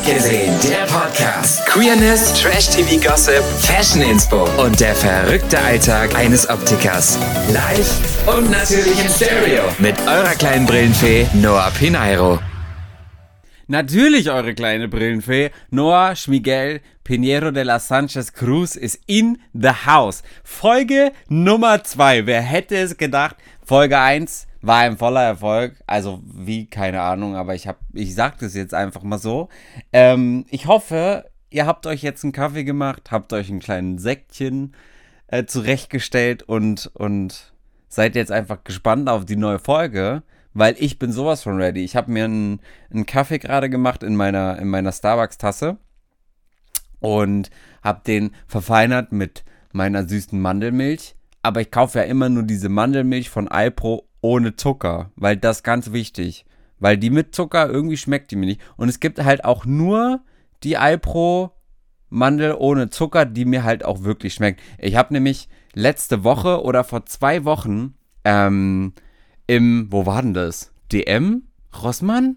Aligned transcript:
Abgesehen, 0.00 0.54
der 0.62 0.86
Podcast. 0.86 1.66
Queerness, 1.66 2.32
Trash-TV 2.32 3.06
Gossip, 3.06 3.44
Fashion 3.58 4.00
Inspo 4.00 4.48
und 4.58 4.80
der 4.80 4.94
verrückte 4.94 5.58
Alltag 5.58 6.14
eines 6.14 6.48
Optikers. 6.48 7.18
Live 7.52 8.26
und 8.26 8.50
natürlich 8.50 8.98
im 8.98 9.10
Stereo 9.10 9.64
mit 9.78 10.00
eurer 10.06 10.34
kleinen 10.36 10.64
Brillenfee 10.64 11.26
Noah 11.34 11.70
Pineiro. 11.78 12.38
Natürlich 13.66 14.30
eure 14.30 14.54
kleine 14.54 14.88
Brillenfee. 14.88 15.50
Noah 15.70 16.16
Schmigel 16.16 16.80
Pinheiro 17.04 17.50
de 17.50 17.64
la 17.64 17.78
Sanchez 17.78 18.32
Cruz 18.32 18.76
ist 18.76 19.00
in 19.06 19.36
the 19.52 19.84
house. 19.84 20.22
Folge 20.42 21.12
Nummer 21.28 21.84
2. 21.84 22.24
Wer 22.24 22.40
hätte 22.40 22.76
es 22.78 22.96
gedacht? 22.96 23.36
Folge 23.62 23.98
1 23.98 24.46
war 24.62 24.78
ein 24.78 24.96
voller 24.96 25.22
Erfolg. 25.22 25.80
Also 25.86 26.22
wie, 26.24 26.66
keine 26.66 27.00
Ahnung, 27.00 27.36
aber 27.36 27.54
ich, 27.54 27.66
hab, 27.66 27.78
ich 27.92 28.14
sag 28.14 28.38
das 28.38 28.54
jetzt 28.54 28.74
einfach 28.74 29.02
mal 29.02 29.18
so. 29.18 29.48
Ähm, 29.92 30.46
ich 30.50 30.66
hoffe, 30.66 31.30
ihr 31.50 31.66
habt 31.66 31.86
euch 31.86 32.02
jetzt 32.02 32.24
einen 32.24 32.32
Kaffee 32.32 32.64
gemacht, 32.64 33.10
habt 33.10 33.32
euch 33.32 33.50
einen 33.50 33.60
kleinen 33.60 33.98
Säckchen 33.98 34.74
äh, 35.28 35.44
zurechtgestellt 35.44 36.42
und, 36.42 36.90
und 36.94 37.52
seid 37.88 38.14
jetzt 38.14 38.32
einfach 38.32 38.64
gespannt 38.64 39.08
auf 39.08 39.24
die 39.24 39.36
neue 39.36 39.58
Folge 39.58 40.22
weil 40.52 40.74
ich 40.78 40.98
bin 40.98 41.12
sowas 41.12 41.42
von 41.42 41.56
ready. 41.56 41.84
Ich 41.84 41.96
habe 41.96 42.10
mir 42.10 42.24
einen, 42.24 42.60
einen 42.90 43.06
Kaffee 43.06 43.38
gerade 43.38 43.70
gemacht 43.70 44.02
in 44.02 44.16
meiner, 44.16 44.58
in 44.58 44.68
meiner 44.68 44.92
Starbucks-Tasse 44.92 45.78
und 47.00 47.50
habe 47.82 48.00
den 48.06 48.32
verfeinert 48.46 49.12
mit 49.12 49.44
meiner 49.72 50.08
süßen 50.08 50.40
Mandelmilch. 50.40 51.14
Aber 51.42 51.60
ich 51.60 51.70
kaufe 51.70 51.98
ja 51.98 52.04
immer 52.04 52.28
nur 52.28 52.42
diese 52.42 52.68
Mandelmilch 52.68 53.30
von 53.30 53.48
Alpro 53.48 54.06
ohne 54.20 54.56
Zucker, 54.56 55.10
weil 55.16 55.36
das 55.36 55.58
ist 55.58 55.62
ganz 55.62 55.92
wichtig. 55.92 56.44
Weil 56.78 56.96
die 56.96 57.10
mit 57.10 57.34
Zucker 57.34 57.68
irgendwie 57.68 57.98
schmeckt 57.98 58.30
die 58.30 58.36
mir 58.36 58.46
nicht. 58.46 58.60
Und 58.76 58.88
es 58.88 59.00
gibt 59.00 59.22
halt 59.22 59.44
auch 59.44 59.66
nur 59.66 60.20
die 60.62 60.76
Alpro 60.76 61.52
Mandel 62.08 62.56
ohne 62.58 62.90
Zucker, 62.90 63.24
die 63.24 63.44
mir 63.44 63.64
halt 63.64 63.84
auch 63.84 64.02
wirklich 64.02 64.34
schmeckt. 64.34 64.60
Ich 64.78 64.96
habe 64.96 65.12
nämlich 65.12 65.48
letzte 65.74 66.24
Woche 66.24 66.62
oder 66.62 66.84
vor 66.84 67.06
zwei 67.06 67.44
Wochen 67.44 67.94
ähm, 68.24 68.92
im, 69.46 69.88
wo 69.90 70.06
war 70.06 70.22
denn 70.22 70.34
das? 70.34 70.72
DM? 70.92 71.44
Rossmann? 71.82 72.36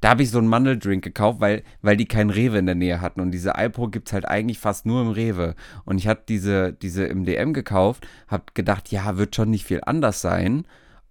Da 0.00 0.10
habe 0.10 0.22
ich 0.22 0.30
so 0.30 0.38
einen 0.38 0.46
Mandeldrink 0.48 1.02
gekauft, 1.02 1.40
weil, 1.40 1.64
weil 1.82 1.96
die 1.96 2.06
keinen 2.06 2.30
Rewe 2.30 2.58
in 2.58 2.66
der 2.66 2.76
Nähe 2.76 3.00
hatten. 3.00 3.20
Und 3.20 3.32
diese 3.32 3.56
Alpro 3.56 3.88
gibt 3.88 4.08
es 4.08 4.12
halt 4.12 4.26
eigentlich 4.26 4.58
fast 4.58 4.86
nur 4.86 5.02
im 5.02 5.08
Rewe. 5.08 5.54
Und 5.84 5.98
ich 5.98 6.06
hatte 6.06 6.22
diese, 6.28 6.72
diese 6.72 7.04
im 7.04 7.24
DM 7.24 7.52
gekauft, 7.52 8.06
habe 8.28 8.44
gedacht, 8.54 8.90
ja, 8.92 9.16
wird 9.18 9.34
schon 9.34 9.50
nicht 9.50 9.64
viel 9.64 9.80
anders 9.84 10.20
sein. 10.20 10.66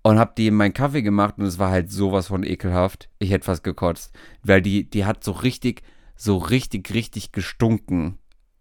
Und 0.08 0.20
habe 0.20 0.32
die 0.38 0.48
in 0.48 0.54
meinen 0.54 0.74
Kaffee 0.74 1.02
gemacht 1.02 1.34
und 1.38 1.44
es 1.44 1.60
war 1.60 1.70
halt 1.70 1.92
sowas 1.92 2.28
von 2.28 2.46
ekelhaft. 2.46 3.10
Ich 3.20 3.30
hätte 3.30 3.44
fast 3.44 3.62
gekotzt. 3.62 4.16
Weil 4.42 4.62
die, 4.62 4.90
die 4.90 5.04
hat 5.04 5.22
so 5.22 5.34
richtig, 5.34 5.82
so 6.16 6.38
richtig, 6.38 6.94
richtig 6.94 7.34
gestunken. 7.34 8.18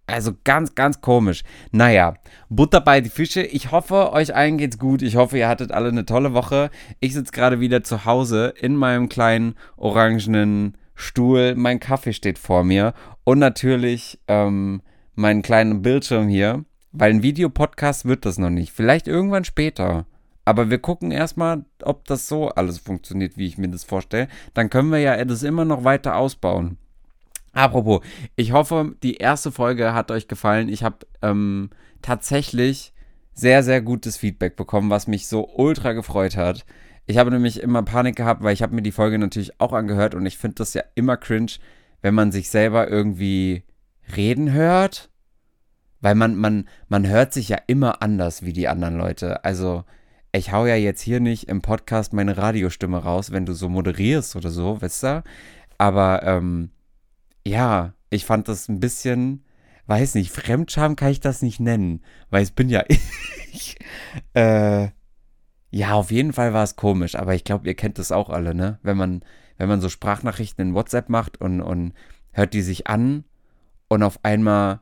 Also 0.08 0.32
ganz, 0.42 0.74
ganz 0.74 1.00
komisch. 1.00 1.44
Naja, 1.70 2.14
Butter 2.48 2.80
bei 2.80 3.00
die 3.00 3.10
Fische. 3.10 3.42
Ich 3.42 3.70
hoffe, 3.70 4.12
euch 4.12 4.34
allen 4.34 4.58
geht's 4.58 4.76
gut. 4.76 5.02
Ich 5.02 5.14
hoffe, 5.14 5.38
ihr 5.38 5.46
hattet 5.46 5.70
alle 5.70 5.90
eine 5.90 6.04
tolle 6.04 6.34
Woche. 6.34 6.68
Ich 6.98 7.14
sitze 7.14 7.30
gerade 7.30 7.60
wieder 7.60 7.84
zu 7.84 8.04
Hause 8.04 8.52
in 8.60 8.74
meinem 8.74 9.08
kleinen 9.08 9.54
orangenen 9.76 10.76
Stuhl. 10.96 11.54
Mein 11.54 11.78
Kaffee 11.78 12.12
steht 12.12 12.40
vor 12.40 12.64
mir. 12.64 12.92
Und 13.22 13.38
natürlich 13.38 14.18
ähm, 14.26 14.82
meinen 15.14 15.42
kleinen 15.42 15.80
Bildschirm 15.80 16.26
hier. 16.26 16.64
Weil 16.90 17.12
ein 17.12 17.22
Videopodcast 17.22 18.04
wird 18.04 18.26
das 18.26 18.36
noch 18.36 18.50
nicht. 18.50 18.72
Vielleicht 18.72 19.06
irgendwann 19.06 19.44
später. 19.44 20.06
Aber 20.46 20.70
wir 20.70 20.78
gucken 20.78 21.10
erstmal, 21.10 21.64
ob 21.82 22.06
das 22.06 22.28
so 22.28 22.48
alles 22.50 22.78
funktioniert, 22.78 23.36
wie 23.36 23.46
ich 23.46 23.58
mir 23.58 23.68
das 23.68 23.82
vorstelle. 23.82 24.28
Dann 24.54 24.70
können 24.70 24.92
wir 24.92 25.00
ja 25.00 25.22
das 25.24 25.42
immer 25.42 25.64
noch 25.64 25.82
weiter 25.82 26.16
ausbauen. 26.16 26.78
Apropos, 27.52 28.00
ich 28.36 28.52
hoffe, 28.52 28.94
die 29.02 29.16
erste 29.16 29.50
Folge 29.50 29.92
hat 29.92 30.10
euch 30.12 30.28
gefallen. 30.28 30.68
Ich 30.68 30.84
habe 30.84 30.98
ähm, 31.20 31.70
tatsächlich 32.00 32.92
sehr, 33.34 33.64
sehr 33.64 33.82
gutes 33.82 34.16
Feedback 34.16 34.54
bekommen, 34.54 34.88
was 34.88 35.08
mich 35.08 35.26
so 35.26 35.48
ultra 35.56 35.94
gefreut 35.94 36.36
hat. 36.36 36.64
Ich 37.06 37.18
habe 37.18 37.32
nämlich 37.32 37.60
immer 37.60 37.82
Panik 37.82 38.14
gehabt, 38.14 38.44
weil 38.44 38.54
ich 38.54 38.62
habe 38.62 38.74
mir 38.74 38.82
die 38.82 38.92
Folge 38.92 39.18
natürlich 39.18 39.60
auch 39.60 39.72
angehört 39.72 40.14
und 40.14 40.26
ich 40.26 40.38
finde 40.38 40.56
das 40.56 40.74
ja 40.74 40.82
immer 40.94 41.16
cringe, 41.16 41.52
wenn 42.02 42.14
man 42.14 42.30
sich 42.30 42.50
selber 42.50 42.88
irgendwie 42.88 43.64
reden 44.16 44.52
hört. 44.52 45.10
Weil 46.00 46.14
man, 46.14 46.36
man, 46.36 46.68
man 46.88 47.08
hört 47.08 47.32
sich 47.32 47.48
ja 47.48 47.58
immer 47.66 48.00
anders 48.00 48.44
wie 48.44 48.52
die 48.52 48.68
anderen 48.68 48.96
Leute. 48.96 49.44
Also, 49.44 49.84
ich 50.32 50.52
hau 50.52 50.66
ja 50.66 50.76
jetzt 50.76 51.00
hier 51.00 51.20
nicht 51.20 51.48
im 51.48 51.62
Podcast 51.62 52.12
meine 52.12 52.36
Radiostimme 52.36 52.98
raus, 52.98 53.32
wenn 53.32 53.46
du 53.46 53.52
so 53.52 53.68
moderierst 53.68 54.36
oder 54.36 54.50
so, 54.50 54.80
weißt 54.80 55.02
du? 55.02 55.24
Aber, 55.78 56.22
ähm, 56.24 56.70
ja, 57.46 57.94
ich 58.10 58.24
fand 58.24 58.48
das 58.48 58.68
ein 58.68 58.80
bisschen, 58.80 59.44
weiß 59.86 60.14
nicht, 60.14 60.30
Fremdscham 60.30 60.96
kann 60.96 61.10
ich 61.10 61.20
das 61.20 61.42
nicht 61.42 61.60
nennen, 61.60 62.02
weil 62.30 62.42
es 62.42 62.50
bin 62.50 62.68
ja 62.68 62.84
ich. 63.52 63.76
Äh, 64.34 64.88
ja, 65.70 65.92
auf 65.92 66.10
jeden 66.10 66.32
Fall 66.32 66.52
war 66.54 66.64
es 66.64 66.76
komisch, 66.76 67.16
aber 67.16 67.34
ich 67.34 67.44
glaube, 67.44 67.66
ihr 67.66 67.74
kennt 67.74 67.98
das 67.98 68.12
auch 68.12 68.30
alle, 68.30 68.54
ne? 68.54 68.78
Wenn 68.82 68.96
man, 68.96 69.22
wenn 69.58 69.68
man 69.68 69.80
so 69.80 69.88
Sprachnachrichten 69.88 70.68
in 70.68 70.74
WhatsApp 70.74 71.08
macht 71.08 71.40
und, 71.40 71.60
und 71.60 71.92
hört 72.32 72.54
die 72.54 72.62
sich 72.62 72.86
an 72.86 73.24
und 73.88 74.02
auf 74.02 74.24
einmal, 74.24 74.80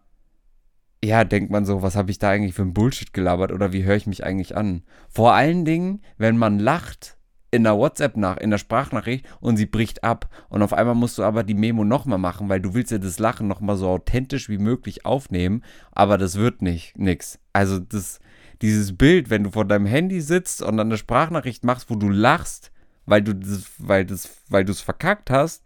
ja, 1.05 1.25
denkt 1.25 1.51
man 1.51 1.65
so, 1.65 1.83
was 1.83 1.97
habe 1.97 2.11
ich 2.11 2.19
da 2.19 2.31
eigentlich 2.31 2.55
für 2.55 2.63
ein 2.63 2.75
Bullshit 2.75 3.13
gelabert 3.13 3.53
oder 3.53 3.73
wie 3.73 3.85
höre 3.85 3.97
ich 3.97 4.07
mich 4.07 4.25
eigentlich 4.25 4.57
an? 4.57 4.83
Vor 5.09 5.35
allen 5.35 5.65
Dingen, 5.65 6.01
wenn 6.19 6.37
man 6.39 6.59
lacht 6.59 7.17
in 7.51 7.63
der 7.63 7.77
WhatsApp 7.77 8.17
nach, 8.17 8.37
in 8.39 8.51
der 8.51 8.59
Sprachnachricht 8.59 9.27
und 9.41 9.57
sie 9.57 9.67
bricht 9.67 10.03
ab. 10.03 10.29
Und 10.49 10.63
auf 10.63 10.73
einmal 10.73 10.97
musst 10.97 11.19
du 11.19 11.23
aber 11.23 11.45
die 11.45 11.55
Memo 11.55 11.85
nochmal 11.85 12.19
machen, 12.19 12.49
weil 12.49 12.61
du 12.61 12.75
willst 12.75 12.91
ja 12.91 12.99
das 12.99 13.21
Lachen 13.21 13.47
nochmal 13.47 13.77
so 13.77 13.89
authentisch 13.89 14.49
wie 14.49 14.59
möglich 14.59 15.07
aufnehmen, 15.07 15.63
aber 15.93 16.19
das 16.19 16.35
wird 16.35 16.63
nicht, 16.63 16.99
nix. 16.99 17.39
Also 17.53 17.79
das, 17.79 18.19
dieses 18.61 18.97
Bild, 18.97 19.31
wenn 19.31 19.45
du 19.45 19.51
vor 19.51 19.65
deinem 19.65 19.87
Handy 19.87 20.21
sitzt 20.21 20.63
und 20.63 20.77
dann 20.79 20.89
eine 20.89 20.99
Sprachnachricht 20.99 21.65
machst, 21.65 21.91
wo 21.91 21.95
du 21.95 22.09
lachst, 22.09 22.73
weil 23.07 23.23
du 23.23 23.35
das, 23.37 23.67
weil 23.79 24.05
das, 24.05 24.37
weil 24.49 24.65
du 24.65 24.73
es 24.73 24.81
verkackt 24.81 25.31
hast, 25.31 25.63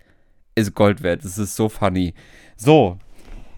ist 0.54 0.74
Gold 0.74 1.02
wert. 1.02 1.24
Das 1.24 1.38
ist 1.38 1.56
so 1.56 1.70
funny. 1.70 2.12
So, 2.56 2.98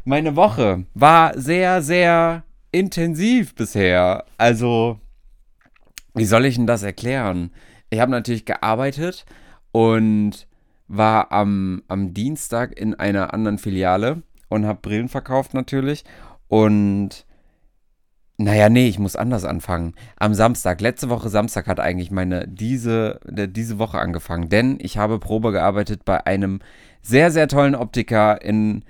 meine 0.05 0.37
Woche 0.37 0.84
war 0.94 1.38
sehr, 1.38 1.83
sehr 1.83 2.44
intensiv 2.72 3.55
bisher. 3.55 4.25
Also, 4.38 4.99
wie 6.15 6.25
soll 6.25 6.47
ich 6.47 6.56
denn 6.56 6.66
das 6.66 6.83
erklären? 6.83 7.50
ich 7.91 8.00
habe 8.00 8.10
natürlich 8.10 8.44
gearbeitet 8.44 9.27
und 9.72 10.47
war 10.89 11.33
am, 11.33 11.83
am 11.89 12.15
Dienstag 12.15 12.78
in 12.78 12.94
einer 12.94 13.34
anderen 13.34 13.59
Filiale 13.59 14.22
und 14.49 14.66
habe 14.66 14.81
Brillen 14.81 15.09
verkauft 15.09 15.55
natürlich. 15.55 16.05
Und 16.49 17.27
naja, 18.39 18.69
nee, 18.69 18.89
ich 18.89 18.99
muss 18.99 19.16
anders 19.16 19.44
anfangen. 19.44 19.94
Am 20.16 20.34
Samstag, 20.34 20.81
letzte 20.81 21.10
Woche 21.10 21.28
Samstag 21.28 21.66
hat 21.66 21.78
eigentlich 21.78 22.10
meine 22.10 22.49
diese, 22.49 23.21
diese 23.28 23.78
Woche 23.78 23.99
angefangen, 23.99 24.49
denn 24.49 24.78
ich 24.81 24.97
habe 24.97 25.19
Probe 25.19 25.53
gearbeitet 25.53 26.05
bei 26.05 26.27
einem 26.27 26.60
sehr, 27.03 27.31
sehr 27.31 27.49
tollen 27.49 27.75
Optiker 27.75 28.41
in 28.43 28.84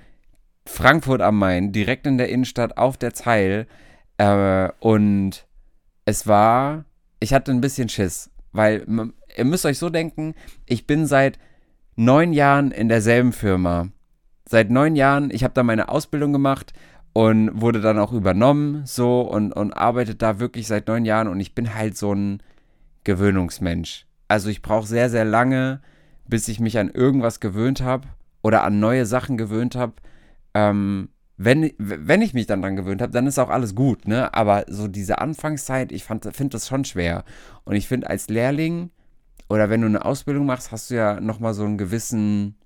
Frankfurt 0.65 1.21
am 1.21 1.39
Main, 1.39 1.71
direkt 1.71 2.05
in 2.07 2.17
der 2.17 2.29
Innenstadt 2.29 2.77
auf 2.77 2.97
der 2.97 3.13
Zeil. 3.13 3.67
Äh, 4.17 4.69
und 4.79 5.45
es 6.05 6.27
war, 6.27 6.85
ich 7.19 7.33
hatte 7.33 7.51
ein 7.51 7.61
bisschen 7.61 7.89
Schiss. 7.89 8.29
Weil 8.51 8.85
ihr 9.35 9.45
müsst 9.45 9.65
euch 9.65 9.77
so 9.77 9.89
denken, 9.89 10.33
ich 10.65 10.85
bin 10.85 11.05
seit 11.05 11.39
neun 11.95 12.33
Jahren 12.33 12.71
in 12.71 12.89
derselben 12.89 13.33
Firma. 13.33 13.89
Seit 14.47 14.69
neun 14.69 14.95
Jahren, 14.95 15.31
ich 15.31 15.43
habe 15.43 15.53
da 15.53 15.63
meine 15.63 15.89
Ausbildung 15.89 16.33
gemacht 16.33 16.73
und 17.13 17.61
wurde 17.61 17.81
dann 17.81 17.99
auch 17.99 18.11
übernommen 18.11 18.85
so 18.85 19.21
und, 19.21 19.53
und 19.53 19.73
arbeitet 19.73 20.21
da 20.21 20.39
wirklich 20.39 20.67
seit 20.67 20.87
neun 20.87 21.05
Jahren 21.05 21.27
und 21.27 21.39
ich 21.39 21.55
bin 21.55 21.73
halt 21.75 21.97
so 21.97 22.13
ein 22.13 22.41
Gewöhnungsmensch. 23.03 24.05
Also 24.27 24.49
ich 24.49 24.61
brauche 24.61 24.87
sehr, 24.87 25.09
sehr 25.09 25.25
lange, 25.25 25.81
bis 26.27 26.47
ich 26.47 26.59
mich 26.59 26.77
an 26.77 26.89
irgendwas 26.89 27.39
gewöhnt 27.39 27.81
habe 27.81 28.07
oder 28.41 28.63
an 28.63 28.79
neue 28.79 29.05
Sachen 29.05 29.37
gewöhnt 29.37 29.75
habe. 29.75 29.93
Ähm, 30.53 31.09
wenn, 31.37 31.71
wenn 31.79 32.21
ich 32.21 32.33
mich 32.35 32.45
dann 32.45 32.61
dran 32.61 32.75
gewöhnt 32.75 33.01
habe, 33.01 33.11
dann 33.11 33.25
ist 33.25 33.39
auch 33.39 33.49
alles 33.49 33.73
gut, 33.73 34.07
ne? 34.07 34.33
Aber 34.33 34.65
so 34.67 34.87
diese 34.87 35.17
Anfangszeit, 35.17 35.91
ich 35.91 36.03
finde 36.03 36.49
das 36.49 36.67
schon 36.67 36.85
schwer. 36.85 37.23
Und 37.63 37.75
ich 37.75 37.87
finde, 37.87 38.09
als 38.09 38.29
Lehrling 38.29 38.91
oder 39.49 39.69
wenn 39.69 39.81
du 39.81 39.87
eine 39.87 40.05
Ausbildung 40.05 40.45
machst, 40.45 40.71
hast 40.71 40.91
du 40.91 40.95
ja 40.95 41.19
nochmal 41.19 41.53
so 41.53 41.63
einen 41.65 41.77
gewissen, 41.77 42.57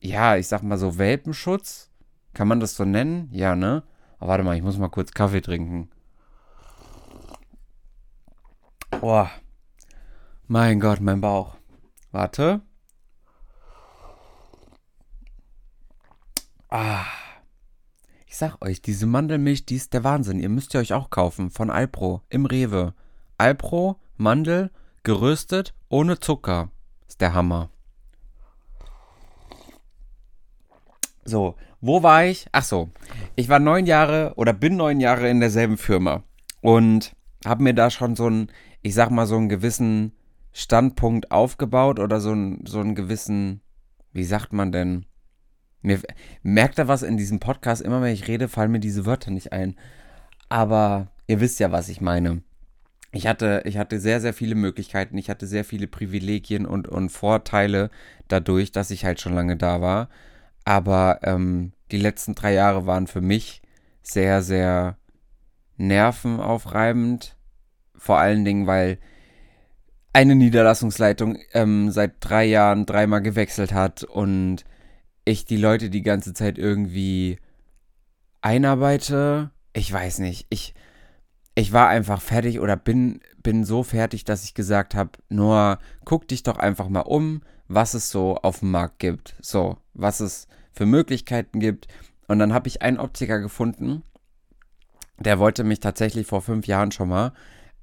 ja, 0.00 0.36
ich 0.36 0.46
sag 0.46 0.62
mal 0.62 0.78
so 0.78 0.98
Welpenschutz. 0.98 1.90
Kann 2.32 2.48
man 2.48 2.60
das 2.60 2.76
so 2.76 2.84
nennen? 2.84 3.28
Ja, 3.32 3.56
ne? 3.56 3.82
Aber 4.18 4.30
warte 4.30 4.44
mal, 4.44 4.56
ich 4.56 4.62
muss 4.62 4.78
mal 4.78 4.88
kurz 4.88 5.10
Kaffee 5.12 5.42
trinken. 5.42 5.90
Boah. 9.00 9.30
Mein 10.46 10.80
Gott, 10.80 11.00
mein 11.00 11.20
Bauch. 11.20 11.56
Warte. 12.12 12.60
Ah. 16.70 17.04
Ich 18.32 18.38
sag 18.38 18.64
euch, 18.64 18.80
diese 18.80 19.04
Mandelmilch, 19.04 19.66
die 19.66 19.76
ist 19.76 19.92
der 19.92 20.04
Wahnsinn. 20.04 20.40
Ihr 20.40 20.48
müsst 20.48 20.72
ihr 20.72 20.80
euch 20.80 20.94
auch 20.94 21.10
kaufen. 21.10 21.50
Von 21.50 21.68
Alpro. 21.68 22.22
Im 22.30 22.46
Rewe. 22.46 22.94
Alpro, 23.36 24.00
Mandel, 24.16 24.70
geröstet, 25.02 25.74
ohne 25.90 26.18
Zucker. 26.18 26.70
Ist 27.06 27.20
der 27.20 27.34
Hammer. 27.34 27.68
So, 31.26 31.56
wo 31.82 32.02
war 32.02 32.24
ich? 32.24 32.46
Ach 32.52 32.64
so, 32.64 32.88
ich 33.36 33.50
war 33.50 33.58
neun 33.58 33.84
Jahre 33.84 34.32
oder 34.36 34.54
bin 34.54 34.78
neun 34.78 34.98
Jahre 34.98 35.28
in 35.28 35.40
derselben 35.40 35.76
Firma 35.76 36.22
und 36.62 37.14
habe 37.44 37.62
mir 37.62 37.74
da 37.74 37.90
schon 37.90 38.16
so 38.16 38.28
einen, 38.28 38.50
ich 38.80 38.94
sag 38.94 39.10
mal, 39.10 39.26
so 39.26 39.36
einen 39.36 39.50
gewissen 39.50 40.12
Standpunkt 40.52 41.30
aufgebaut 41.30 42.00
oder 42.00 42.18
so 42.18 42.30
einen, 42.30 42.64
so 42.64 42.80
einen 42.80 42.94
gewissen, 42.94 43.60
wie 44.14 44.24
sagt 44.24 44.54
man 44.54 44.72
denn? 44.72 45.04
Mir 45.82 46.00
merkt 46.42 46.78
da 46.78 46.88
was 46.88 47.02
in 47.02 47.16
diesem 47.16 47.40
Podcast, 47.40 47.82
immer 47.82 48.00
wenn 48.00 48.14
ich 48.14 48.28
rede, 48.28 48.48
fallen 48.48 48.72
mir 48.72 48.80
diese 48.80 49.04
Wörter 49.04 49.30
nicht 49.30 49.52
ein. 49.52 49.76
Aber 50.48 51.08
ihr 51.26 51.40
wisst 51.40 51.60
ja, 51.60 51.72
was 51.72 51.88
ich 51.88 52.00
meine. 52.00 52.42
Ich 53.10 53.26
hatte, 53.26 53.62
ich 53.66 53.76
hatte 53.76 54.00
sehr, 54.00 54.20
sehr 54.20 54.32
viele 54.32 54.54
Möglichkeiten, 54.54 55.18
ich 55.18 55.28
hatte 55.28 55.46
sehr 55.46 55.64
viele 55.64 55.86
Privilegien 55.86 56.64
und, 56.64 56.88
und 56.88 57.10
Vorteile 57.10 57.90
dadurch, 58.28 58.72
dass 58.72 58.90
ich 58.90 59.04
halt 59.04 59.20
schon 59.20 59.34
lange 59.34 59.56
da 59.56 59.80
war. 59.82 60.08
Aber 60.64 61.20
ähm, 61.22 61.72
die 61.90 61.98
letzten 61.98 62.34
drei 62.34 62.54
Jahre 62.54 62.86
waren 62.86 63.06
für 63.06 63.20
mich 63.20 63.60
sehr, 64.02 64.42
sehr 64.42 64.96
nervenaufreibend. 65.76 67.36
Vor 67.96 68.18
allen 68.18 68.44
Dingen, 68.44 68.66
weil 68.66 68.98
eine 70.12 70.34
Niederlassungsleitung 70.34 71.38
ähm, 71.52 71.90
seit 71.90 72.14
drei 72.20 72.44
Jahren 72.44 72.86
dreimal 72.86 73.22
gewechselt 73.22 73.72
hat 73.72 74.04
und 74.04 74.64
ich 75.24 75.44
die 75.44 75.56
Leute 75.56 75.90
die 75.90 76.02
ganze 76.02 76.34
Zeit 76.34 76.58
irgendwie 76.58 77.38
einarbeite. 78.40 79.50
Ich 79.72 79.92
weiß 79.92 80.18
nicht. 80.18 80.46
Ich, 80.50 80.74
ich 81.54 81.72
war 81.72 81.88
einfach 81.88 82.20
fertig 82.20 82.60
oder 82.60 82.76
bin, 82.76 83.20
bin 83.42 83.64
so 83.64 83.82
fertig, 83.82 84.24
dass 84.24 84.44
ich 84.44 84.54
gesagt 84.54 84.94
habe, 84.94 85.10
nur 85.28 85.78
guck 86.04 86.28
dich 86.28 86.42
doch 86.42 86.58
einfach 86.58 86.88
mal 86.88 87.00
um, 87.00 87.42
was 87.68 87.94
es 87.94 88.10
so 88.10 88.36
auf 88.36 88.60
dem 88.60 88.70
Markt 88.70 88.98
gibt. 88.98 89.34
So, 89.40 89.78
was 89.94 90.20
es 90.20 90.48
für 90.72 90.86
Möglichkeiten 90.86 91.60
gibt. 91.60 91.88
Und 92.28 92.38
dann 92.38 92.52
habe 92.52 92.68
ich 92.68 92.82
einen 92.82 92.98
Optiker 92.98 93.40
gefunden, 93.40 94.02
der 95.18 95.38
wollte 95.38 95.64
mich 95.64 95.80
tatsächlich 95.80 96.26
vor 96.26 96.42
fünf 96.42 96.66
Jahren 96.66 96.92
schon 96.92 97.08
mal. 97.08 97.32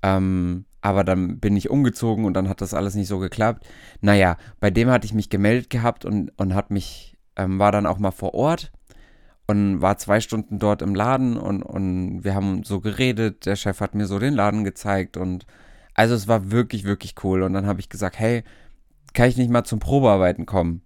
Ähm, 0.02 0.66
aber 0.82 1.04
dann 1.04 1.40
bin 1.40 1.58
ich 1.58 1.70
umgezogen 1.70 2.26
und 2.26 2.34
dann 2.34 2.48
hat 2.48 2.62
das 2.62 2.74
alles 2.74 2.96
nicht 2.96 3.08
so 3.08 3.20
geklappt. 3.20 3.68
Naja, 4.02 4.38
bei 4.60 4.72
dem 4.72 4.90
hatte 4.90 5.06
ich 5.06 5.14
mich 5.14 5.30
gemeldet 5.30 5.70
gehabt 5.70 6.06
und, 6.06 6.32
und 6.38 6.56
hat 6.56 6.72
mich, 6.72 7.18
ähm, 7.40 7.58
war 7.58 7.72
dann 7.72 7.86
auch 7.86 8.00
mal 8.00 8.12
vor 8.12 8.34
Ort 8.34 8.72
und 9.48 9.82
war 9.82 9.98
zwei 9.98 10.20
Stunden 10.20 10.60
dort 10.60 10.82
im 10.82 10.94
Laden 10.94 11.38
und, 11.38 11.64
und 11.64 12.24
wir 12.24 12.36
haben 12.36 12.64
so 12.64 12.82
geredet. 12.82 13.46
Der 13.46 13.56
Chef 13.56 13.80
hat 13.80 13.96
mir 13.96 14.06
so 14.06 14.20
den 14.20 14.34
Laden 14.34 14.64
gezeigt 14.64 15.18
und 15.18 15.46
also 15.96 16.14
es 16.16 16.28
war 16.28 16.52
wirklich, 16.52 16.84
wirklich 16.84 17.16
cool. 17.24 17.42
Und 17.42 17.54
dann 17.54 17.66
habe 17.66 17.80
ich 17.80 17.90
gesagt, 17.90 18.20
hey, 18.20 18.44
kann 19.14 19.30
ich 19.30 19.38
nicht 19.38 19.50
mal 19.50 19.64
zum 19.64 19.80
Probearbeiten 19.80 20.46
kommen? 20.46 20.82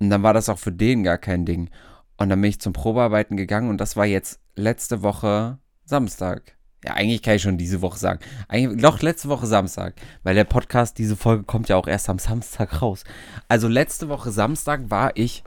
Und 0.00 0.10
dann 0.10 0.22
war 0.22 0.34
das 0.34 0.48
auch 0.48 0.58
für 0.58 0.72
den 0.72 1.02
gar 1.02 1.18
kein 1.18 1.44
Ding. 1.44 1.70
Und 2.16 2.30
dann 2.30 2.40
bin 2.40 2.50
ich 2.50 2.60
zum 2.60 2.72
Probearbeiten 2.72 3.36
gegangen 3.36 3.68
und 3.68 3.80
das 3.80 3.96
war 3.96 4.06
jetzt 4.06 4.40
letzte 4.56 5.02
Woche 5.02 5.58
Samstag. 5.84 6.56
Ja, 6.84 6.94
eigentlich 6.94 7.22
kann 7.22 7.36
ich 7.36 7.42
schon 7.42 7.58
diese 7.58 7.82
Woche 7.82 7.98
sagen. 7.98 8.20
Eigentlich, 8.48 8.80
doch, 8.80 9.02
letzte 9.02 9.28
Woche 9.28 9.46
Samstag. 9.46 9.94
Weil 10.22 10.34
der 10.34 10.44
Podcast, 10.44 10.96
diese 10.96 11.14
Folge 11.14 11.44
kommt 11.44 11.68
ja 11.68 11.76
auch 11.76 11.86
erst 11.86 12.08
am 12.08 12.18
Samstag 12.18 12.80
raus. 12.80 13.04
Also 13.48 13.68
letzte 13.68 14.08
Woche 14.08 14.30
Samstag 14.30 14.90
war 14.90 15.12
ich 15.14 15.44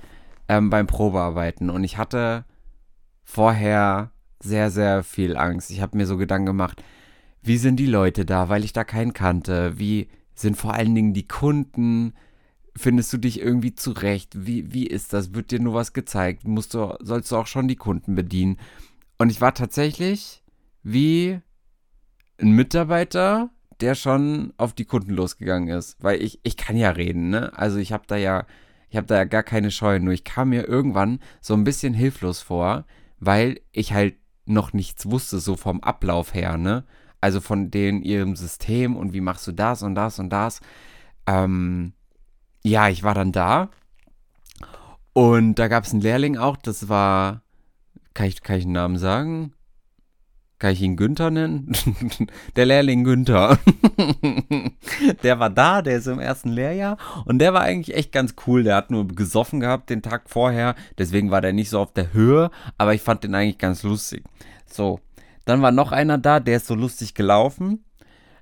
ähm, 0.48 0.70
beim 0.70 0.88
Probearbeiten 0.88 1.70
und 1.70 1.84
ich 1.84 1.98
hatte 1.98 2.46
vorher 3.24 4.12
sehr, 4.42 4.70
sehr 4.70 5.04
viel 5.04 5.38
Angst. 5.38 5.72
Ich 5.72 5.82
habe 5.82 5.98
mir 5.98 6.06
so 6.06 6.18
Gedanken 6.18 6.48
gemacht, 6.48 6.84
wie 7.42 7.58
sind 7.58 7.78
die 7.78 7.88
Leute 7.88 8.26
da, 8.26 8.50
weil 8.50 8.64
ich 8.64 8.74
da 8.74 8.84
keinen 8.84 9.14
kannte? 9.14 9.78
Wie 9.78 10.08
sind 10.36 10.58
vor 10.58 10.74
allen 10.74 10.96
Dingen 10.96 11.14
die 11.14 11.28
Kunden? 11.28 12.14
Findest 12.76 13.12
du 13.14 13.18
dich 13.18 13.40
irgendwie 13.40 13.76
zurecht? 13.76 14.46
Wie, 14.46 14.74
wie 14.74 14.88
ist 14.88 15.14
das? 15.14 15.34
Wird 15.34 15.52
dir 15.52 15.60
nur 15.60 15.74
was 15.74 15.94
gezeigt? 15.94 16.48
Musst 16.48 16.74
du, 16.74 16.96
sollst 17.02 17.32
du 17.32 17.38
auch 17.38 17.48
schon 17.48 17.68
die 17.68 17.76
Kunden 17.76 18.16
bedienen? 18.16 18.58
Und 19.18 19.30
ich 19.30 19.42
war 19.42 19.54
tatsächlich 19.54 20.44
wie 20.84 21.40
ein 22.40 22.52
Mitarbeiter, 22.52 23.50
der 23.80 23.96
schon 23.96 24.54
auf 24.58 24.74
die 24.74 24.86
Kunden 24.86 25.12
losgegangen 25.12 25.70
ist. 25.70 26.02
Weil 26.02 26.22
ich, 26.22 26.40
ich 26.44 26.58
kann 26.58 26.78
ja 26.78 26.90
reden, 26.92 27.30
ne? 27.30 27.52
Also 27.58 27.78
ich 27.78 27.92
habe 27.92 28.06
da 28.08 28.16
ja, 28.16 28.46
ich 28.94 28.98
habe 28.98 29.08
da 29.08 29.16
ja 29.16 29.24
gar 29.24 29.42
keine 29.42 29.72
Scheu. 29.72 29.98
Nur 29.98 30.14
ich 30.14 30.24
kam 30.24 30.50
mir 30.50 30.68
irgendwann 30.68 31.20
so 31.42 31.56
ein 31.56 31.64
bisschen 31.64 31.96
hilflos 31.96 32.44
vor, 32.44 32.86
weil 33.20 33.60
ich 33.72 33.92
halt 33.92 34.18
noch 34.46 34.72
nichts 34.72 35.10
wusste, 35.10 35.40
so 35.40 35.56
vom 35.56 35.82
Ablauf 35.82 36.36
her, 36.36 36.58
ne? 36.58 36.84
Also 37.20 37.42
von 37.42 37.72
denen 37.72 38.04
ihrem 38.04 38.36
System 38.36 38.96
und 38.96 39.12
wie 39.12 39.22
machst 39.22 39.48
du 39.48 39.52
das 39.52 39.82
und 39.82 39.96
das 39.96 40.20
und 40.20 40.30
das. 40.30 40.60
Ähm, 41.26 41.94
ja, 42.64 42.88
ich 42.88 43.02
war 43.02 43.16
dann 43.16 43.32
da 43.32 43.72
und 45.14 45.56
da 45.56 45.70
gab 45.70 45.86
es 45.86 45.94
einen 45.94 46.02
Lehrling 46.02 46.38
auch, 46.38 46.56
das 46.56 46.88
war, 46.88 47.42
kann 48.14 48.28
ich, 48.28 48.44
kann 48.44 48.58
ich 48.58 48.66
einen 48.66 48.74
Namen 48.74 49.00
sagen? 49.00 49.54
Kann 50.60 50.72
ich 50.72 50.82
ihn 50.82 50.96
Günther 50.96 51.30
nennen? 51.30 51.74
der 52.56 52.66
Lehrling 52.66 53.04
Günther. 53.04 53.60
der 55.24 55.40
war 55.40 55.50
da, 55.50 55.82
der 55.82 55.98
ist 55.98 56.08
im 56.08 56.20
ersten 56.20 56.50
Lehrjahr 56.50 56.98
und 57.26 57.40
der 57.40 57.54
war 57.54 57.62
eigentlich 57.62 57.96
echt 57.98 58.12
ganz 58.12 58.36
cool. 58.48 58.64
Der 58.64 58.76
hat 58.76 58.90
nur 58.90 59.08
gesoffen 59.08 59.60
gehabt 59.60 59.90
den 59.90 60.02
Tag 60.02 60.30
vorher, 60.30 60.76
deswegen 60.98 61.32
war 61.32 61.42
der 61.42 61.54
nicht 61.54 61.70
so 61.70 61.80
auf 61.80 61.94
der 61.94 62.14
Höhe, 62.14 62.50
aber 62.78 62.94
ich 62.94 63.02
fand 63.02 63.24
den 63.24 63.36
eigentlich 63.36 63.58
ganz 63.58 63.84
lustig. 63.84 64.24
So, 64.66 65.00
dann 65.46 65.62
war 65.62 65.72
noch 65.72 65.92
einer 65.92 66.18
da, 66.18 66.40
der 66.40 66.58
ist 66.58 66.68
so 66.68 66.76
lustig 66.76 67.14
gelaufen. 67.14 67.84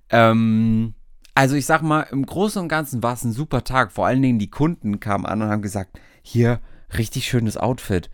Ähm, 0.09 0.93
also 1.33 1.55
ich 1.55 1.65
sag 1.65 1.81
mal, 1.81 2.01
im 2.11 2.25
Großen 2.25 2.61
und 2.61 2.67
Ganzen 2.67 3.01
war 3.01 3.13
es 3.13 3.23
ein 3.23 3.31
super 3.31 3.63
Tag. 3.63 3.91
Vor 3.91 4.05
allen 4.05 4.21
Dingen 4.21 4.39
die 4.39 4.49
Kunden 4.49 4.99
kamen 4.99 5.25
an 5.25 5.41
und 5.41 5.49
haben 5.49 5.61
gesagt, 5.61 5.99
hier, 6.21 6.59
richtig 6.95 7.25
schönes 7.25 7.57
Outfit 7.57 8.09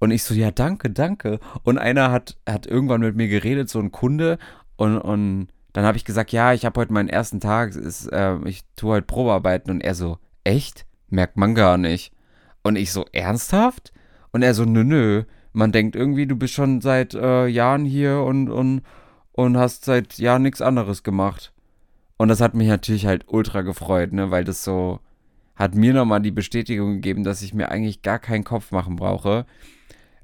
und 0.00 0.10
ich 0.10 0.24
so, 0.24 0.34
ja, 0.34 0.50
danke, 0.50 0.90
danke. 0.90 1.38
Und 1.62 1.78
einer 1.78 2.10
hat, 2.10 2.36
hat 2.48 2.66
irgendwann 2.66 3.02
mit 3.02 3.16
mir 3.16 3.28
geredet, 3.28 3.68
so 3.68 3.78
ein 3.78 3.92
Kunde. 3.92 4.38
Und, 4.76 4.98
und 4.98 5.48
dann 5.74 5.84
habe 5.84 5.98
ich 5.98 6.06
gesagt, 6.06 6.32
ja, 6.32 6.54
ich 6.54 6.64
habe 6.64 6.80
heute 6.80 6.92
meinen 6.92 7.10
ersten 7.10 7.38
Tag, 7.38 7.76
ist, 7.76 8.06
äh, 8.06 8.36
ich 8.46 8.62
tue 8.76 8.94
heute 8.94 9.06
Probearbeiten. 9.06 9.70
Und 9.70 9.82
er 9.82 9.94
so, 9.94 10.18
echt? 10.42 10.86
Merkt 11.10 11.36
man 11.36 11.54
gar 11.54 11.76
nicht. 11.76 12.12
Und 12.62 12.76
ich 12.76 12.92
so, 12.92 13.04
ernsthaft? 13.12 13.92
Und 14.32 14.42
er 14.42 14.54
so, 14.54 14.64
nö, 14.64 14.84
nö. 14.84 15.24
Man 15.52 15.70
denkt 15.70 15.96
irgendwie, 15.96 16.26
du 16.26 16.34
bist 16.34 16.54
schon 16.54 16.80
seit 16.80 17.12
äh, 17.12 17.46
Jahren 17.46 17.84
hier 17.84 18.20
und, 18.22 18.48
und, 18.48 18.82
und 19.32 19.58
hast 19.58 19.84
seit 19.84 20.16
Jahren 20.16 20.42
nichts 20.42 20.62
anderes 20.62 21.02
gemacht. 21.02 21.52
Und 22.16 22.28
das 22.28 22.40
hat 22.40 22.54
mich 22.54 22.68
natürlich 22.68 23.04
halt 23.04 23.24
ultra 23.28 23.60
gefreut, 23.62 24.12
ne, 24.12 24.30
weil 24.30 24.44
das 24.44 24.64
so 24.64 25.00
hat 25.56 25.74
mir 25.74 25.92
nochmal 25.92 26.20
die 26.20 26.30
Bestätigung 26.30 26.94
gegeben, 26.94 27.22
dass 27.22 27.42
ich 27.42 27.52
mir 27.52 27.70
eigentlich 27.70 28.00
gar 28.00 28.18
keinen 28.18 28.44
Kopf 28.44 28.70
machen 28.72 28.96
brauche. 28.96 29.44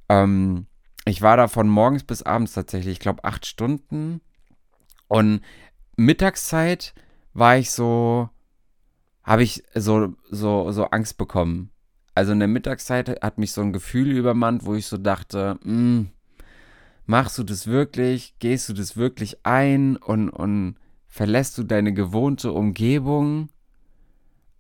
Ähm, 0.09 0.67
ich 1.05 1.23
war 1.23 1.37
da 1.37 1.49
von 1.49 1.69
morgens 1.69 2.05
bis 2.05 2.23
abends 2.23 2.53
tatsächlich, 2.55 2.95
ich 2.95 3.01
glaube, 3.01 3.25
acht 3.25 3.47
Stunden. 3.47 4.21
Und 5.09 5.41
Mittagszeit 5.97 6.95
war 7.33 7.57
ich 7.57 7.71
so, 7.71 8.29
habe 9.23 9.43
ich 9.43 9.63
so, 9.75 10.15
so, 10.31 10.71
so 10.73 10.85
Angst 10.87 11.17
bekommen. 11.17 11.71
Also 12.15 12.33
in 12.33 12.39
der 12.39 12.49
Mittagszeit 12.49 13.23
hat 13.23 13.39
mich 13.39 13.53
so 13.53 13.61
ein 13.61 13.73
Gefühl 13.73 14.11
übermannt, 14.11 14.65
wo 14.65 14.75
ich 14.75 14.87
so 14.87 14.97
dachte, 14.97 15.59
hm, 15.63 16.09
machst 17.05 17.39
du 17.39 17.45
das 17.45 17.67
wirklich? 17.67 18.39
Gehst 18.39 18.69
du 18.69 18.73
das 18.73 18.97
wirklich 18.97 19.45
ein 19.45 19.97
und, 19.97 20.31
und 20.31 20.77
verlässt 21.07 21.57
du 21.59 21.63
deine 21.63 21.93
gewohnte 21.93 22.53
Umgebung? 22.53 23.49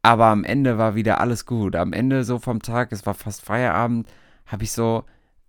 Aber 0.02 0.26
am 0.26 0.44
Ende 0.44 0.78
war 0.78 0.94
wieder 0.94 1.20
alles 1.20 1.46
gut. 1.46 1.74
Am 1.74 1.92
Ende 1.92 2.22
so 2.22 2.38
vom 2.38 2.62
Tag, 2.62 2.92
es 2.92 3.06
war 3.06 3.14
fast 3.14 3.42
Feierabend, 3.42 4.06
habe 4.46 4.62
ich 4.62 4.70
so 4.70 5.04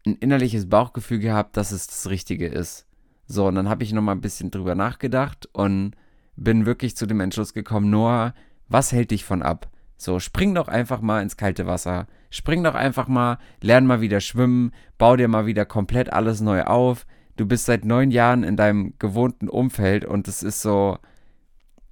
ein 0.07 0.15
innerliches 0.17 0.69
Bauchgefühl 0.69 1.19
gehabt, 1.19 1.57
dass 1.57 1.71
es 1.71 1.87
das 1.87 2.09
Richtige 2.09 2.47
ist. 2.47 2.85
So, 3.25 3.47
und 3.47 3.55
dann 3.55 3.69
habe 3.69 3.83
ich 3.83 3.93
nochmal 3.93 4.15
ein 4.15 4.21
bisschen 4.21 4.51
drüber 4.51 4.75
nachgedacht 4.75 5.49
und 5.53 5.93
bin 6.35 6.65
wirklich 6.65 6.95
zu 6.95 7.05
dem 7.05 7.19
Entschluss 7.19 7.53
gekommen, 7.53 7.89
Noah, 7.89 8.33
was 8.69 8.91
hält 8.91 9.11
dich 9.11 9.25
von 9.25 9.41
ab? 9.41 9.69
So, 9.97 10.19
spring 10.19 10.53
doch 10.53 10.67
einfach 10.67 11.01
mal 11.01 11.21
ins 11.21 11.37
kalte 11.37 11.65
Wasser. 11.65 12.07
Spring 12.29 12.63
doch 12.63 12.75
einfach 12.75 13.07
mal, 13.07 13.39
lern 13.61 13.87
mal 13.87 14.01
wieder 14.01 14.21
schwimmen, 14.21 14.71
bau 14.97 15.15
dir 15.15 15.27
mal 15.27 15.45
wieder 15.45 15.65
komplett 15.65 16.13
alles 16.13 16.39
neu 16.39 16.63
auf. 16.63 17.05
Du 17.35 17.45
bist 17.45 17.65
seit 17.65 17.83
neun 17.83 18.11
Jahren 18.11 18.43
in 18.43 18.55
deinem 18.55 18.93
gewohnten 18.99 19.49
Umfeld 19.49 20.05
und 20.05 20.27
es 20.27 20.43
ist 20.43 20.61
so, 20.61 20.99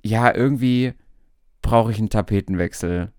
ja, 0.03 0.34
irgendwie 0.34 0.93
brauche 1.62 1.91
ich 1.91 1.98
einen 1.98 2.10
Tapetenwechsel. 2.10 3.12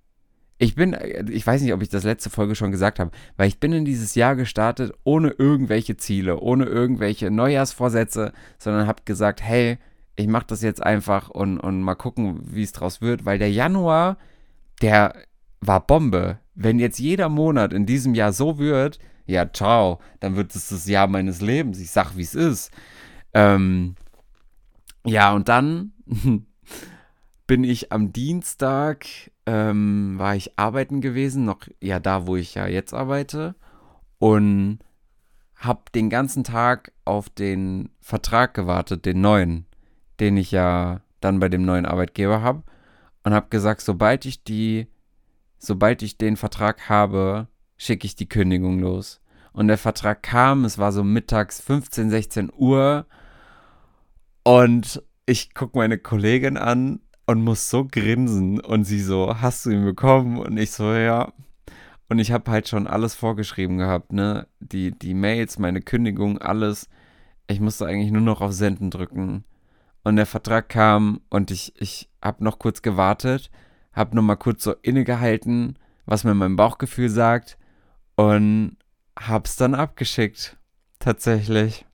Ich 0.58 0.74
bin, 0.74 0.96
ich 1.30 1.46
weiß 1.46 1.60
nicht, 1.60 1.74
ob 1.74 1.82
ich 1.82 1.90
das 1.90 2.04
letzte 2.04 2.30
Folge 2.30 2.54
schon 2.54 2.70
gesagt 2.70 2.98
habe, 2.98 3.10
weil 3.36 3.48
ich 3.48 3.60
bin 3.60 3.72
in 3.72 3.84
dieses 3.84 4.14
Jahr 4.14 4.36
gestartet 4.36 4.92
ohne 5.04 5.30
irgendwelche 5.30 5.98
Ziele, 5.98 6.40
ohne 6.40 6.64
irgendwelche 6.64 7.30
Neujahrsvorsätze, 7.30 8.32
sondern 8.58 8.86
habe 8.86 9.02
gesagt, 9.04 9.42
hey, 9.42 9.78
ich 10.16 10.26
mache 10.28 10.46
das 10.46 10.62
jetzt 10.62 10.82
einfach 10.82 11.28
und, 11.28 11.60
und 11.60 11.82
mal 11.82 11.94
gucken, 11.94 12.40
wie 12.42 12.62
es 12.62 12.72
draus 12.72 13.02
wird, 13.02 13.26
weil 13.26 13.38
der 13.38 13.50
Januar, 13.50 14.16
der 14.80 15.14
war 15.60 15.86
Bombe. 15.86 16.38
Wenn 16.54 16.78
jetzt 16.78 16.98
jeder 16.98 17.28
Monat 17.28 17.74
in 17.74 17.84
diesem 17.84 18.14
Jahr 18.14 18.32
so 18.32 18.58
wird, 18.58 18.98
ja, 19.26 19.52
ciao, 19.52 20.00
dann 20.20 20.36
wird 20.36 20.54
es 20.54 20.68
das 20.68 20.86
Jahr 20.86 21.06
meines 21.06 21.42
Lebens. 21.42 21.78
Ich 21.80 21.90
sag, 21.90 22.16
wie 22.16 22.22
es 22.22 22.34
ist. 22.34 22.70
Ähm, 23.34 23.96
ja, 25.04 25.34
und 25.34 25.48
dann 25.48 25.92
bin 27.46 27.64
ich 27.64 27.92
am 27.92 28.12
Dienstag, 28.12 29.06
ähm, 29.46 30.14
war 30.18 30.36
ich 30.36 30.58
arbeiten 30.58 31.00
gewesen, 31.00 31.44
noch 31.44 31.60
ja 31.80 32.00
da, 32.00 32.26
wo 32.26 32.36
ich 32.36 32.54
ja 32.54 32.66
jetzt 32.66 32.92
arbeite. 32.94 33.54
und 34.18 34.80
habe 35.56 35.82
den 35.94 36.10
ganzen 36.10 36.44
Tag 36.44 36.92
auf 37.04 37.30
den 37.30 37.90
Vertrag 38.00 38.54
gewartet, 38.54 39.06
den 39.06 39.20
neuen, 39.20 39.66
den 40.20 40.36
ich 40.36 40.50
ja 40.50 41.00
dann 41.20 41.40
bei 41.40 41.48
dem 41.48 41.64
neuen 41.64 41.86
Arbeitgeber 41.86 42.42
habe 42.42 42.62
und 43.24 43.32
habe 43.32 43.48
gesagt, 43.48 43.80
sobald 43.80 44.26
ich 44.26 44.44
die, 44.44 44.86
sobald 45.58 46.02
ich 46.02 46.18
den 46.18 46.36
Vertrag 46.36 46.88
habe, 46.88 47.48
schicke 47.76 48.06
ich 48.06 48.14
die 48.16 48.28
Kündigung 48.28 48.78
los. 48.78 49.20
Und 49.52 49.68
der 49.68 49.78
Vertrag 49.78 50.22
kam, 50.22 50.66
es 50.66 50.76
war 50.76 50.92
so 50.92 51.02
mittags 51.02 51.60
15, 51.62 52.10
16 52.10 52.52
Uhr 52.54 53.06
und 54.44 55.02
ich 55.24 55.54
gucke 55.54 55.78
meine 55.78 55.98
Kollegin 55.98 56.58
an 56.58 57.00
und 57.26 57.42
muss 57.42 57.68
so 57.68 57.84
grinsen 57.84 58.60
und 58.60 58.84
sie 58.84 59.00
so, 59.00 59.40
hast 59.40 59.66
du 59.66 59.70
ihn 59.70 59.84
bekommen? 59.84 60.38
Und 60.38 60.56
ich 60.56 60.70
so, 60.70 60.92
ja. 60.94 61.32
Und 62.08 62.20
ich 62.20 62.30
habe 62.30 62.50
halt 62.50 62.68
schon 62.68 62.86
alles 62.86 63.14
vorgeschrieben 63.16 63.78
gehabt, 63.78 64.12
ne? 64.12 64.46
Die, 64.60 64.92
die 64.92 65.14
Mails, 65.14 65.58
meine 65.58 65.80
Kündigung, 65.80 66.38
alles. 66.38 66.88
Ich 67.48 67.60
musste 67.60 67.86
eigentlich 67.86 68.12
nur 68.12 68.22
noch 68.22 68.40
auf 68.40 68.52
Senden 68.52 68.90
drücken. 68.90 69.44
Und 70.04 70.16
der 70.16 70.26
Vertrag 70.26 70.68
kam 70.68 71.20
und 71.30 71.50
ich, 71.50 71.74
ich 71.80 72.08
habe 72.22 72.44
noch 72.44 72.60
kurz 72.60 72.80
gewartet, 72.80 73.50
habe 73.92 74.14
noch 74.14 74.22
mal 74.22 74.36
kurz 74.36 74.62
so 74.62 74.72
innegehalten, 74.82 75.78
was 76.04 76.22
mir 76.22 76.34
mein 76.34 76.54
Bauchgefühl 76.54 77.08
sagt 77.08 77.58
und 78.14 78.76
hab's 79.18 79.56
dann 79.56 79.74
abgeschickt. 79.74 80.56
Tatsächlich. 81.00 81.86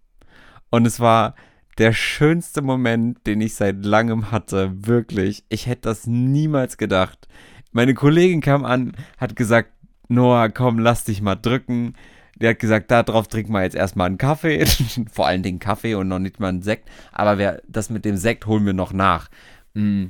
Und 0.70 0.86
es 0.86 1.00
war 1.00 1.34
der 1.78 1.92
schönste 1.92 2.62
Moment, 2.62 3.26
den 3.26 3.40
ich 3.40 3.54
seit 3.54 3.84
langem 3.84 4.30
hatte. 4.30 4.72
Wirklich. 4.86 5.44
Ich 5.48 5.66
hätte 5.66 5.82
das 5.82 6.06
niemals 6.06 6.76
gedacht. 6.76 7.28
Meine 7.72 7.94
Kollegin 7.94 8.40
kam 8.40 8.64
an, 8.64 8.92
hat 9.18 9.36
gesagt, 9.36 9.70
Noah, 10.08 10.50
komm, 10.50 10.78
lass 10.78 11.04
dich 11.04 11.22
mal 11.22 11.36
drücken. 11.36 11.94
Der 12.36 12.50
hat 12.50 12.58
gesagt, 12.58 12.90
da 12.90 13.02
drauf 13.02 13.28
trinken 13.28 13.52
wir 13.52 13.62
jetzt 13.62 13.76
erstmal 13.76 14.06
einen 14.06 14.18
Kaffee. 14.18 14.66
Vor 15.12 15.26
allen 15.26 15.42
Dingen 15.42 15.58
Kaffee 15.58 15.94
und 15.94 16.08
noch 16.08 16.18
nicht 16.18 16.40
mal 16.40 16.48
einen 16.48 16.62
Sekt. 16.62 16.90
Aber 17.12 17.38
wer, 17.38 17.62
das 17.66 17.88
mit 17.88 18.04
dem 18.04 18.16
Sekt 18.16 18.46
holen 18.46 18.66
wir 18.66 18.74
noch 18.74 18.92
nach. 18.92 19.28
Mm. 19.74 20.06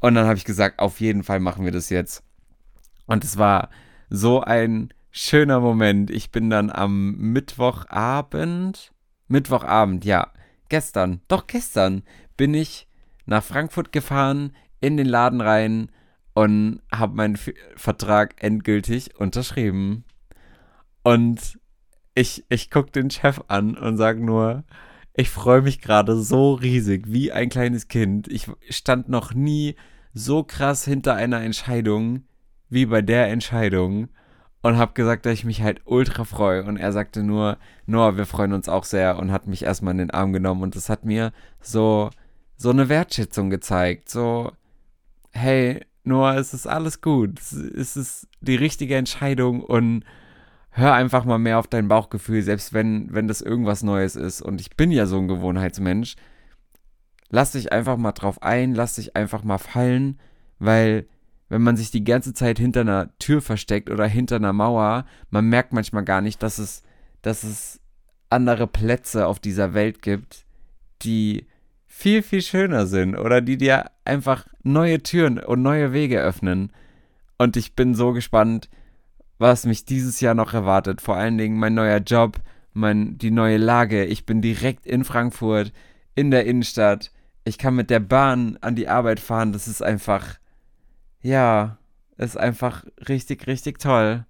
Und 0.00 0.14
dann 0.14 0.26
habe 0.26 0.36
ich 0.36 0.44
gesagt, 0.44 0.78
auf 0.78 1.00
jeden 1.00 1.24
Fall 1.24 1.40
machen 1.40 1.64
wir 1.64 1.72
das 1.72 1.90
jetzt. 1.90 2.22
Und 3.06 3.24
es 3.24 3.36
war 3.38 3.70
so 4.10 4.40
ein 4.42 4.90
schöner 5.10 5.58
Moment. 5.58 6.10
Ich 6.10 6.30
bin 6.30 6.50
dann 6.50 6.70
am 6.70 7.16
Mittwochabend, 7.16 8.92
Mittwochabend, 9.26 10.04
ja, 10.04 10.28
gestern, 10.68 11.20
doch 11.28 11.46
gestern, 11.46 12.02
bin 12.36 12.54
ich 12.54 12.88
nach 13.26 13.42
Frankfurt 13.42 13.92
gefahren, 13.92 14.54
in 14.80 14.96
den 14.96 15.06
Laden 15.06 15.40
rein 15.40 15.90
und 16.34 16.80
habe 16.92 17.16
meinen 17.16 17.34
F 17.34 17.52
Vertrag 17.76 18.42
endgültig 18.42 19.18
unterschrieben. 19.18 20.04
Und 21.02 21.58
ich, 22.14 22.44
ich 22.48 22.70
gucke 22.70 22.92
den 22.92 23.10
Chef 23.10 23.40
an 23.48 23.76
und 23.76 23.96
sage 23.96 24.24
nur, 24.24 24.64
ich 25.14 25.30
freue 25.30 25.62
mich 25.62 25.80
gerade 25.80 26.16
so 26.16 26.54
riesig, 26.54 27.06
wie 27.08 27.32
ein 27.32 27.48
kleines 27.48 27.88
Kind. 27.88 28.28
Ich 28.28 28.46
stand 28.70 29.08
noch 29.08 29.34
nie 29.34 29.74
so 30.14 30.44
krass 30.44 30.84
hinter 30.84 31.14
einer 31.14 31.40
Entscheidung 31.42 32.22
wie 32.68 32.86
bei 32.86 33.02
der 33.02 33.28
Entscheidung 33.28 34.08
und 34.62 34.76
habe 34.76 34.92
gesagt, 34.94 35.26
dass 35.26 35.34
ich 35.34 35.44
mich 35.44 35.62
halt 35.62 35.82
ultra 35.84 36.24
freue. 36.24 36.64
Und 36.64 36.76
er 36.76 36.92
sagte 36.92 37.22
nur, 37.22 37.58
Noah, 37.86 38.16
wir 38.16 38.26
freuen 38.26 38.52
uns 38.52 38.68
auch 38.68 38.84
sehr 38.84 39.18
und 39.18 39.30
hat 39.30 39.46
mich 39.46 39.64
erstmal 39.64 39.92
in 39.92 39.98
den 39.98 40.10
Arm 40.10 40.32
genommen. 40.32 40.62
Und 40.62 40.76
das 40.76 40.88
hat 40.88 41.04
mir 41.04 41.32
so, 41.60 42.10
so 42.56 42.70
eine 42.70 42.88
Wertschätzung 42.88 43.50
gezeigt. 43.50 44.08
So, 44.08 44.52
hey, 45.32 45.84
Noah, 46.04 46.36
es 46.36 46.54
ist 46.54 46.66
alles 46.66 47.00
gut. 47.00 47.38
Es 47.38 47.96
ist 47.96 48.28
die 48.40 48.56
richtige 48.56 48.96
Entscheidung 48.96 49.62
und 49.62 50.04
hör 50.70 50.94
einfach 50.94 51.24
mal 51.24 51.38
mehr 51.38 51.58
auf 51.58 51.68
dein 51.68 51.88
Bauchgefühl, 51.88 52.42
selbst 52.42 52.72
wenn, 52.72 53.12
wenn 53.12 53.28
das 53.28 53.42
irgendwas 53.42 53.82
Neues 53.82 54.16
ist. 54.16 54.42
Und 54.42 54.60
ich 54.60 54.76
bin 54.76 54.90
ja 54.90 55.06
so 55.06 55.18
ein 55.18 55.28
Gewohnheitsmensch. 55.28 56.16
Lass 57.30 57.52
dich 57.52 57.72
einfach 57.72 57.96
mal 57.96 58.12
drauf 58.12 58.42
ein, 58.42 58.74
lass 58.74 58.94
dich 58.94 59.14
einfach 59.14 59.44
mal 59.44 59.58
fallen, 59.58 60.18
weil 60.58 61.06
wenn 61.48 61.62
man 61.62 61.76
sich 61.76 61.90
die 61.90 62.04
ganze 62.04 62.34
Zeit 62.34 62.58
hinter 62.58 62.82
einer 62.82 63.16
Tür 63.18 63.40
versteckt 63.40 63.90
oder 63.90 64.06
hinter 64.06 64.36
einer 64.36 64.52
Mauer, 64.52 65.06
man 65.30 65.46
merkt 65.46 65.72
manchmal 65.72 66.04
gar 66.04 66.20
nicht, 66.20 66.42
dass 66.42 66.58
es, 66.58 66.82
dass 67.22 67.42
es 67.42 67.80
andere 68.30 68.66
Plätze 68.66 69.26
auf 69.26 69.40
dieser 69.40 69.74
Welt 69.74 70.02
gibt, 70.02 70.44
die 71.02 71.46
viel, 71.86 72.22
viel 72.22 72.42
schöner 72.42 72.86
sind 72.86 73.16
oder 73.16 73.40
die 73.40 73.56
dir 73.56 73.86
einfach 74.04 74.46
neue 74.62 75.02
Türen 75.02 75.38
und 75.38 75.62
neue 75.62 75.92
Wege 75.92 76.20
öffnen. 76.20 76.70
Und 77.38 77.56
ich 77.56 77.74
bin 77.74 77.94
so 77.94 78.12
gespannt, 78.12 78.68
was 79.38 79.64
mich 79.64 79.84
dieses 79.84 80.20
Jahr 80.20 80.34
noch 80.34 80.52
erwartet. 80.52 81.00
Vor 81.00 81.16
allen 81.16 81.38
Dingen 81.38 81.58
mein 81.58 81.74
neuer 81.74 81.98
Job, 81.98 82.40
mein, 82.72 83.16
die 83.18 83.30
neue 83.30 83.56
Lage. 83.56 84.04
Ich 84.04 84.26
bin 84.26 84.42
direkt 84.42 84.86
in 84.86 85.04
Frankfurt, 85.04 85.72
in 86.14 86.30
der 86.30 86.44
Innenstadt. 86.44 87.10
Ich 87.44 87.56
kann 87.56 87.74
mit 87.74 87.88
der 87.88 88.00
Bahn 88.00 88.58
an 88.60 88.74
die 88.74 88.88
Arbeit 88.88 89.20
fahren. 89.20 89.52
Das 89.52 89.66
ist 89.66 89.82
einfach 89.82 90.38
ja, 91.22 91.78
ist 92.16 92.36
einfach 92.36 92.84
richtig, 93.08 93.46
richtig 93.46 93.78
toll. 93.78 94.24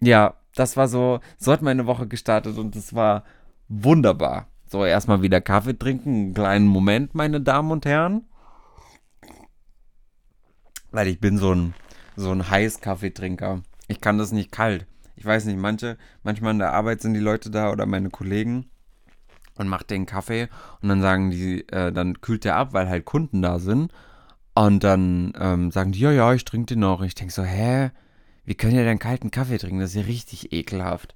Ja, 0.00 0.34
das 0.54 0.76
war 0.76 0.88
so, 0.88 1.20
so 1.38 1.52
hat 1.52 1.62
meine 1.62 1.86
Woche 1.86 2.06
gestartet 2.06 2.58
und 2.58 2.76
es 2.76 2.94
war 2.94 3.24
wunderbar. 3.68 4.48
So, 4.66 4.84
erstmal 4.84 5.22
wieder 5.22 5.40
Kaffee 5.40 5.78
trinken, 5.78 6.14
einen 6.14 6.34
kleinen 6.34 6.66
Moment, 6.66 7.14
meine 7.14 7.40
Damen 7.40 7.70
und 7.70 7.86
Herren. 7.86 8.24
Weil 10.90 11.08
ich 11.08 11.20
bin 11.20 11.38
so 11.38 11.54
ein, 11.54 11.74
so 12.16 12.30
ein 12.30 12.48
heiß 12.48 12.80
Kaffeetrinker. 12.80 13.62
Ich 13.88 14.00
kann 14.00 14.18
das 14.18 14.32
nicht 14.32 14.52
kalt. 14.52 14.86
Ich 15.16 15.24
weiß 15.24 15.44
nicht, 15.44 15.58
manche, 15.58 15.96
manchmal 16.22 16.52
in 16.52 16.58
der 16.58 16.72
Arbeit 16.72 17.02
sind 17.02 17.14
die 17.14 17.20
Leute 17.20 17.50
da 17.50 17.70
oder 17.70 17.86
meine 17.86 18.10
Kollegen 18.10 18.70
und 19.56 19.68
macht 19.68 19.90
den 19.90 20.06
Kaffee 20.06 20.48
und 20.82 20.88
dann 20.88 21.00
sagen 21.00 21.30
die, 21.30 21.68
äh, 21.68 21.92
dann 21.92 22.20
kühlt 22.20 22.44
der 22.44 22.56
ab, 22.56 22.72
weil 22.72 22.88
halt 22.88 23.04
Kunden 23.04 23.42
da 23.42 23.58
sind. 23.58 23.92
Und 24.54 24.84
dann 24.84 25.32
ähm, 25.38 25.70
sagen 25.70 25.92
die, 25.92 26.00
ja, 26.00 26.12
ja, 26.12 26.32
ich 26.32 26.44
trinke 26.44 26.66
den 26.66 26.80
noch. 26.80 27.00
Und 27.00 27.06
ich 27.06 27.14
denke 27.14 27.32
so, 27.32 27.42
hä? 27.42 27.90
Wie 28.44 28.54
können 28.54 28.76
ihr 28.76 28.84
denn 28.84 28.98
kalten 28.98 29.30
Kaffee 29.30 29.58
trinken? 29.58 29.80
Das 29.80 29.90
ist 29.90 29.96
ja 29.96 30.02
richtig 30.02 30.52
ekelhaft. 30.52 31.14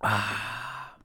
Ah, 0.00 0.96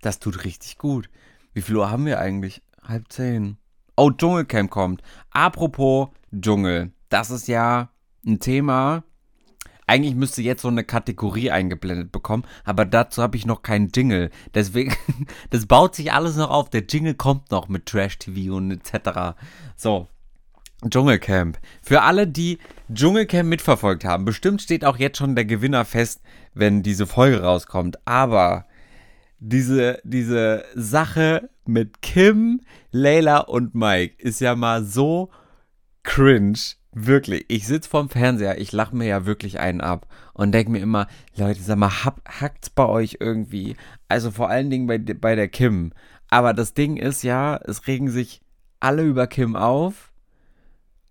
das 0.00 0.18
tut 0.18 0.44
richtig 0.44 0.78
gut. 0.78 1.10
Wie 1.52 1.62
viel 1.62 1.76
Uhr 1.76 1.90
haben 1.90 2.06
wir 2.06 2.18
eigentlich? 2.18 2.62
Halb 2.82 3.12
zehn. 3.12 3.58
Oh, 3.96 4.10
Dschungelcamp 4.10 4.70
kommt. 4.70 5.02
Apropos 5.30 6.08
Dschungel. 6.34 6.92
Das 7.08 7.30
ist 7.30 7.48
ja 7.48 7.90
ein 8.26 8.40
Thema, 8.40 9.04
eigentlich 9.86 10.14
müsste 10.14 10.42
jetzt 10.42 10.62
so 10.62 10.68
eine 10.68 10.84
Kategorie 10.84 11.50
eingeblendet 11.50 12.12
bekommen, 12.12 12.44
aber 12.64 12.84
dazu 12.84 13.22
habe 13.22 13.36
ich 13.36 13.46
noch 13.46 13.62
keinen 13.62 13.90
Jingle. 13.94 14.30
Deswegen, 14.54 14.94
das 15.50 15.66
baut 15.66 15.94
sich 15.94 16.12
alles 16.12 16.36
noch 16.36 16.50
auf. 16.50 16.70
Der 16.70 16.84
Jingle 16.88 17.14
kommt 17.14 17.50
noch 17.50 17.68
mit 17.68 17.86
Trash 17.86 18.18
TV 18.18 18.54
und 18.56 18.70
etc. 18.70 19.36
So, 19.76 20.08
Dschungelcamp. 20.88 21.58
Für 21.82 22.02
alle, 22.02 22.26
die 22.26 22.58
Dschungelcamp 22.92 23.48
mitverfolgt 23.48 24.04
haben, 24.04 24.24
bestimmt 24.24 24.62
steht 24.62 24.84
auch 24.84 24.98
jetzt 24.98 25.18
schon 25.18 25.34
der 25.34 25.44
Gewinner 25.44 25.84
fest, 25.84 26.20
wenn 26.54 26.82
diese 26.82 27.06
Folge 27.06 27.42
rauskommt. 27.42 27.98
Aber 28.06 28.66
diese, 29.38 30.00
diese 30.04 30.64
Sache 30.74 31.50
mit 31.64 32.02
Kim, 32.02 32.60
Layla 32.90 33.38
und 33.38 33.74
Mike 33.74 34.16
ist 34.18 34.40
ja 34.40 34.54
mal 34.54 34.84
so 34.84 35.30
cringe. 36.02 36.58
Wirklich, 36.98 37.44
ich 37.48 37.66
sitze 37.66 37.90
vorm 37.90 38.08
Fernseher, 38.08 38.58
ich 38.58 38.72
lache 38.72 38.96
mir 38.96 39.06
ja 39.06 39.26
wirklich 39.26 39.60
einen 39.60 39.82
ab 39.82 40.06
und 40.32 40.52
denke 40.52 40.72
mir 40.72 40.78
immer, 40.78 41.08
Leute, 41.36 41.60
sag 41.60 41.76
mal, 41.76 41.90
hackt's 41.90 42.70
bei 42.70 42.86
euch 42.86 43.18
irgendwie? 43.20 43.76
Also 44.08 44.30
vor 44.30 44.48
allen 44.48 44.70
Dingen 44.70 44.86
bei, 44.86 44.96
bei 44.96 45.34
der 45.34 45.48
Kim. 45.48 45.92
Aber 46.30 46.54
das 46.54 46.72
Ding 46.72 46.96
ist 46.96 47.22
ja, 47.22 47.60
es 47.66 47.86
regen 47.86 48.08
sich 48.08 48.40
alle 48.80 49.02
über 49.02 49.26
Kim 49.26 49.56
auf. 49.56 50.10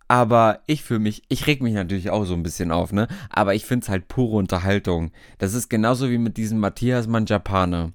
Aber 0.08 0.62
ich 0.66 0.82
für 0.82 0.98
mich, 0.98 1.22
ich 1.30 1.46
reg 1.46 1.62
mich 1.62 1.76
natürlich 1.76 2.10
auch 2.10 2.26
so 2.26 2.34
ein 2.34 2.42
bisschen 2.42 2.72
auf, 2.72 2.92
ne? 2.92 3.08
Aber 3.30 3.54
ich 3.54 3.66
finde 3.66 3.84
es 3.84 3.90
halt 3.90 4.08
pure 4.08 4.38
Unterhaltung. 4.38 5.12
Das 5.38 5.54
ist 5.54 5.70
genauso 5.70 6.10
wie 6.10 6.18
mit 6.18 6.38
diesem 6.38 6.58
Matthias 6.58 7.06
Manjapane. 7.06 7.94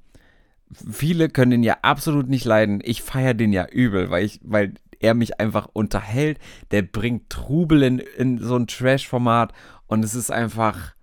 Viele 0.70 1.28
können 1.28 1.50
den 1.50 1.64
ja 1.64 1.78
absolut 1.82 2.28
nicht 2.28 2.44
leiden. 2.44 2.80
Ich 2.84 3.02
feiere 3.02 3.34
den 3.34 3.52
ja 3.52 3.66
übel, 3.66 4.10
weil 4.10 4.24
ich, 4.24 4.38
weil 4.44 4.74
er 5.00 5.14
mich 5.14 5.40
einfach 5.40 5.68
unterhält. 5.72 6.38
Der 6.70 6.82
bringt 6.82 7.30
Trubel 7.30 7.82
in, 7.82 7.98
in 7.98 8.38
so 8.38 8.56
ein 8.56 8.66
Trash-Format 8.66 9.52
und 9.86 10.04
es 10.04 10.14
ist 10.14 10.30
einfach, 10.30 10.94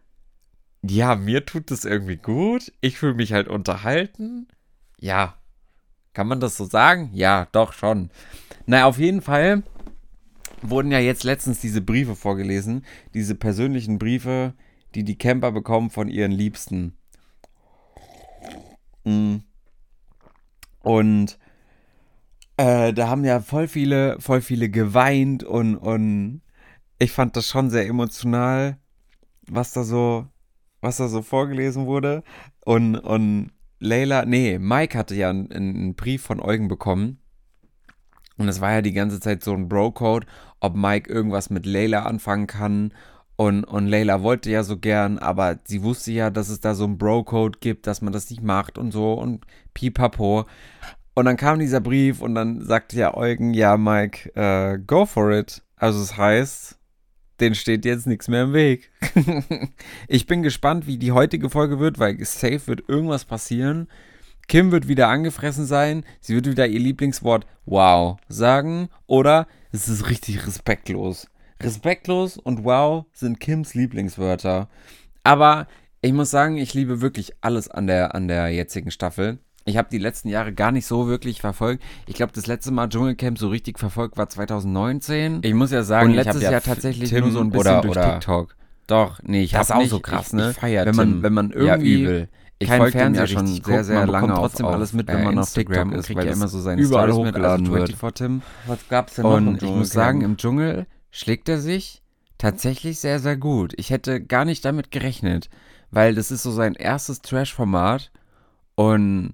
ja, 0.83 1.15
mir 1.15 1.45
tut 1.45 1.71
das 1.71 1.83
irgendwie 1.83 2.15
gut. 2.15 2.71
Ich 2.79 2.99
fühle 2.99 3.15
mich 3.15 3.33
halt 3.33 3.47
unterhalten. 3.47 4.47
Ja, 4.99 5.35
kann 6.13 6.27
man 6.27 6.39
das 6.39 6.55
so 6.57 6.65
sagen? 6.65 7.11
Ja, 7.13 7.47
doch 7.51 7.73
schon. 7.73 8.09
Naja, 8.65 8.85
auf 8.85 8.97
jeden 8.97 9.21
Fall 9.21 9.63
wurden 10.61 10.91
ja 10.91 10.99
jetzt 10.99 11.23
letztens 11.23 11.59
diese 11.59 11.81
Briefe 11.81 12.15
vorgelesen, 12.15 12.85
diese 13.13 13.35
persönlichen 13.35 13.99
Briefe, 13.99 14.53
die 14.95 15.03
die 15.03 15.17
Camper 15.17 15.51
bekommen 15.51 15.89
von 15.89 16.09
ihren 16.09 16.31
Liebsten. 16.31 16.97
Mm. 19.03 19.37
Und 20.81 21.37
äh, 22.57 22.93
da 22.93 23.07
haben 23.09 23.23
ja 23.25 23.39
voll 23.39 23.67
viele, 23.67 24.19
voll 24.19 24.41
viele 24.41 24.69
geweint 24.69 25.43
und, 25.43 25.75
und 25.75 26.41
ich 26.99 27.11
fand 27.11 27.35
das 27.35 27.47
schon 27.47 27.69
sehr 27.69 27.87
emotional. 27.87 28.77
was 29.49 29.71
da 29.73 29.83
so, 29.83 30.27
was 30.81 30.97
da 30.97 31.07
so 31.07 31.21
vorgelesen 31.21 31.85
wurde. 31.85 32.23
Und, 32.65 32.95
und 32.95 33.51
Leila, 33.79 34.25
nee, 34.25 34.59
Mike 34.59 34.97
hatte 34.97 35.15
ja 35.15 35.29
einen, 35.29 35.51
einen 35.51 35.95
Brief 35.95 36.23
von 36.23 36.39
Eugen 36.41 36.67
bekommen. 36.67 37.19
Und 38.37 38.47
es 38.49 38.61
war 38.61 38.71
ja 38.71 38.81
die 38.81 38.93
ganze 38.93 39.19
Zeit 39.19 39.43
so 39.43 39.53
ein 39.53 39.67
Bro-Code, 39.67 40.27
ob 40.59 40.75
Mike 40.75 41.11
irgendwas 41.11 41.49
mit 41.49 41.65
Leila 41.65 42.03
anfangen 42.03 42.47
kann. 42.47 42.93
Und, 43.35 43.63
und 43.63 43.87
Leila 43.87 44.23
wollte 44.23 44.49
ja 44.51 44.63
so 44.63 44.77
gern, 44.77 45.19
aber 45.19 45.59
sie 45.63 45.83
wusste 45.83 46.11
ja, 46.11 46.29
dass 46.29 46.49
es 46.49 46.59
da 46.59 46.75
so 46.75 46.85
ein 46.85 46.97
Bro-Code 46.97 47.59
gibt, 47.59 47.87
dass 47.87 48.01
man 48.01 48.13
das 48.13 48.29
nicht 48.29 48.41
macht 48.43 48.77
und 48.77 48.91
so 48.91 49.13
und 49.13 49.45
pipapo. 49.73 50.45
Und 51.17 51.25
dann 51.25 51.35
kam 51.35 51.57
dieser 51.57 51.79
Brief 51.79 52.21
und 52.21 52.35
dann 52.35 52.63
sagte 52.63 52.95
ja 52.95 53.17
Eugen, 53.17 53.55
ja, 53.55 53.75
Mike, 53.75 54.31
uh, 54.37 54.77
go 54.85 55.07
for 55.07 55.31
it. 55.31 55.63
Also 55.75 55.99
es 55.99 56.09
das 56.09 56.17
heißt, 56.19 56.79
den 57.39 57.55
steht 57.55 57.85
jetzt 57.85 58.05
nichts 58.05 58.27
mehr 58.27 58.43
im 58.43 58.53
Weg. 58.53 58.91
ich 60.07 60.27
bin 60.27 60.43
gespannt, 60.43 60.85
wie 60.85 60.99
die 60.99 61.13
heutige 61.13 61.49
Folge 61.49 61.79
wird, 61.79 61.97
weil 61.97 62.23
safe 62.23 62.67
wird 62.67 62.87
irgendwas 62.87 63.25
passieren. 63.25 63.87
Kim 64.47 64.71
wird 64.71 64.87
wieder 64.87 65.07
angefressen 65.07 65.65
sein. 65.65 66.05
Sie 66.19 66.35
wird 66.35 66.45
wieder 66.45 66.67
ihr 66.67 66.79
Lieblingswort 66.79 67.47
wow 67.65 68.17
sagen. 68.29 68.87
Oder 69.07 69.47
es 69.71 69.89
ist 69.89 70.11
richtig 70.11 70.45
respektlos. 70.45 71.27
Respektlos 71.63 72.37
und 72.37 72.63
wow 72.63 73.05
sind 73.11 73.39
Kims 73.39 73.73
Lieblingswörter. 73.73 74.69
Aber 75.23 75.65
ich 76.01 76.13
muss 76.13 76.29
sagen, 76.29 76.57
ich 76.57 76.75
liebe 76.75 77.01
wirklich 77.01 77.33
alles 77.41 77.69
an 77.71 77.87
der, 77.87 78.13
an 78.13 78.27
der 78.27 78.49
jetzigen 78.49 78.91
Staffel. 78.91 79.39
Ich 79.67 79.75
habe 79.75 79.89
die 79.91 79.97
letzten 79.97 80.29
Jahre 80.29 80.53
gar 80.53 80.71
nicht 80.71 80.85
so 80.85 81.07
wirklich 81.07 81.41
verfolgt. 81.41 81.83
Ich 82.05 82.15
glaube, 82.15 82.31
das 82.33 82.47
letzte 82.47 82.71
Mal 82.71 82.87
Dschungelcamp 82.87 83.37
so 83.37 83.49
richtig 83.49 83.77
verfolgt 83.77 84.17
war 84.17 84.29
2019. 84.29 85.41
Ich 85.43 85.53
muss 85.53 85.71
ja 85.71 85.83
sagen, 85.83 86.09
und 86.09 86.15
letztes 86.15 86.41
Jahr 86.41 86.61
tatsächlich 86.61 87.09
Tim 87.09 87.25
nur 87.25 87.31
so 87.31 87.41
ein 87.41 87.49
bisschen 87.49 87.67
oder, 87.67 87.81
durch 87.81 87.97
oder 87.97 88.13
TikTok. 88.13 88.55
Doch, 88.87 89.19
nee, 89.23 89.43
ich 89.43 89.51
Das 89.51 89.69
hab 89.69 89.77
auch 89.77 89.81
nicht, 89.81 89.89
so 89.89 89.99
krass, 89.99 90.27
ich, 90.27 90.33
ne? 90.33 90.55
Ich 90.55 90.61
wenn 90.61 90.95
man, 90.95 91.21
wenn 91.21 91.33
man 91.33 91.49
ja, 91.49 91.57
irgendwie 91.57 92.03
übel. 92.03 92.29
Ich 92.59 92.69
kein 92.69 92.91
Fernseher 92.91 93.23
ja 93.23 93.27
schon 93.27 93.45
richtig 93.45 93.65
sehr, 93.65 93.83
sehr 93.83 94.07
lange 94.07 94.33
trotzdem 94.33 94.65
auf, 94.65 94.73
alles 94.73 94.93
mit, 94.93 95.09
äh, 95.09 95.13
wenn 95.13 95.25
man 95.25 95.37
auf 95.37 95.55
Instagram 95.55 95.89
TikTok 95.89 95.99
ist, 95.99 96.15
weil 96.15 96.25
ja 96.25 96.31
immer 96.31 96.47
so 96.47 96.59
seine 96.59 96.81
überall 96.81 97.09
Stories 97.09 97.25
mit, 97.25 97.35
hochgeladen 97.35 97.65
also 97.67 97.77
wird. 97.77 97.87
24 97.89 98.25
Tim. 98.25 98.41
Was 98.65 98.87
gab's 98.87 99.15
denn 99.15 99.23
noch 99.23 99.35
Und 99.35 99.61
ich 99.61 99.69
muss 99.69 99.89
sagen, 99.89 100.21
im 100.21 100.37
Dschungel 100.37 100.87
schlägt 101.11 101.49
er 101.49 101.59
sich 101.59 102.01
tatsächlich 102.37 102.99
sehr, 102.99 103.19
sehr 103.19 103.35
gut. 103.35 103.73
Ich 103.75 103.89
hätte 103.89 104.23
gar 104.23 104.45
nicht 104.45 104.63
damit 104.63 104.91
gerechnet, 104.91 105.49
weil 105.91 106.15
das 106.15 106.31
ist 106.31 106.43
so 106.43 106.51
sein 106.51 106.73
erstes 106.73 107.21
Trash-Format 107.21 108.11
und 108.75 109.33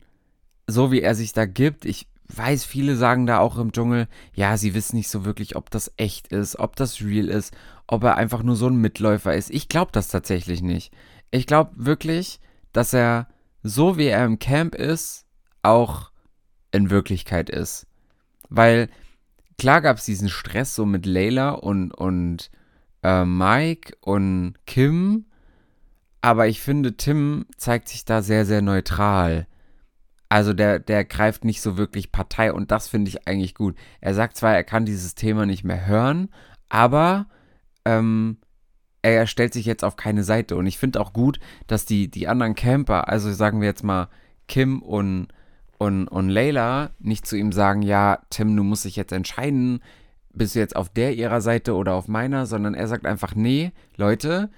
so 0.74 0.92
wie 0.92 1.02
er 1.02 1.16
sich 1.16 1.34
da 1.34 1.46
gibt, 1.46 1.86
ich 1.86 2.08
weiß, 2.28 2.66
viele 2.66 2.96
sagen 2.96 3.26
da 3.26 3.40
auch 3.40 3.58
im 3.58 3.72
Dschungel, 3.72 4.08
ja, 4.34 4.58
sie 4.58 4.74
wissen 4.74 4.96
nicht 4.96 5.10
so 5.10 5.26
wirklich, 5.26 5.56
ob 5.56 5.70
das 5.70 5.92
echt 5.98 6.28
ist, 6.30 6.58
ob 6.58 6.76
das 6.76 7.02
real 7.02 7.30
ist, 7.30 7.54
ob 7.88 8.04
er 8.04 8.16
einfach 8.16 8.44
nur 8.44 8.56
so 8.56 8.68
ein 8.68 8.76
Mitläufer 8.76 9.36
ist. 9.36 9.50
Ich 9.52 9.70
glaube 9.70 9.92
das 9.92 10.08
tatsächlich 10.08 10.62
nicht. 10.62 10.94
Ich 11.32 11.48
glaube 11.48 11.72
wirklich, 11.76 12.40
dass 12.72 12.94
er 12.94 13.28
so 13.62 13.98
wie 13.98 14.08
er 14.08 14.26
im 14.26 14.40
Camp 14.40 14.76
ist, 14.76 15.26
auch 15.62 16.12
in 16.72 16.90
Wirklichkeit 16.90 17.50
ist. 17.50 17.88
Weil 18.50 18.90
klar 19.58 19.82
gab 19.82 19.98
es 19.98 20.06
diesen 20.06 20.30
Stress 20.30 20.76
so 20.76 20.86
mit 20.86 21.06
Layla 21.06 21.52
und, 21.52 21.92
und 21.92 22.50
äh, 23.04 23.26
Mike 23.26 23.96
und 24.02 24.56
Kim, 24.66 25.26
aber 26.22 26.48
ich 26.48 26.62
finde, 26.62 26.96
Tim 26.96 27.46
zeigt 27.58 27.90
sich 27.90 28.06
da 28.06 28.22
sehr, 28.22 28.46
sehr 28.46 28.62
neutral. 28.62 29.46
Also 30.34 30.54
der, 30.54 30.80
der 30.80 31.06
greift 31.06 31.46
nicht 31.46 31.62
so 31.62 31.78
wirklich 31.78 32.12
Partei 32.12 32.52
und 32.52 32.72
das 32.72 32.88
finde 32.88 33.10
ich 33.10 33.28
eigentlich 33.28 33.54
gut. 33.54 33.76
Er 34.02 34.16
sagt 34.16 34.36
zwar, 34.36 34.56
er 34.56 34.64
kann 34.64 34.84
dieses 34.84 35.14
Thema 35.14 35.46
nicht 35.46 35.64
mehr 35.64 35.86
hören, 35.86 36.30
aber 36.70 37.28
ähm, 37.86 38.38
er 39.04 39.28
stellt 39.28 39.54
sich 39.54 39.68
jetzt 39.68 39.84
auf 39.84 39.96
keine 39.96 40.24
Seite. 40.24 40.56
Und 40.56 40.66
ich 40.66 40.80
finde 40.80 41.02
auch 41.02 41.14
gut, 41.14 41.40
dass 41.68 41.86
die, 41.86 42.10
die 42.10 42.28
anderen 42.28 42.56
Camper, 42.56 43.10
also 43.10 43.32
sagen 43.32 43.62
wir 43.62 43.68
jetzt 43.68 43.84
mal 43.84 44.10
Kim 44.48 44.82
und, 44.82 45.28
und, 45.78 46.08
und 46.08 46.30
Layla, 46.30 46.90
nicht 46.98 47.28
zu 47.28 47.38
ihm 47.38 47.52
sagen, 47.52 47.84
ja, 47.84 48.18
Tim, 48.32 48.58
du 48.58 48.64
musst 48.64 48.86
dich 48.86 48.96
jetzt 48.96 49.14
entscheiden, 49.14 49.84
bist 50.34 50.56
du 50.56 50.60
jetzt 50.60 50.76
auf 50.76 50.90
der 50.90 51.14
ihrer 51.14 51.42
Seite 51.42 51.76
oder 51.76 51.94
auf 51.94 52.08
meiner, 52.08 52.48
sondern 52.48 52.74
er 52.74 52.88
sagt 52.88 53.06
einfach, 53.06 53.36
nee, 53.36 53.72
Leute, 53.98 54.50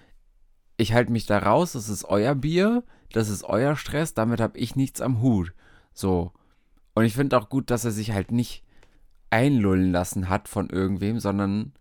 ich 0.78 0.94
halte 0.94 1.12
mich 1.12 1.26
da 1.26 1.40
raus, 1.40 1.74
das 1.74 1.90
ist 1.90 2.06
euer 2.06 2.34
Bier, 2.34 2.86
das 3.12 3.28
ist 3.28 3.44
euer 3.44 3.76
Stress, 3.76 4.14
damit 4.14 4.40
habe 4.40 4.58
ich 4.58 4.78
nichts 4.78 5.02
am 5.02 5.22
Hut. 5.22 5.52
So. 5.96 6.32
Und 6.94 7.06
ich 7.06 7.16
finde 7.16 7.38
auch 7.38 7.50
gut, 7.50 7.72
dass 7.72 7.86
er 7.86 7.92
sich 7.92 8.12
halt 8.12 8.32
nicht 8.32 8.64
einlullen 9.32 9.92
lassen 9.92 10.30
hat 10.30 10.48
von 10.48 10.70
irgendwem, 10.70 11.20
sondern 11.20 11.74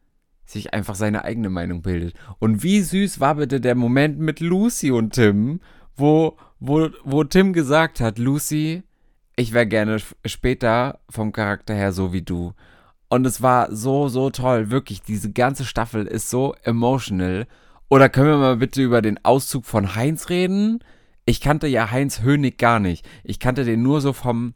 sich 0.47 0.73
einfach 0.73 0.95
seine 0.95 1.25
eigene 1.25 1.51
Meinung 1.51 1.83
bildet. 1.83 2.15
Und 2.39 2.63
wie 2.63 2.81
süß 2.81 3.21
war 3.21 3.35
bitte 3.37 3.61
der 3.61 3.75
Moment 3.75 4.19
mit 4.19 4.41
Lucy 4.41 4.91
und 4.91 5.15
Tim, 5.15 5.61
wo, 5.97 6.37
wo, 6.59 6.89
wo 7.05 7.25
Tim 7.25 7.53
gesagt 7.53 8.01
hat, 8.01 8.19
Lucy, 8.19 8.83
ich 9.37 9.53
wäre 9.53 9.67
gerne 9.67 9.99
später 10.25 11.01
vom 11.11 11.33
Charakter 11.33 11.75
her 11.75 11.93
so 11.93 12.13
wie 12.13 12.23
du. 12.23 12.53
Und 13.09 13.27
es 13.27 13.43
war 13.43 13.75
so, 13.75 14.09
so 14.09 14.31
toll. 14.31 14.71
Wirklich, 14.71 15.03
diese 15.03 15.33
ganze 15.33 15.65
Staffel 15.65 16.07
ist 16.07 16.31
so 16.31 16.55
emotional. 16.63 17.47
Oder 17.89 18.09
können 18.09 18.29
wir 18.29 18.39
mal 18.39 18.57
bitte 18.57 18.83
über 18.83 19.03
den 19.03 19.25
Auszug 19.25 19.65
von 19.65 19.95
Heinz 19.95 20.31
reden? 20.31 20.81
Ich 21.27 21.41
kannte 21.41 21.67
ja 21.67 21.91
Heinz 21.91 22.21
Hönig 22.21 22.59
gar 22.59 22.79
nicht. 22.81 23.07
Ich 23.23 23.39
kannte 23.39 23.65
den 23.65 23.83
nur 23.83 24.01
so 24.01 24.13
vom, 24.13 24.55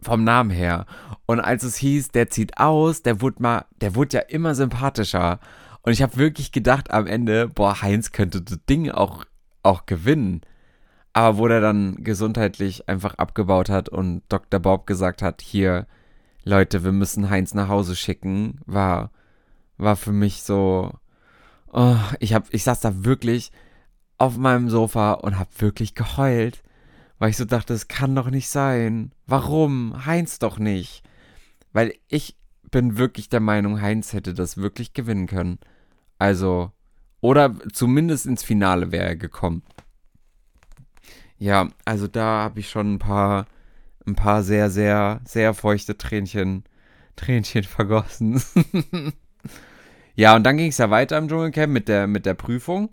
vom 0.00 0.24
Namen 0.24 0.50
her. 0.50 0.86
Und 1.26 1.40
als 1.40 1.62
es 1.62 1.76
hieß, 1.76 2.08
der 2.08 2.28
zieht 2.28 2.58
aus, 2.58 3.02
der 3.02 3.20
wurde 3.20 3.42
mal, 3.42 3.64
der 3.80 3.94
wurde 3.94 4.18
ja 4.18 4.22
immer 4.22 4.54
sympathischer. 4.54 5.40
Und 5.82 5.92
ich 5.92 6.02
habe 6.02 6.16
wirklich 6.16 6.52
gedacht 6.52 6.90
am 6.90 7.06
Ende, 7.06 7.48
boah, 7.48 7.80
Heinz 7.80 8.12
könnte 8.12 8.42
das 8.42 8.58
Ding 8.68 8.90
auch, 8.90 9.24
auch 9.62 9.86
gewinnen. 9.86 10.42
Aber 11.12 11.38
wo 11.38 11.48
der 11.48 11.62
dann 11.62 12.04
gesundheitlich 12.04 12.88
einfach 12.88 13.14
abgebaut 13.14 13.70
hat 13.70 13.88
und 13.88 14.22
Dr. 14.28 14.60
Bob 14.60 14.86
gesagt 14.86 15.22
hat, 15.22 15.40
hier, 15.40 15.86
Leute, 16.44 16.84
wir 16.84 16.92
müssen 16.92 17.30
Heinz 17.30 17.54
nach 17.54 17.68
Hause 17.68 17.96
schicken, 17.96 18.60
war, 18.66 19.10
war 19.78 19.96
für 19.96 20.12
mich 20.12 20.42
so, 20.42 20.92
oh, 21.72 21.96
ich 22.20 22.34
hab, 22.34 22.52
ich 22.52 22.64
saß 22.64 22.80
da 22.80 23.04
wirklich 23.04 23.50
auf 24.18 24.36
meinem 24.36 24.70
Sofa 24.70 25.12
und 25.12 25.38
hab 25.38 25.60
wirklich 25.60 25.94
geheult, 25.94 26.62
weil 27.18 27.30
ich 27.30 27.36
so 27.36 27.44
dachte, 27.44 27.74
es 27.74 27.88
kann 27.88 28.14
doch 28.14 28.30
nicht 28.30 28.48
sein. 28.48 29.12
Warum? 29.26 30.06
Heinz 30.06 30.38
doch 30.38 30.58
nicht. 30.58 31.02
Weil 31.72 31.94
ich 32.08 32.36
bin 32.70 32.98
wirklich 32.98 33.28
der 33.28 33.40
Meinung, 33.40 33.80
Heinz 33.80 34.12
hätte 34.12 34.34
das 34.34 34.56
wirklich 34.56 34.92
gewinnen 34.92 35.26
können. 35.26 35.58
Also, 36.18 36.72
oder 37.20 37.54
zumindest 37.72 38.26
ins 38.26 38.42
Finale 38.42 38.92
wäre 38.92 39.06
er 39.06 39.16
gekommen. 39.16 39.62
Ja, 41.38 41.68
also 41.84 42.06
da 42.06 42.42
habe 42.44 42.60
ich 42.60 42.70
schon 42.70 42.94
ein 42.94 42.98
paar, 42.98 43.46
ein 44.06 44.14
paar 44.14 44.42
sehr, 44.42 44.70
sehr, 44.70 45.20
sehr 45.26 45.52
feuchte 45.54 45.98
Tränchen, 45.98 46.64
Tränchen 47.14 47.64
vergossen. 47.64 48.42
ja, 50.14 50.34
und 50.34 50.44
dann 50.44 50.56
ging 50.56 50.68
es 50.68 50.78
ja 50.78 50.90
weiter 50.90 51.18
im 51.18 51.28
Dschungelcamp 51.28 51.72
mit 51.72 51.88
der, 51.88 52.06
mit 52.06 52.24
der 52.24 52.34
Prüfung 52.34 52.90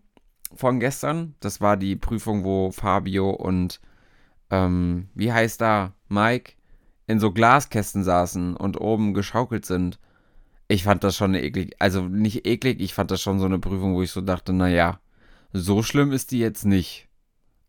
von 0.55 0.79
gestern. 0.79 1.35
Das 1.39 1.61
war 1.61 1.77
die 1.77 1.95
Prüfung, 1.95 2.43
wo 2.43 2.71
Fabio 2.71 3.29
und, 3.29 3.79
ähm, 4.49 5.09
wie 5.13 5.31
heißt 5.31 5.61
da, 5.61 5.93
Mike, 6.09 6.53
in 7.07 7.19
so 7.19 7.31
Glaskästen 7.31 8.03
saßen 8.03 8.55
und 8.55 8.79
oben 8.79 9.13
geschaukelt 9.13 9.65
sind. 9.65 9.99
Ich 10.67 10.83
fand 10.83 11.03
das 11.03 11.15
schon 11.15 11.35
eklig. 11.35 11.75
Also 11.79 12.03
nicht 12.03 12.45
eklig, 12.47 12.79
ich 12.81 12.93
fand 12.93 13.11
das 13.11 13.21
schon 13.21 13.39
so 13.39 13.45
eine 13.45 13.59
Prüfung, 13.59 13.95
wo 13.95 14.01
ich 14.01 14.11
so 14.11 14.21
dachte, 14.21 14.53
naja, 14.53 14.99
so 15.51 15.83
schlimm 15.83 16.11
ist 16.11 16.31
die 16.31 16.39
jetzt 16.39 16.65
nicht. 16.65 17.07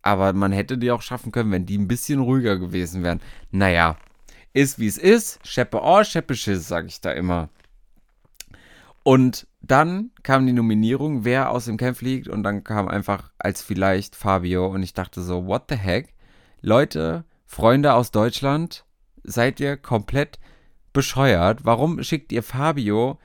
Aber 0.03 0.33
man 0.33 0.53
hätte 0.53 0.79
die 0.79 0.91
auch 0.91 1.03
schaffen 1.03 1.33
können, 1.33 1.51
wenn 1.51 1.67
die 1.67 1.79
ein 1.79 1.89
bisschen 1.89 2.21
ruhiger 2.21 2.59
gewesen 2.59 3.03
wären. 3.03 3.21
Naja, 3.51 3.97
ist 4.53 4.79
wie 4.79 4.87
es 4.87 4.99
ist. 4.99 5.41
Scheppe 5.47 5.81
oh, 5.83 6.05
Scheppe 6.05 6.35
Schiss, 6.35 6.69
sag 6.69 6.87
ich 6.87 7.01
da 7.01 7.13
immer. 7.13 7.49
Und 9.03 9.47
dann 9.71 10.11
kam 10.23 10.47
die 10.47 10.53
Nominierung, 10.53 11.25
wer 11.25 11.51
aus 11.51 11.67
dem 11.67 11.77
Camp 11.77 11.97
fliegt. 11.97 12.29
Und 12.29 12.43
dann 12.43 12.65
kam 12.65 12.89
einfach 12.89 13.31
als 13.39 13.63
vielleicht 13.63 14.17
Fabio. 14.17 14.67
Und 14.67 14.83
ich 14.83 14.95
dachte 14.95 15.21
so, 15.23 15.47
what 15.47 15.65
the 15.69 15.77
heck? 15.77 16.15
Leute, 16.61 17.25
Freunde 17.47 17.95
aus 17.95 18.11
Deutschland, 18.11 18.85
seid 19.23 19.61
ihr 19.61 19.77
komplett 19.77 20.39
bescheuert? 20.93 21.65
Warum 21.65 22.03
schickt 22.03 22.33
ihr 22.33 22.43
Fabio 22.43 23.19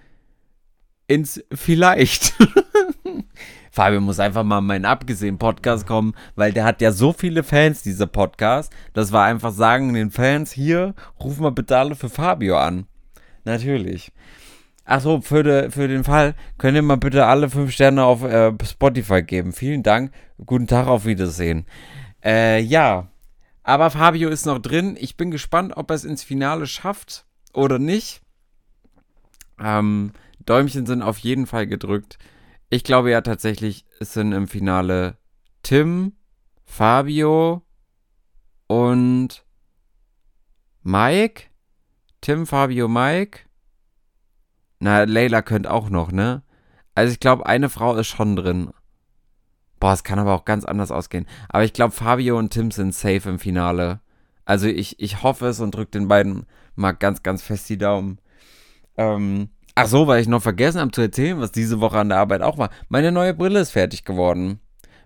ins 1.08 1.44
Vielleicht? 1.52 2.34
Fabio 3.72 4.02
muss 4.02 4.20
einfach 4.20 4.44
mal 4.44 4.60
in 4.60 4.66
meinen 4.66 4.86
abgesehen 4.86 5.38
Podcast 5.38 5.88
kommen, 5.88 6.14
weil 6.36 6.52
der 6.52 6.66
hat 6.66 6.82
ja 6.82 6.92
so 6.92 7.14
viele 7.14 7.44
Fans, 7.44 7.84
dieser 7.84 8.08
Podcast, 8.08 8.74
dass 8.94 9.14
wir 9.14 9.22
einfach 9.22 9.52
sagen 9.52 9.94
den 9.94 10.12
Fans, 10.12 10.52
hier, 10.52 10.96
wir 11.44 11.52
bitte 11.52 11.78
alle 11.78 11.96
für 11.96 12.10
Fabio 12.10 12.58
an. 12.58 12.88
Natürlich. 13.46 14.12
Achso, 14.90 15.22
für, 15.22 15.44
de, 15.44 15.70
für 15.70 15.88
den 15.88 16.04
Fall 16.04 16.34
könnt 16.58 16.76
ihr 16.76 16.82
mal 16.82 16.98
bitte 16.98 17.28
alle 17.28 17.52
fünf 17.52 17.72
Sterne 17.72 18.04
auf 18.06 18.24
äh, 18.24 18.52
Spotify 18.66 19.22
geben. 19.22 19.54
Vielen 19.54 19.84
Dank. 19.84 20.12
Guten 20.44 20.66
Tag, 20.66 20.88
auf 20.88 21.06
Wiedersehen. 21.06 21.68
Äh, 22.24 22.60
ja. 22.62 23.08
Aber 23.62 23.92
Fabio 23.92 24.30
ist 24.30 24.48
noch 24.48 24.58
drin. 24.58 24.98
Ich 25.00 25.16
bin 25.16 25.30
gespannt, 25.30 25.74
ob 25.78 25.92
er 25.92 25.96
es 25.96 26.06
ins 26.06 26.24
Finale 26.24 26.66
schafft 26.66 27.28
oder 27.54 27.78
nicht. 27.78 28.22
Ähm, 29.60 30.12
Däumchen 30.40 30.88
sind 30.88 31.04
auf 31.04 31.20
jeden 31.20 31.46
Fall 31.46 31.68
gedrückt. 31.68 32.18
Ich 32.72 32.84
glaube 32.84 33.12
ja 33.12 33.22
tatsächlich, 33.22 33.86
es 34.00 34.14
sind 34.14 34.32
im 34.32 34.48
Finale 34.48 35.18
Tim, 35.62 36.14
Fabio 36.66 37.62
und 38.66 39.46
Mike. 40.82 41.44
Tim, 42.22 42.48
Fabio, 42.48 42.88
Mike. 42.88 43.42
Na, 44.80 45.04
Leila 45.04 45.42
könnte 45.42 45.72
auch 45.72 45.90
noch, 45.90 46.12
ne? 46.12 46.44
Also 46.96 47.12
ich 47.12 47.20
glaube, 47.20 47.46
eine 47.46 47.70
Frau 47.70 47.96
ist 47.96 48.08
schon 48.08 48.36
drin. 48.36 48.72
Boah, 49.80 49.94
es 49.94 50.04
kann 50.04 50.20
aber 50.20 50.34
auch 50.34 50.46
ganz 50.46 50.66
anders 50.66 50.92
ausgehen. 50.92 51.26
Aber 51.48 51.64
ich 51.64 51.74
glaube, 51.74 51.94
Fabio 51.94 52.38
und 52.38 52.52
Tim 52.52 52.72
sind 52.72 52.94
safe 52.94 53.30
im 53.30 53.40
Finale. 53.40 54.02
Also 54.46 54.68
ich, 54.68 55.00
ich 55.00 55.24
hoffe 55.24 55.48
es 55.48 55.60
und 55.60 55.76
drücke 55.76 55.92
den 55.92 56.08
beiden 56.08 56.46
mal 56.76 56.92
ganz, 56.92 57.24
ganz 57.24 57.42
fest 57.42 57.70
die 57.70 57.78
Daumen. 57.78 58.20
Ähm, 58.98 59.50
ach 59.76 59.88
so, 59.88 60.08
weil 60.08 60.22
ich 60.22 60.28
noch 60.28 60.42
vergessen 60.42 60.82
habe 60.82 60.92
zu 60.92 61.02
erzählen, 61.02 61.40
was 61.40 61.52
diese 61.52 61.80
Woche 61.80 62.00
an 62.00 62.10
der 62.10 62.18
Arbeit 62.18 62.42
auch 62.42 62.58
war. 62.58 62.70
Meine 62.90 63.12
neue 63.12 63.34
Brille 63.34 63.60
ist 63.60 63.72
fertig 63.72 64.04
geworden. 64.04 64.60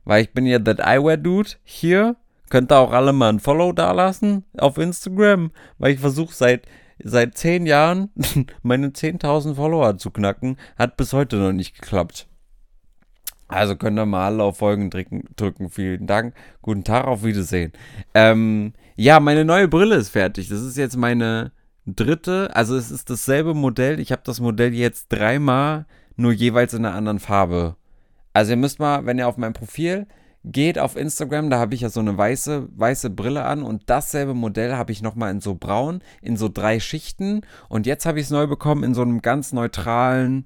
Weil 0.05 0.23
ich 0.23 0.33
bin 0.33 0.45
ja 0.45 0.59
That 0.59 0.79
Eyewear 0.79 1.17
Dude 1.17 1.51
hier. 1.63 2.15
Könnt 2.49 2.71
ihr 2.71 2.77
auch 2.77 2.91
alle 2.91 3.13
mal 3.13 3.29
ein 3.29 3.39
Follow 3.39 3.71
dalassen 3.71 4.45
auf 4.57 4.77
Instagram. 4.77 5.51
Weil 5.77 5.93
ich 5.93 5.99
versuche 5.99 6.33
seit, 6.33 6.65
seit 7.01 7.37
10 7.37 7.65
Jahren 7.65 8.09
meine 8.61 8.89
10.000 8.89 9.55
Follower 9.55 9.97
zu 9.97 10.11
knacken. 10.11 10.57
Hat 10.77 10.97
bis 10.97 11.13
heute 11.13 11.37
noch 11.37 11.51
nicht 11.51 11.79
geklappt. 11.79 12.27
Also 13.47 13.75
könnt 13.75 13.99
ihr 13.99 14.05
mal 14.05 14.25
alle 14.25 14.43
auf 14.43 14.57
Folgen 14.57 14.89
drücken. 14.89 15.25
drücken. 15.35 15.69
Vielen 15.69 16.07
Dank. 16.07 16.33
Guten 16.61 16.83
Tag, 16.83 17.05
auf 17.05 17.23
Wiedersehen. 17.23 17.71
Ähm, 18.13 18.73
ja, 18.95 19.19
meine 19.19 19.45
neue 19.45 19.67
Brille 19.67 19.95
ist 19.95 20.09
fertig. 20.09 20.49
Das 20.49 20.61
ist 20.61 20.77
jetzt 20.77 20.97
meine 20.97 21.51
dritte. 21.85 22.55
Also 22.55 22.75
es 22.75 22.89
ist 22.89 23.09
dasselbe 23.09 23.53
Modell. 23.53 23.99
Ich 23.99 24.11
habe 24.11 24.21
das 24.25 24.39
Modell 24.39 24.73
jetzt 24.73 25.09
dreimal, 25.09 25.85
nur 26.15 26.31
jeweils 26.31 26.73
in 26.73 26.85
einer 26.85 26.95
anderen 26.95 27.19
Farbe. 27.19 27.75
Also 28.33 28.51
ihr 28.51 28.57
müsst 28.57 28.79
mal, 28.79 29.05
wenn 29.05 29.19
ihr 29.19 29.27
auf 29.27 29.37
mein 29.37 29.53
Profil 29.53 30.07
geht 30.43 30.77
auf 30.77 30.95
Instagram, 30.95 31.49
da 31.49 31.59
habe 31.59 31.73
ich 31.73 31.81
ja 31.81 31.89
so 31.89 31.99
eine 31.99 32.17
weiße, 32.17 32.67
weiße 32.75 33.09
Brille 33.09 33.45
an 33.45 33.63
und 33.63 33.83
dasselbe 33.85 34.33
Modell 34.33 34.75
habe 34.75 34.91
ich 34.91 35.01
nochmal 35.01 35.31
in 35.31 35.39
so 35.39 35.55
braun, 35.55 36.01
in 36.21 36.37
so 36.37 36.49
drei 36.49 36.79
Schichten. 36.79 37.41
Und 37.69 37.85
jetzt 37.85 38.05
habe 38.05 38.19
ich 38.19 38.25
es 38.25 38.31
neu 38.31 38.47
bekommen 38.47 38.83
in 38.83 38.93
so 38.93 39.01
einem 39.01 39.21
ganz 39.21 39.53
neutralen, 39.53 40.45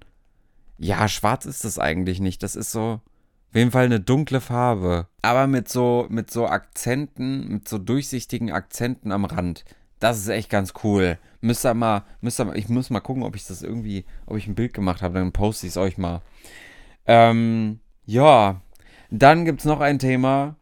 ja, 0.77 1.07
schwarz 1.07 1.45
ist 1.45 1.65
das 1.65 1.79
eigentlich 1.79 2.19
nicht. 2.19 2.43
Das 2.43 2.55
ist 2.55 2.71
so, 2.71 3.01
auf 3.49 3.55
jeden 3.55 3.71
Fall 3.71 3.85
eine 3.85 3.99
dunkle 3.99 4.41
Farbe. 4.41 5.07
Aber 5.21 5.47
mit 5.47 5.67
so, 5.69 6.05
mit 6.09 6.29
so 6.29 6.47
Akzenten, 6.47 7.47
mit 7.47 7.67
so 7.67 7.77
durchsichtigen 7.79 8.51
Akzenten 8.51 9.11
am 9.11 9.25
Rand. 9.25 9.65
Das 9.99 10.19
ist 10.19 10.27
echt 10.27 10.51
ganz 10.51 10.73
cool. 10.83 11.17
Müsst 11.41 11.65
ihr 11.65 11.73
mal, 11.73 12.03
müsst 12.21 12.39
ihr 12.39 12.45
mal, 12.45 12.57
ich 12.57 12.69
muss 12.69 12.91
mal 12.91 12.99
gucken, 12.99 13.23
ob 13.23 13.35
ich 13.35 13.47
das 13.47 13.63
irgendwie, 13.63 14.05
ob 14.27 14.37
ich 14.37 14.47
ein 14.47 14.55
Bild 14.55 14.73
gemacht 14.73 15.01
habe, 15.01 15.15
dann 15.15 15.31
poste 15.31 15.65
ich 15.65 15.73
es 15.73 15.77
euch 15.77 15.97
mal. 15.97 16.21
Ähm, 17.07 17.79
ja, 18.05 18.61
dann 19.09 19.45
gibt 19.45 19.59
es 19.59 19.65
noch 19.65 19.79
ein 19.79 19.99
Thema, 19.99 20.55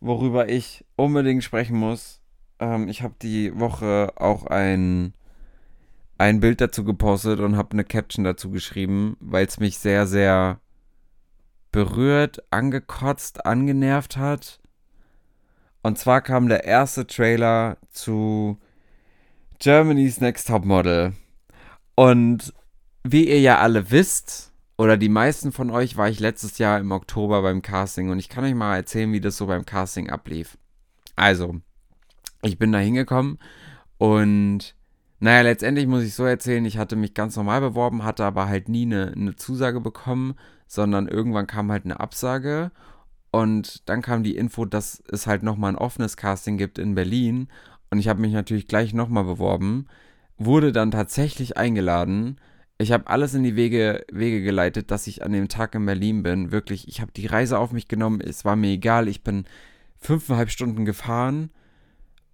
worüber 0.00 0.48
ich 0.48 0.84
unbedingt 0.96 1.44
sprechen 1.44 1.76
muss. 1.76 2.20
Ähm, 2.58 2.88
ich 2.88 3.02
habe 3.02 3.14
die 3.20 3.58
Woche 3.58 4.12
auch 4.16 4.46
ein, 4.46 5.14
ein 6.18 6.40
Bild 6.40 6.60
dazu 6.60 6.84
gepostet 6.84 7.40
und 7.40 7.56
habe 7.56 7.72
eine 7.72 7.84
Caption 7.84 8.24
dazu 8.24 8.50
geschrieben, 8.50 9.16
weil 9.20 9.46
es 9.46 9.58
mich 9.58 9.78
sehr, 9.78 10.06
sehr 10.06 10.60
berührt, 11.72 12.42
angekotzt, 12.50 13.44
angenervt 13.44 14.16
hat. 14.16 14.60
Und 15.82 15.98
zwar 15.98 16.22
kam 16.22 16.48
der 16.48 16.64
erste 16.64 17.06
Trailer 17.06 17.76
zu 17.90 18.58
Germany's 19.58 20.20
Next 20.20 20.48
Top 20.48 20.64
Model. 20.64 21.12
Und 21.94 22.54
wie 23.02 23.28
ihr 23.28 23.40
ja 23.40 23.58
alle 23.58 23.90
wisst, 23.90 24.53
oder 24.76 24.96
die 24.96 25.08
meisten 25.08 25.52
von 25.52 25.70
euch, 25.70 25.96
war 25.96 26.08
ich 26.08 26.20
letztes 26.20 26.58
Jahr 26.58 26.78
im 26.80 26.90
Oktober 26.90 27.42
beim 27.42 27.62
Casting 27.62 28.10
und 28.10 28.18
ich 28.18 28.28
kann 28.28 28.44
euch 28.44 28.54
mal 28.54 28.76
erzählen, 28.76 29.12
wie 29.12 29.20
das 29.20 29.36
so 29.36 29.46
beim 29.46 29.64
Casting 29.64 30.10
ablief. 30.10 30.58
Also, 31.16 31.60
ich 32.42 32.58
bin 32.58 32.72
da 32.72 32.78
hingekommen 32.78 33.38
und 33.98 34.74
naja, 35.20 35.42
letztendlich 35.42 35.86
muss 35.86 36.02
ich 36.02 36.14
so 36.14 36.24
erzählen, 36.24 36.64
ich 36.64 36.76
hatte 36.76 36.96
mich 36.96 37.14
ganz 37.14 37.36
normal 37.36 37.60
beworben, 37.60 38.04
hatte 38.04 38.24
aber 38.24 38.48
halt 38.48 38.68
nie 38.68 38.84
eine, 38.84 39.12
eine 39.12 39.36
Zusage 39.36 39.80
bekommen, 39.80 40.34
sondern 40.66 41.08
irgendwann 41.08 41.46
kam 41.46 41.70
halt 41.70 41.84
eine 41.84 42.00
Absage 42.00 42.72
und 43.30 43.88
dann 43.88 44.02
kam 44.02 44.22
die 44.22 44.36
Info, 44.36 44.64
dass 44.64 45.02
es 45.08 45.26
halt 45.26 45.42
nochmal 45.42 45.72
ein 45.72 45.78
offenes 45.78 46.16
Casting 46.16 46.58
gibt 46.58 46.78
in 46.78 46.94
Berlin 46.94 47.48
und 47.90 47.98
ich 47.98 48.08
habe 48.08 48.20
mich 48.20 48.32
natürlich 48.32 48.66
gleich 48.66 48.92
nochmal 48.92 49.24
beworben, 49.24 49.86
wurde 50.36 50.72
dann 50.72 50.90
tatsächlich 50.90 51.56
eingeladen 51.56 52.38
ich 52.78 52.92
habe 52.92 53.06
alles 53.06 53.34
in 53.34 53.44
die 53.44 53.56
Wege, 53.56 54.04
Wege 54.10 54.42
geleitet, 54.42 54.90
dass 54.90 55.06
ich 55.06 55.22
an 55.22 55.32
dem 55.32 55.48
Tag 55.48 55.74
in 55.74 55.86
Berlin 55.86 56.22
bin. 56.22 56.50
Wirklich, 56.50 56.88
ich 56.88 57.00
habe 57.00 57.12
die 57.12 57.26
Reise 57.26 57.58
auf 57.58 57.72
mich 57.72 57.88
genommen. 57.88 58.20
Es 58.20 58.44
war 58.44 58.56
mir 58.56 58.70
egal. 58.70 59.08
Ich 59.08 59.22
bin 59.22 59.44
fünfeinhalb 59.96 60.50
Stunden 60.50 60.84
gefahren, 60.84 61.50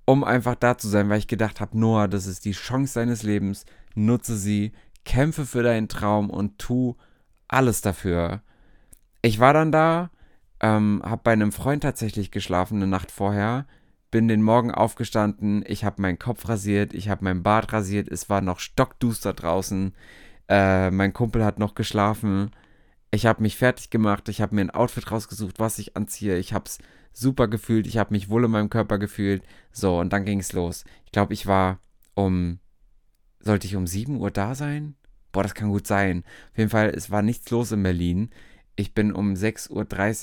um 0.07 0.25
einfach 0.25 0.55
da 0.55 0.79
zu 0.79 0.89
sein, 0.89 1.09
weil 1.09 1.19
ich 1.19 1.29
gedacht 1.29 1.61
habe, 1.61 1.79
Noah, 1.79 2.09
das 2.09 2.27
ist 2.27 2.45
die 2.45 2.53
Chance 2.53 2.95
deines 2.95 3.23
Lebens. 3.23 3.67
Nutze 3.95 4.37
sie, 4.37 4.73
kämpfe 5.05 5.45
für 5.45 5.63
deinen 5.63 5.89
Traum 5.89 6.31
und 6.31 6.59
tu 6.59 6.97
alles 7.47 7.81
dafür. 7.81 8.43
Ich 9.23 9.41
war 9.41 9.53
dann 9.53 9.73
da, 9.73 10.11
ähm, 10.61 11.03
habe 11.05 11.23
bei 11.23 11.33
einem 11.33 11.53
Freund 11.53 11.83
tatsächlich 11.83 12.31
geschlafen 12.31 12.77
eine 12.77 12.87
Nacht 12.87 13.11
vorher, 13.11 13.67
bin 14.11 14.29
den 14.29 14.43
Morgen 14.43 14.71
aufgestanden, 14.71 15.65
ich 15.67 15.85
habe 15.85 16.03
meinen 16.03 16.19
Kopf 16.19 16.49
rasiert, 16.49 16.95
ich 16.95 17.09
habe 17.09 17.25
mein 17.25 17.43
Bart 17.43 17.73
rasiert, 17.73 18.09
es 18.09 18.29
war 18.29 18.41
noch 18.41 18.59
stockduster 18.59 19.35
draußen. 19.35 19.95
Äh, 20.51 20.91
mein 20.91 21.13
Kumpel 21.13 21.45
hat 21.45 21.61
noch 21.61 21.75
geschlafen. 21.75 22.51
Ich 23.13 23.25
habe 23.25 23.43
mich 23.43 23.57
fertig 23.57 23.89
gemacht. 23.89 24.29
Ich 24.29 24.41
habe 24.41 24.55
mir 24.55 24.63
ein 24.63 24.71
Outfit 24.71 25.11
rausgesucht, 25.11 25.61
was 25.61 25.79
ich 25.79 25.97
anziehe. 25.97 26.37
Ich 26.39 26.53
habe 26.53 26.65
es 26.67 26.79
super 27.13 27.47
gefühlt. 27.47 27.87
Ich 27.87 27.97
habe 27.99 28.13
mich 28.13 28.29
wohl 28.29 28.45
in 28.45 28.51
meinem 28.51 28.69
Körper 28.69 28.99
gefühlt. 28.99 29.45
So, 29.73 30.01
und 30.01 30.13
dann 30.13 30.25
ging 30.25 30.41
es 30.41 30.53
los. 30.53 30.85
Ich 31.07 31.13
glaube, 31.13 31.33
ich 31.33 31.47
war 31.47 31.79
um. 32.15 32.59
Sollte 33.43 33.67
ich 33.67 33.77
um 33.77 33.87
7 33.87 34.17
Uhr 34.17 34.31
da 34.31 34.55
sein? 34.55 34.97
Boah, 35.33 35.45
das 35.45 35.55
kann 35.55 35.71
gut 35.71 35.87
sein. 35.87 36.25
Auf 36.53 36.59
jeden 36.59 36.71
Fall, 36.71 36.91
es 36.91 37.11
war 37.11 37.23
nichts 37.23 37.51
los 37.51 37.73
in 37.73 37.83
Berlin. 37.83 38.31
Ich 38.77 38.93
bin 38.93 39.13
um 39.13 39.35
6.30 39.35 39.71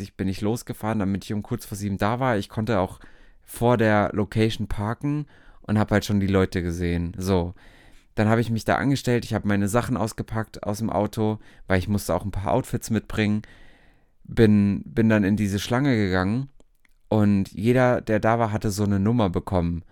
Uhr 0.01 0.07
bin 0.17 0.27
ich 0.27 0.41
losgefahren, 0.41 0.99
damit 0.99 1.23
ich 1.23 1.33
um 1.33 1.41
kurz 1.41 1.65
vor 1.65 1.77
7 1.77 1.97
da 1.97 2.19
war. 2.19 2.37
Ich 2.37 2.49
konnte 2.49 2.79
auch 2.79 2.99
vor 3.43 3.77
der 3.77 4.11
Location 4.13 4.67
parken 4.67 5.25
und 5.61 5.79
habe 5.79 5.95
halt 5.95 6.05
schon 6.05 6.19
die 6.19 6.27
Leute 6.27 6.61
gesehen. 6.61 7.13
So, 7.17 7.55
dann 8.17 8.29
habe 8.29 8.41
ich 8.41 8.49
mich 8.49 8.65
da 8.65 8.75
angestellt, 8.75 9.25
ich 9.25 9.33
habe 9.33 9.47
meine 9.47 9.67
Sachen 9.67 9.95
ausgepackt 9.95 10.63
aus 10.63 10.79
dem 10.79 10.89
Auto, 10.89 11.37
weil 11.67 11.77
ich 11.77 11.87
musste 11.87 12.15
auch 12.15 12.25
ein 12.25 12.31
paar 12.31 12.51
Outfits 12.51 12.89
mitbringen. 12.89 13.43
Bin, 14.23 14.81
bin 14.85 15.07
dann 15.07 15.23
in 15.23 15.37
diese 15.37 15.59
Schlange 15.59 15.95
gegangen 15.95 16.49
und 17.09 17.51
jeder, 17.51 18.01
der 18.01 18.19
da 18.19 18.39
war, 18.39 18.51
hatte 18.51 18.71
so 18.71 18.83
eine 18.83 18.99
Nummer 18.99 19.29
bekommen. 19.29 19.83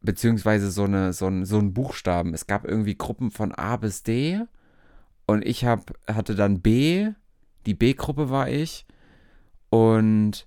Beziehungsweise 0.00 0.70
so, 0.70 0.84
eine, 0.84 1.12
so, 1.12 1.26
ein, 1.26 1.44
so 1.44 1.58
einen 1.58 1.72
Buchstaben. 1.72 2.34
Es 2.34 2.46
gab 2.46 2.64
irgendwie 2.64 2.96
Gruppen 2.96 3.30
von 3.30 3.52
A 3.52 3.76
bis 3.76 4.02
D 4.02 4.40
und 5.26 5.44
ich 5.44 5.64
hab, 5.64 5.92
hatte 6.06 6.34
dann 6.34 6.60
B, 6.60 7.10
die 7.66 7.74
B-Gruppe 7.74 8.30
war 8.30 8.48
ich. 8.48 8.86
Und 9.70 10.46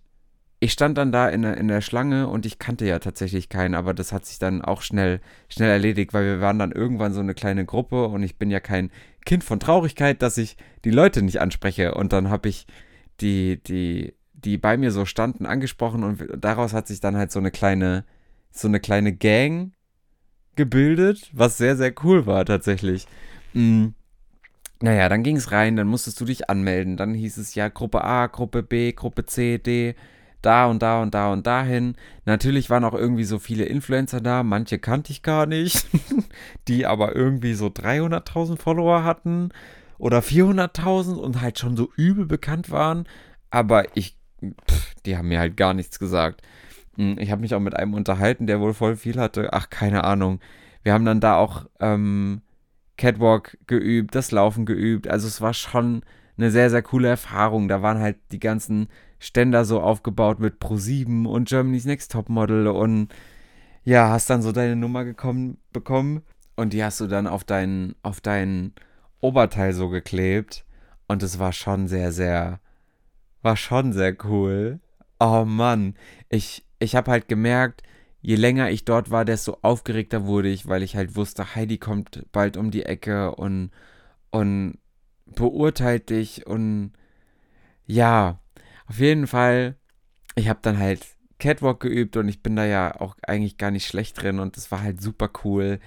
ich 0.64 0.74
stand 0.74 0.96
dann 1.00 1.12
da 1.12 1.28
in 1.28 1.42
der, 1.42 1.58
in 1.58 1.68
der 1.68 1.82
Schlange 1.82 2.28
und 2.28 2.46
ich 2.46 2.60
kannte 2.60 2.86
ja 2.86 3.00
tatsächlich 3.00 3.50
keinen, 3.50 3.74
aber 3.74 3.96
das 3.96 4.14
hat 4.14 4.28
sich 4.28 4.38
dann 4.38 4.62
auch 4.62 4.84
schnell, 4.84 5.20
schnell 5.50 5.72
erledigt, 5.72 6.14
weil 6.14 6.24
wir 6.24 6.40
waren 6.40 6.60
dann 6.60 6.72
irgendwann 6.72 7.14
so 7.14 7.20
eine 7.20 7.34
kleine 7.34 7.66
Gruppe 7.66 8.06
und 8.06 8.22
ich 8.22 8.38
bin 8.38 8.52
ja 8.52 8.60
kein 8.60 8.92
Kind 9.26 9.44
von 9.44 9.60
Traurigkeit, 9.60 10.22
dass 10.22 10.38
ich 10.38 10.58
die 10.86 10.92
Leute 10.92 11.24
nicht 11.24 11.42
anspreche. 11.42 11.96
Und 11.96 12.14
dann 12.14 12.30
habe 12.30 12.48
ich 12.48 12.68
die, 13.22 13.60
die, 13.64 14.14
die 14.34 14.60
bei 14.60 14.78
mir 14.78 14.92
so 14.92 15.06
standen, 15.06 15.48
angesprochen 15.48 16.04
und 16.04 16.28
daraus 16.38 16.74
hat 16.74 16.88
sich 16.88 17.00
dann 17.00 17.18
halt 17.18 17.32
so 17.32 17.40
eine 17.40 17.50
kleine, 17.50 18.06
so 18.52 18.68
eine 18.68 18.80
kleine 18.80 19.14
Gang 19.14 19.74
gebildet, 20.56 21.32
was 21.34 21.58
sehr, 21.58 21.76
sehr 21.76 21.92
cool 22.04 22.28
war 22.28 22.46
tatsächlich. 22.46 23.08
Mhm. 23.54 23.96
Naja, 24.80 25.10
dann 25.10 25.24
ging 25.24 25.38
es 25.38 25.52
rein, 25.52 25.76
dann 25.76 25.88
musstest 25.88 26.22
du 26.22 26.26
dich 26.26 26.52
anmelden. 26.52 26.98
Dann 26.98 27.16
hieß 27.16 27.38
es 27.38 27.56
ja 27.56 27.68
Gruppe 27.68 28.04
A, 28.04 28.28
Gruppe 28.28 28.62
B, 28.62 28.92
Gruppe 28.94 29.26
C, 29.26 29.58
D 29.58 29.96
da 30.42 30.68
und 30.68 30.82
da 30.82 31.02
und 31.02 31.14
da 31.14 31.32
und 31.32 31.46
dahin. 31.48 31.96
Natürlich 32.26 32.70
waren 32.70 32.84
auch 32.84 32.94
irgendwie 32.94 33.24
so 33.24 33.40
viele 33.40 33.66
Influencer 33.66 34.22
da, 34.22 34.44
manche 34.44 34.80
kannte 34.80 35.12
ich 35.12 35.24
gar 35.24 35.46
nicht, 35.46 35.86
die 36.68 36.86
aber 36.86 37.16
irgendwie 37.16 37.54
so 37.54 37.68
300.000 37.68 38.58
Follower 38.58 39.04
hatten 39.04 39.50
oder 39.98 40.20
400.000 40.20 41.16
und 41.16 41.42
halt 41.42 41.60
schon 41.60 41.78
so 41.78 41.92
übel 41.96 42.26
bekannt 42.26 42.72
waren. 42.72 43.08
Aber 43.50 43.96
ich, 43.96 44.18
pff, 44.42 44.96
die 45.06 45.18
haben 45.18 45.28
mir 45.28 45.40
halt 45.40 45.58
gar 45.58 45.74
nichts 45.74 46.00
gesagt. 46.00 46.42
Hm, 46.98 47.18
ich 47.20 47.32
habe 47.32 47.42
mich 47.42 47.54
auch 47.54 47.60
mit 47.60 47.76
einem 47.76 47.94
unterhalten, 47.94 48.48
der 48.48 48.60
wohl 48.60 48.74
voll 48.74 48.96
viel 48.96 49.20
hatte. 49.20 49.54
Ach, 49.54 49.70
keine 49.70 50.04
Ahnung. 50.04 50.40
Wir 50.84 50.94
haben 50.94 51.06
dann 51.06 51.20
da 51.20 51.36
auch 51.36 51.66
ähm, 51.80 52.42
Catwalk 52.98 53.58
geübt, 53.68 54.16
das 54.16 54.32
Laufen 54.32 54.66
geübt. 54.66 55.08
Also 55.08 55.28
es 55.28 55.42
war 55.42 55.54
schon 55.54 56.04
eine 56.38 56.52
sehr, 56.52 56.70
sehr 56.70 56.82
coole 56.82 57.10
Erfahrung. 57.10 57.68
Da 57.68 57.82
waren 57.82 58.00
halt 58.00 58.18
die 58.32 58.40
ganzen 58.40 58.88
Ständer 59.22 59.66
so 59.66 59.82
aufgebaut 59.82 60.40
mit 60.40 60.56
Pro7 60.56 61.28
und 61.28 61.48
Germany's 61.48 61.86
Next 61.86 62.12
Topmodel 62.12 62.66
und 62.68 63.10
ja, 63.84 64.10
hast 64.10 64.32
dann 64.32 64.42
so 64.42 64.52
deine 64.52 64.76
Nummer 64.76 65.06
gekommen, 65.06 65.60
bekommen 65.72 66.24
und 66.56 66.74
die 66.74 66.84
hast 66.84 67.00
du 67.02 67.08
dann 67.08 67.28
auf 67.28 67.44
dein, 67.44 67.94
auf 68.02 68.20
dein 68.20 68.74
Oberteil 69.20 69.74
so 69.74 69.90
geklebt. 69.90 70.66
und 71.08 71.22
es 71.22 71.38
war 71.38 71.54
schon 71.54 71.88
sehr, 71.88 72.12
sehr, 72.12 72.62
war 73.44 73.58
schon 73.58 73.94
sehr 73.94 74.18
cool. 74.26 74.80
Oh 75.20 75.46
Mann, 75.46 75.94
ich, 76.30 76.66
ich 76.80 76.96
habe 76.96 77.12
halt 77.12 77.28
gemerkt, 77.28 77.84
je 78.22 78.36
länger 78.36 78.72
ich 78.72 78.86
dort 78.86 79.12
war, 79.12 79.24
desto 79.24 79.60
aufgeregter 79.62 80.26
wurde 80.26 80.50
ich, 80.50 80.68
weil 80.68 80.82
ich 80.82 80.96
halt 80.96 81.16
wusste, 81.16 81.54
Heidi 81.54 81.78
kommt 81.78 82.26
bald 82.32 82.58
um 82.58 82.72
die 82.72 82.86
Ecke 82.86 83.36
und, 83.36 83.70
und 84.32 84.80
beurteilt 85.28 86.10
dich 86.10 86.48
und 86.48 86.94
ja, 87.86 88.41
auf 88.92 89.00
jeden 89.00 89.26
Fall, 89.26 89.78
ich 90.36 90.50
habe 90.50 90.60
dann 90.62 90.78
halt 90.78 91.16
Catwalk 91.40 91.80
geübt 91.80 92.18
und 92.18 92.28
ich 92.28 92.44
bin 92.44 92.58
da 92.58 92.66
ja 92.66 93.00
auch 93.00 93.16
eigentlich 93.26 93.58
gar 93.58 93.72
nicht 93.72 93.88
schlecht 93.88 94.22
drin 94.22 94.40
und 94.40 94.58
das 94.58 94.70
war 94.70 94.84
halt 94.84 95.02
super 95.02 95.30
cool. 95.46 95.80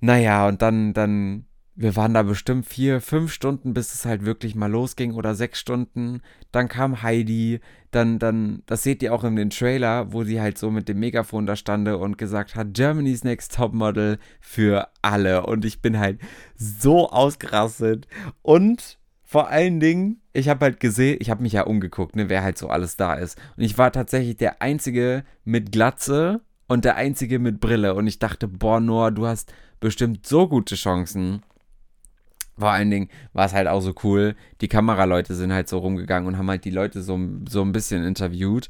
Naja, 0.00 0.48
und 0.48 0.60
dann, 0.60 0.92
dann 0.92 1.44
wir 1.76 1.94
waren 1.94 2.12
da 2.12 2.24
bestimmt 2.24 2.66
vier, 2.66 3.00
fünf 3.00 3.32
Stunden, 3.32 3.74
bis 3.74 3.94
es 3.94 4.04
halt 4.04 4.24
wirklich 4.24 4.56
mal 4.56 4.68
losging 4.68 5.12
oder 5.14 5.36
sechs 5.36 5.60
Stunden. 5.60 6.20
Dann 6.50 6.66
kam 6.66 7.02
Heidi, 7.04 7.60
dann, 7.92 8.18
dann, 8.18 8.64
das 8.66 8.82
seht 8.82 9.04
ihr 9.04 9.14
auch 9.14 9.22
in 9.22 9.36
den 9.36 9.50
Trailer, 9.50 10.12
wo 10.12 10.24
sie 10.24 10.40
halt 10.40 10.58
so 10.58 10.72
mit 10.72 10.88
dem 10.88 10.98
Megafon 10.98 11.46
da 11.46 11.54
stande 11.54 11.96
und 11.96 12.18
gesagt 12.18 12.56
hat, 12.56 12.74
Germany's 12.74 13.22
Next 13.22 13.54
Topmodel 13.54 14.18
für 14.40 14.88
alle. 15.00 15.46
Und 15.46 15.64
ich 15.64 15.80
bin 15.80 16.00
halt 16.00 16.18
so 16.56 17.08
ausgerastet. 17.08 18.08
Und 18.42 18.98
vor 19.22 19.48
allen 19.48 19.78
Dingen, 19.78 20.19
ich 20.32 20.48
habe 20.48 20.64
halt 20.64 20.80
gesehen, 20.80 21.18
ich 21.20 21.30
habe 21.30 21.42
mich 21.42 21.52
ja 21.52 21.62
umgeguckt, 21.62 22.16
ne, 22.16 22.28
wer 22.28 22.42
halt 22.42 22.58
so 22.58 22.68
alles 22.68 22.96
da 22.96 23.14
ist. 23.14 23.38
Und 23.56 23.64
ich 23.64 23.78
war 23.78 23.92
tatsächlich 23.92 24.36
der 24.36 24.62
Einzige 24.62 25.24
mit 25.44 25.72
Glatze 25.72 26.40
und 26.68 26.84
der 26.84 26.96
Einzige 26.96 27.38
mit 27.38 27.60
Brille. 27.60 27.94
Und 27.94 28.06
ich 28.06 28.18
dachte, 28.18 28.46
boah, 28.46 28.80
Noah, 28.80 29.10
du 29.10 29.26
hast 29.26 29.52
bestimmt 29.80 30.26
so 30.26 30.48
gute 30.48 30.76
Chancen. 30.76 31.42
Vor 32.56 32.70
allen 32.70 32.90
Dingen 32.90 33.08
war 33.32 33.46
es 33.46 33.54
halt 33.54 33.66
auch 33.66 33.80
so 33.80 33.94
cool. 34.04 34.36
Die 34.60 34.68
Kameraleute 34.68 35.34
sind 35.34 35.52
halt 35.52 35.68
so 35.68 35.78
rumgegangen 35.78 36.28
und 36.28 36.38
haben 36.38 36.50
halt 36.50 36.64
die 36.64 36.70
Leute 36.70 37.02
so, 37.02 37.18
so 37.48 37.62
ein 37.62 37.72
bisschen 37.72 38.04
interviewt. 38.04 38.68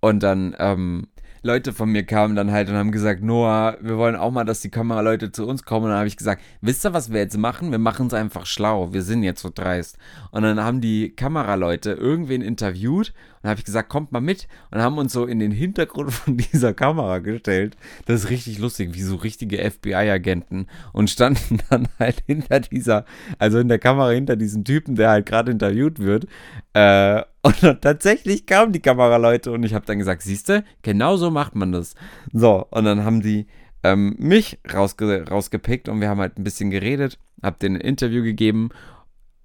Und 0.00 0.22
dann 0.22 0.54
ähm, 0.58 1.08
Leute 1.42 1.72
von 1.72 1.90
mir 1.90 2.04
kamen 2.04 2.36
dann 2.36 2.52
halt 2.52 2.68
und 2.68 2.76
haben 2.76 2.92
gesagt, 2.92 3.22
Noah, 3.22 3.78
wir 3.80 3.96
wollen 3.96 4.16
auch 4.16 4.30
mal, 4.30 4.44
dass 4.44 4.60
die 4.60 4.70
Kameraleute 4.70 5.32
zu 5.32 5.46
uns 5.46 5.62
kommen. 5.62 5.84
Und 5.84 5.90
dann 5.90 5.98
habe 5.98 6.08
ich 6.08 6.16
gesagt, 6.18 6.42
wisst 6.60 6.84
ihr, 6.84 6.92
was 6.92 7.12
wir 7.12 7.20
jetzt 7.20 7.38
machen? 7.38 7.70
Wir 7.70 7.78
machen 7.78 8.08
es 8.08 8.14
einfach 8.14 8.44
schlau. 8.44 8.92
Wir 8.92 9.02
sind 9.02 9.22
jetzt 9.22 9.40
so 9.40 9.50
dreist. 9.52 9.96
Und 10.30 10.42
dann 10.42 10.62
haben 10.62 10.80
die 10.80 11.10
Kameraleute 11.10 11.92
irgendwen 11.92 12.42
interviewt 12.42 13.14
dann 13.42 13.50
habe 13.50 13.58
ich 13.58 13.64
gesagt, 13.64 13.88
kommt 13.88 14.12
mal 14.12 14.20
mit 14.20 14.48
und 14.70 14.80
haben 14.80 14.98
uns 14.98 15.12
so 15.12 15.24
in 15.24 15.38
den 15.38 15.52
Hintergrund 15.52 16.12
von 16.12 16.36
dieser 16.36 16.74
Kamera 16.74 17.18
gestellt. 17.18 17.76
Das 18.06 18.24
ist 18.24 18.30
richtig 18.30 18.58
lustig, 18.58 18.94
wie 18.94 19.02
so 19.02 19.16
richtige 19.16 19.58
FBI-Agenten 19.58 20.66
und 20.92 21.10
standen 21.10 21.58
dann 21.70 21.88
halt 21.98 22.22
hinter 22.26 22.60
dieser, 22.60 23.04
also 23.38 23.58
in 23.58 23.68
der 23.68 23.78
Kamera 23.78 24.10
hinter 24.10 24.36
diesem 24.36 24.64
Typen, 24.64 24.94
der 24.94 25.10
halt 25.10 25.26
gerade 25.26 25.50
interviewt 25.52 25.98
wird. 25.98 26.26
Äh, 26.74 27.22
und 27.42 27.62
dann 27.62 27.80
tatsächlich 27.80 28.44
kamen 28.44 28.72
die 28.72 28.80
Kameraleute 28.80 29.50
und 29.52 29.62
ich 29.62 29.72
habe 29.72 29.86
dann 29.86 29.98
gesagt, 29.98 30.22
siehste, 30.22 30.64
genau 30.82 31.16
so 31.16 31.30
macht 31.30 31.54
man 31.54 31.72
das. 31.72 31.94
So, 32.32 32.66
und 32.70 32.84
dann 32.84 33.04
haben 33.04 33.22
die 33.22 33.46
ähm, 33.82 34.14
mich 34.18 34.58
rausge 34.70 35.26
rausgepickt 35.28 35.88
und 35.88 36.02
wir 36.02 36.10
haben 36.10 36.20
halt 36.20 36.38
ein 36.38 36.44
bisschen 36.44 36.70
geredet, 36.70 37.18
hab 37.42 37.58
denen 37.58 37.76
ein 37.76 37.80
Interview 37.80 38.22
gegeben 38.22 38.68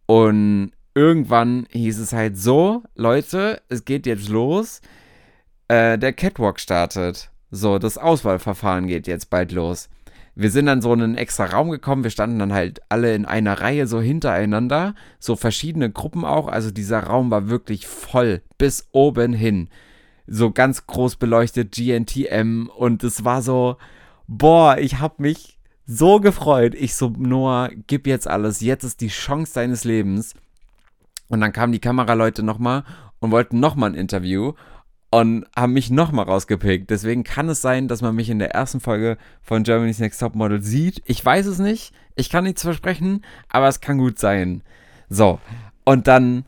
und 0.06 0.72
irgendwann 0.96 1.68
hieß 1.70 2.00
es 2.00 2.14
halt 2.14 2.38
so, 2.38 2.84
Leute, 2.96 3.62
es 3.70 3.86
geht 3.86 4.08
jetzt 4.08 4.30
los, 4.30 4.82
äh, 5.68 5.98
der 5.98 6.14
Catwalk 6.14 6.60
startet. 6.60 7.30
So, 7.52 7.78
das 7.78 7.98
Auswahlverfahren 7.98 8.88
geht 8.88 9.08
jetzt 9.08 9.30
bald 9.30 9.52
los 9.52 9.90
wir 10.36 10.52
sind 10.52 10.66
dann 10.66 10.82
so 10.82 10.94
in 10.94 11.02
einen 11.02 11.16
extra 11.16 11.46
Raum 11.46 11.70
gekommen. 11.70 12.04
Wir 12.04 12.12
standen 12.12 12.40
dann 12.40 12.54
halt 12.54 12.82
alle 12.90 13.16
in 13.16 13.26
einer 13.26 13.62
Reihe 13.62 13.88
so 13.88 14.02
hintereinander, 14.02 14.94
so 15.18 15.38
verschiedene 15.38 15.90
Gruppen 15.90 16.26
auch. 16.26 16.48
Also 16.48 16.72
dieser 16.72 17.00
Raum 17.00 17.32
war 17.32 17.48
wirklich 17.48 17.88
voll 17.88 18.42
bis 18.58 18.88
oben 18.92 19.34
hin. 19.34 19.70
So 20.28 20.52
ganz 20.52 20.88
groß 20.88 21.16
beleuchtet 21.16 21.72
GNTM 21.72 22.70
und 22.76 23.04
es 23.04 23.24
war 23.24 23.42
so, 23.42 23.78
boah, 24.28 24.78
ich 24.78 25.00
hab 25.00 25.20
mich 25.20 25.58
so 25.86 26.20
gefreut. 26.20 26.76
Ich 26.76 26.96
so, 26.96 27.14
Noah, 27.18 27.70
gib 27.88 28.06
jetzt 28.06 28.28
alles. 28.28 28.60
Jetzt 28.60 28.84
ist 28.84 29.02
die 29.02 29.08
Chance 29.08 29.54
deines 29.54 29.86
Lebens. 29.86 30.34
Und 31.28 31.42
dann 31.42 31.54
kamen 31.54 31.74
die 31.74 31.80
Kameraleute 31.80 32.44
nochmal 32.44 32.84
und 33.20 33.32
wollten 33.32 33.60
nochmal 33.60 33.92
ein 33.92 33.96
Interview 33.96 34.54
und 35.10 35.46
haben 35.56 35.74
mich 35.74 35.90
nochmal 35.90 36.26
rausgepickt. 36.26 36.90
Deswegen 36.90 37.24
kann 37.24 37.50
es 37.50 37.62
sein, 37.62 37.88
dass 37.88 38.02
man 38.02 38.16
mich 38.16 38.30
in 38.30 38.40
der 38.40 38.52
ersten 38.52 38.80
Folge 38.80 39.18
von 39.42 39.64
Germany's 39.64 40.00
Next 40.00 40.20
Topmodel 40.20 40.62
sieht. 40.62 41.02
Ich 41.06 41.24
weiß 41.24 41.46
es 41.46 41.60
nicht. 41.60 41.94
Ich 42.16 42.30
kann 42.30 42.44
nichts 42.44 42.62
versprechen, 42.62 43.24
aber 43.50 43.68
es 43.68 43.82
kann 43.82 43.98
gut 43.98 44.20
sein. 44.20 44.64
So, 45.10 45.40
und 45.86 46.08
dann 46.08 46.46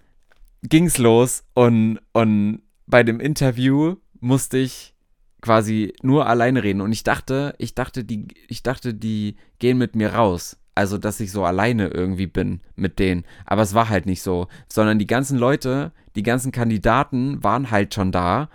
ging's 0.64 0.98
los 0.98 1.44
und, 1.54 2.00
und 2.14 2.62
bei 2.88 3.04
dem 3.04 3.20
Interview 3.20 3.96
musste 4.20 4.58
ich 4.58 4.96
quasi 5.42 5.94
nur 6.02 6.28
alleine 6.28 6.64
reden 6.64 6.82
und 6.82 6.92
ich 6.92 7.04
dachte, 7.04 7.54
ich 7.60 7.76
dachte, 7.76 8.04
die, 8.04 8.28
ich 8.48 8.64
dachte, 8.64 8.94
die 8.94 9.38
gehen 9.60 9.78
mit 9.78 9.96
mir 9.96 10.14
raus. 10.14 10.58
Also, 10.78 11.00
dass 11.00 11.20
ich 11.20 11.32
so 11.32 11.44
alleine 11.44 11.88
irgendwie 11.88 12.28
bin 12.28 12.62
mit 12.76 13.00
denen. 13.00 13.26
Aber 13.48 13.64
es 13.64 13.74
war 13.74 13.90
halt 13.90 14.06
nicht 14.06 14.22
so. 14.22 14.48
Sondern 14.72 15.00
die 15.00 15.08
ganzen 15.08 15.40
Leute, 15.40 15.92
die 16.16 16.22
ganzen 16.22 16.52
Kandidaten 16.52 17.44
waren 17.44 17.72
halt 17.72 17.96
schon 17.96 18.12
da 18.12 18.48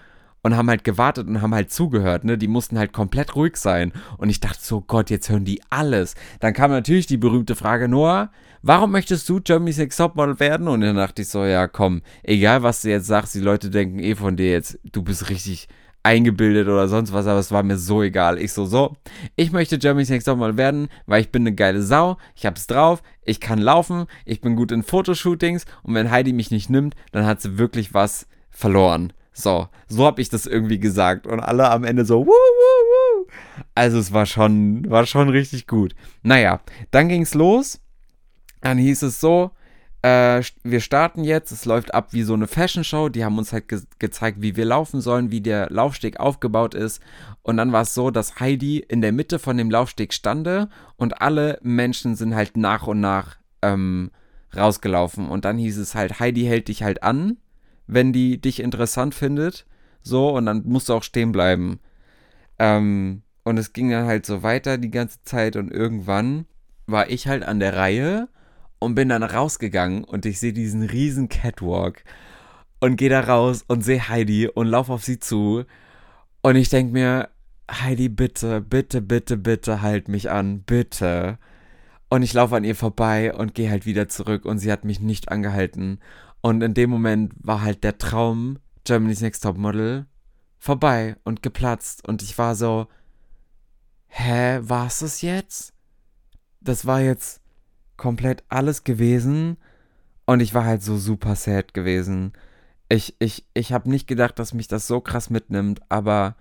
und 0.42 0.56
haben 0.56 0.68
halt 0.68 0.84
gewartet 0.84 1.26
und 1.26 1.42
haben 1.42 1.52
halt 1.52 1.72
zugehört, 1.72 2.22
ne? 2.22 2.38
Die 2.38 2.46
mussten 2.46 2.78
halt 2.78 2.92
komplett 2.92 3.34
ruhig 3.34 3.56
sein. 3.56 3.92
Und 4.18 4.30
ich 4.30 4.38
dachte 4.38 4.60
so, 4.60 4.80
Gott, 4.82 5.10
jetzt 5.10 5.30
hören 5.30 5.44
die 5.44 5.60
alles. 5.68 6.14
Dann 6.38 6.54
kam 6.54 6.70
natürlich 6.70 7.08
die 7.08 7.16
berühmte 7.16 7.56
Frage, 7.56 7.88
Noah, 7.88 8.30
warum 8.62 8.92
möchtest 8.92 9.28
du 9.28 9.40
Germany's 9.40 9.78
Next 9.78 9.98
Topmodel 9.98 10.38
werden? 10.38 10.68
Und 10.68 10.82
dann 10.82 10.94
dachte 10.94 11.22
ich 11.22 11.28
so, 11.28 11.44
ja, 11.44 11.66
komm, 11.66 12.02
egal 12.22 12.62
was 12.62 12.82
du 12.82 12.90
jetzt 12.90 13.08
sagst, 13.08 13.34
die 13.34 13.40
Leute 13.40 13.68
denken 13.68 13.98
eh 13.98 14.14
von 14.14 14.36
dir 14.36 14.52
jetzt, 14.52 14.78
du 14.84 15.02
bist 15.02 15.28
richtig 15.28 15.66
eingebildet 16.02 16.68
oder 16.68 16.88
sonst 16.88 17.12
was, 17.12 17.26
aber 17.26 17.38
es 17.38 17.52
war 17.52 17.62
mir 17.62 17.78
so 17.78 18.02
egal. 18.02 18.38
Ich 18.38 18.52
so, 18.52 18.64
so, 18.64 18.96
ich 19.36 19.52
möchte 19.52 19.78
Germany's 19.78 20.10
Next 20.10 20.26
Topmodel 20.26 20.56
werden, 20.56 20.88
weil 21.06 21.20
ich 21.20 21.30
bin 21.30 21.42
eine 21.42 21.54
geile 21.54 21.82
Sau, 21.82 22.16
ich 22.34 22.46
hab's 22.46 22.66
drauf, 22.66 23.02
ich 23.24 23.40
kann 23.40 23.58
laufen, 23.58 24.06
ich 24.24 24.40
bin 24.40 24.56
gut 24.56 24.72
in 24.72 24.82
Fotoshootings 24.82 25.64
und 25.82 25.94
wenn 25.94 26.10
Heidi 26.10 26.32
mich 26.32 26.50
nicht 26.50 26.70
nimmt, 26.70 26.94
dann 27.12 27.26
hat 27.26 27.40
sie 27.40 27.58
wirklich 27.58 27.94
was 27.94 28.26
verloren. 28.50 29.12
So, 29.32 29.68
so 29.88 30.04
hab 30.04 30.18
ich 30.18 30.28
das 30.28 30.46
irgendwie 30.46 30.78
gesagt 30.78 31.26
und 31.26 31.40
alle 31.40 31.70
am 31.70 31.84
Ende 31.84 32.04
so, 32.04 32.26
wuh, 32.26 32.30
wuh, 32.30 32.30
wuh. 32.30 33.26
Also 33.74 33.98
es 33.98 34.12
war 34.12 34.26
schon, 34.26 34.90
war 34.90 35.06
schon 35.06 35.30
richtig 35.30 35.66
gut. 35.66 35.94
Naja, 36.22 36.60
dann 36.90 37.08
ging's 37.08 37.34
los. 37.34 37.80
Dann 38.60 38.78
hieß 38.78 39.02
es 39.02 39.20
so, 39.20 39.50
äh, 40.02 40.42
wir 40.64 40.80
starten 40.80 41.22
jetzt, 41.22 41.52
es 41.52 41.64
läuft 41.64 41.94
ab 41.94 42.08
wie 42.12 42.24
so 42.24 42.34
eine 42.34 42.48
Fashion 42.48 42.82
Show. 42.82 43.08
Die 43.08 43.24
haben 43.24 43.38
uns 43.38 43.52
halt 43.52 43.68
ge 43.68 43.80
gezeigt, 44.00 44.42
wie 44.42 44.56
wir 44.56 44.64
laufen 44.64 45.00
sollen, 45.00 45.30
wie 45.30 45.40
der 45.40 45.70
Laufsteg 45.70 46.18
aufgebaut 46.18 46.74
ist. 46.74 47.00
Und 47.42 47.56
dann 47.56 47.72
war 47.72 47.82
es 47.82 47.94
so, 47.94 48.10
dass 48.10 48.40
Heidi 48.40 48.78
in 48.78 49.00
der 49.00 49.12
Mitte 49.12 49.38
von 49.38 49.56
dem 49.56 49.70
Laufsteg 49.70 50.12
stande 50.12 50.68
und 50.96 51.22
alle 51.22 51.58
Menschen 51.62 52.16
sind 52.16 52.34
halt 52.34 52.56
nach 52.56 52.86
und 52.88 53.00
nach 53.00 53.36
ähm, 53.62 54.10
rausgelaufen. 54.56 55.28
Und 55.28 55.44
dann 55.44 55.56
hieß 55.56 55.78
es 55.78 55.94
halt, 55.94 56.18
Heidi 56.18 56.42
hält 56.42 56.66
dich 56.66 56.82
halt 56.82 57.04
an, 57.04 57.38
wenn 57.86 58.12
die 58.12 58.40
dich 58.40 58.60
interessant 58.60 59.14
findet. 59.14 59.66
So, 60.02 60.30
und 60.36 60.46
dann 60.46 60.64
musst 60.64 60.88
du 60.88 60.94
auch 60.94 61.04
stehen 61.04 61.30
bleiben. 61.30 61.78
Ähm, 62.58 63.22
und 63.44 63.56
es 63.56 63.72
ging 63.72 63.90
dann 63.90 64.06
halt 64.06 64.26
so 64.26 64.42
weiter 64.42 64.78
die 64.78 64.90
ganze 64.90 65.22
Zeit 65.22 65.54
und 65.54 65.70
irgendwann 65.70 66.46
war 66.86 67.08
ich 67.08 67.28
halt 67.28 67.44
an 67.44 67.60
der 67.60 67.76
Reihe 67.76 68.28
und 68.82 68.94
bin 68.94 69.08
dann 69.08 69.22
rausgegangen 69.22 70.04
und 70.04 70.26
ich 70.26 70.38
sehe 70.38 70.52
diesen 70.52 70.82
riesen 70.82 71.28
Catwalk 71.28 72.04
und 72.80 72.96
gehe 72.96 73.08
da 73.08 73.20
raus 73.20 73.64
und 73.66 73.82
sehe 73.82 74.08
Heidi 74.08 74.48
und 74.48 74.66
laufe 74.66 74.92
auf 74.92 75.04
sie 75.04 75.18
zu 75.18 75.64
und 76.42 76.56
ich 76.56 76.68
denke 76.68 76.92
mir, 76.92 77.28
Heidi, 77.70 78.08
bitte, 78.08 78.60
bitte, 78.60 79.00
bitte, 79.00 79.36
bitte 79.36 79.80
halt 79.80 80.08
mich 80.08 80.30
an, 80.30 80.62
bitte. 80.62 81.38
Und 82.10 82.22
ich 82.22 82.34
laufe 82.34 82.56
an 82.56 82.64
ihr 82.64 82.74
vorbei 82.74 83.32
und 83.32 83.54
gehe 83.54 83.70
halt 83.70 83.86
wieder 83.86 84.08
zurück 84.08 84.44
und 84.44 84.58
sie 84.58 84.70
hat 84.70 84.84
mich 84.84 85.00
nicht 85.00 85.30
angehalten. 85.30 86.00
Und 86.42 86.62
in 86.62 86.74
dem 86.74 86.90
Moment 86.90 87.32
war 87.38 87.62
halt 87.62 87.84
der 87.84 87.96
Traum 87.96 88.58
Germany's 88.84 89.20
Next 89.20 89.44
Top 89.44 89.56
Model 89.56 90.06
vorbei 90.58 91.16
und 91.24 91.42
geplatzt 91.42 92.06
und 92.06 92.22
ich 92.22 92.36
war 92.38 92.54
so, 92.56 92.88
hä, 94.08 94.58
war's 94.62 95.02
es 95.02 95.22
jetzt? 95.22 95.72
Das 96.60 96.86
war 96.86 97.00
jetzt 97.00 97.40
komplett 98.02 98.42
alles 98.48 98.82
gewesen 98.82 99.58
und 100.26 100.40
ich 100.40 100.54
war 100.54 100.64
halt 100.64 100.82
so 100.82 100.96
super 100.96 101.36
sad 101.36 101.72
gewesen. 101.72 102.32
Ich, 102.88 103.14
ich, 103.20 103.46
ich 103.54 103.72
habe 103.72 103.88
nicht 103.88 104.08
gedacht, 104.08 104.40
dass 104.40 104.54
mich 104.54 104.66
das 104.66 104.88
so 104.88 105.00
krass 105.00 105.30
mitnimmt, 105.30 105.80
aber 105.88 106.34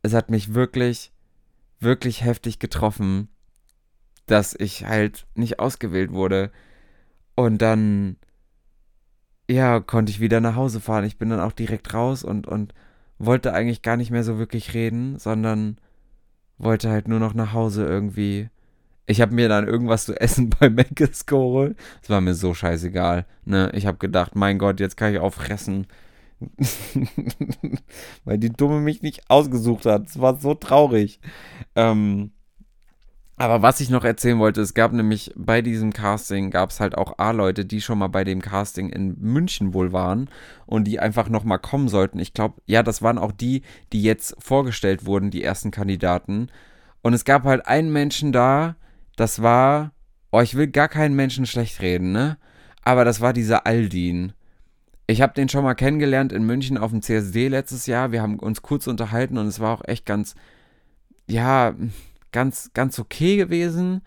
es 0.00 0.14
hat 0.14 0.30
mich 0.30 0.54
wirklich, 0.54 1.12
wirklich 1.80 2.24
heftig 2.24 2.60
getroffen, 2.60 3.28
dass 4.24 4.54
ich 4.58 4.86
halt 4.86 5.26
nicht 5.34 5.58
ausgewählt 5.58 6.12
wurde. 6.12 6.50
Und 7.34 7.60
dann, 7.60 8.16
ja, 9.50 9.80
konnte 9.80 10.10
ich 10.10 10.20
wieder 10.20 10.40
nach 10.40 10.56
Hause 10.56 10.80
fahren. 10.80 11.04
Ich 11.04 11.18
bin 11.18 11.28
dann 11.28 11.40
auch 11.40 11.52
direkt 11.52 11.92
raus 11.92 12.24
und, 12.24 12.46
und 12.46 12.72
wollte 13.18 13.52
eigentlich 13.52 13.82
gar 13.82 13.98
nicht 13.98 14.10
mehr 14.10 14.24
so 14.24 14.38
wirklich 14.38 14.72
reden, 14.72 15.18
sondern 15.18 15.76
wollte 16.56 16.88
halt 16.88 17.06
nur 17.06 17.20
noch 17.20 17.34
nach 17.34 17.52
Hause 17.52 17.84
irgendwie 17.84 18.48
Ich 19.10 19.20
habe 19.20 19.34
mir 19.34 19.48
dann 19.48 19.66
irgendwas 19.66 20.04
zu 20.04 20.20
essen 20.20 20.50
bei 20.60 20.70
Mc's 20.70 21.26
geholt. 21.26 21.76
Das 22.00 22.10
war 22.10 22.20
mir 22.20 22.34
so 22.34 22.54
scheißegal. 22.54 23.26
Ne? 23.44 23.72
Ich 23.74 23.86
habe 23.86 23.98
gedacht, 23.98 24.36
mein 24.36 24.58
Gott, 24.58 24.78
jetzt 24.78 24.96
kann 24.96 25.12
ich 25.12 25.18
auch 25.18 25.34
fressen. 25.34 25.88
Weil 28.24 28.38
die 28.38 28.52
Dumme 28.52 28.78
mich 28.78 29.02
nicht 29.02 29.28
ausgesucht 29.28 29.84
hat. 29.84 30.06
Es 30.06 30.20
war 30.20 30.38
so 30.38 30.54
traurig. 30.54 31.18
Ähm, 31.74 32.30
aber 33.36 33.62
was 33.62 33.80
ich 33.80 33.90
noch 33.90 34.04
erzählen 34.04 34.38
wollte, 34.38 34.60
es 34.60 34.74
gab 34.74 34.92
nämlich 34.92 35.32
bei 35.34 35.60
diesem 35.60 35.92
Casting, 35.92 36.50
gab 36.50 36.70
es 36.70 36.78
halt 36.78 36.96
auch 36.96 37.18
A-Leute, 37.18 37.64
die 37.64 37.80
schon 37.80 37.98
mal 37.98 38.08
bei 38.08 38.22
dem 38.22 38.40
Casting 38.40 38.90
in 38.90 39.18
München 39.18 39.74
wohl 39.74 39.92
waren 39.92 40.30
und 40.66 40.84
die 40.84 41.00
einfach 41.00 41.28
nochmal 41.28 41.58
kommen 41.58 41.88
sollten. 41.88 42.20
Ich 42.20 42.32
glaube, 42.32 42.60
ja, 42.66 42.84
das 42.84 43.02
waren 43.02 43.18
auch 43.18 43.32
die, 43.32 43.62
die 43.92 44.04
jetzt 44.04 44.36
vorgestellt 44.38 45.04
wurden, 45.04 45.32
die 45.32 45.42
ersten 45.42 45.72
Kandidaten. 45.72 46.48
Und 47.02 47.12
es 47.12 47.24
gab 47.24 47.42
halt 47.42 47.66
einen 47.66 47.92
Menschen 47.92 48.30
da, 48.30 48.76
das 49.20 49.42
war, 49.42 49.92
oh, 50.32 50.40
ich 50.40 50.54
will 50.54 50.68
gar 50.68 50.88
keinen 50.88 51.14
Menschen 51.14 51.44
schlecht 51.44 51.82
reden, 51.82 52.10
ne? 52.10 52.38
Aber 52.82 53.04
das 53.04 53.20
war 53.20 53.34
dieser 53.34 53.66
Aldin. 53.66 54.32
Ich 55.06 55.20
habe 55.20 55.34
den 55.34 55.50
schon 55.50 55.62
mal 55.62 55.74
kennengelernt 55.74 56.32
in 56.32 56.44
München 56.44 56.78
auf 56.78 56.90
dem 56.90 57.02
CSD 57.02 57.48
letztes 57.48 57.84
Jahr. 57.84 58.12
Wir 58.12 58.22
haben 58.22 58.38
uns 58.38 58.62
kurz 58.62 58.86
unterhalten 58.86 59.36
und 59.36 59.46
es 59.46 59.60
war 59.60 59.74
auch 59.74 59.82
echt 59.84 60.06
ganz, 60.06 60.34
ja, 61.28 61.74
ganz, 62.32 62.70
ganz 62.72 62.98
okay 62.98 63.36
gewesen. 63.36 64.00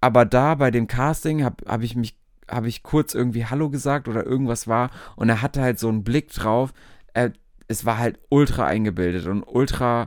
Aber 0.00 0.24
da 0.24 0.54
bei 0.54 0.70
dem 0.70 0.86
Casting 0.86 1.42
habe 1.42 1.64
hab 1.66 1.82
ich 1.82 1.96
mich, 1.96 2.16
habe 2.48 2.68
ich 2.68 2.84
kurz 2.84 3.14
irgendwie 3.14 3.46
Hallo 3.46 3.68
gesagt 3.68 4.06
oder 4.06 4.24
irgendwas 4.24 4.68
war 4.68 4.90
und 5.16 5.28
er 5.28 5.42
hatte 5.42 5.60
halt 5.60 5.80
so 5.80 5.88
einen 5.88 6.04
Blick 6.04 6.30
drauf. 6.32 6.72
Er, 7.14 7.32
es 7.66 7.84
war 7.84 7.98
halt 7.98 8.20
ultra 8.28 8.66
eingebildet 8.66 9.26
und 9.26 9.42
ultra, 9.42 10.06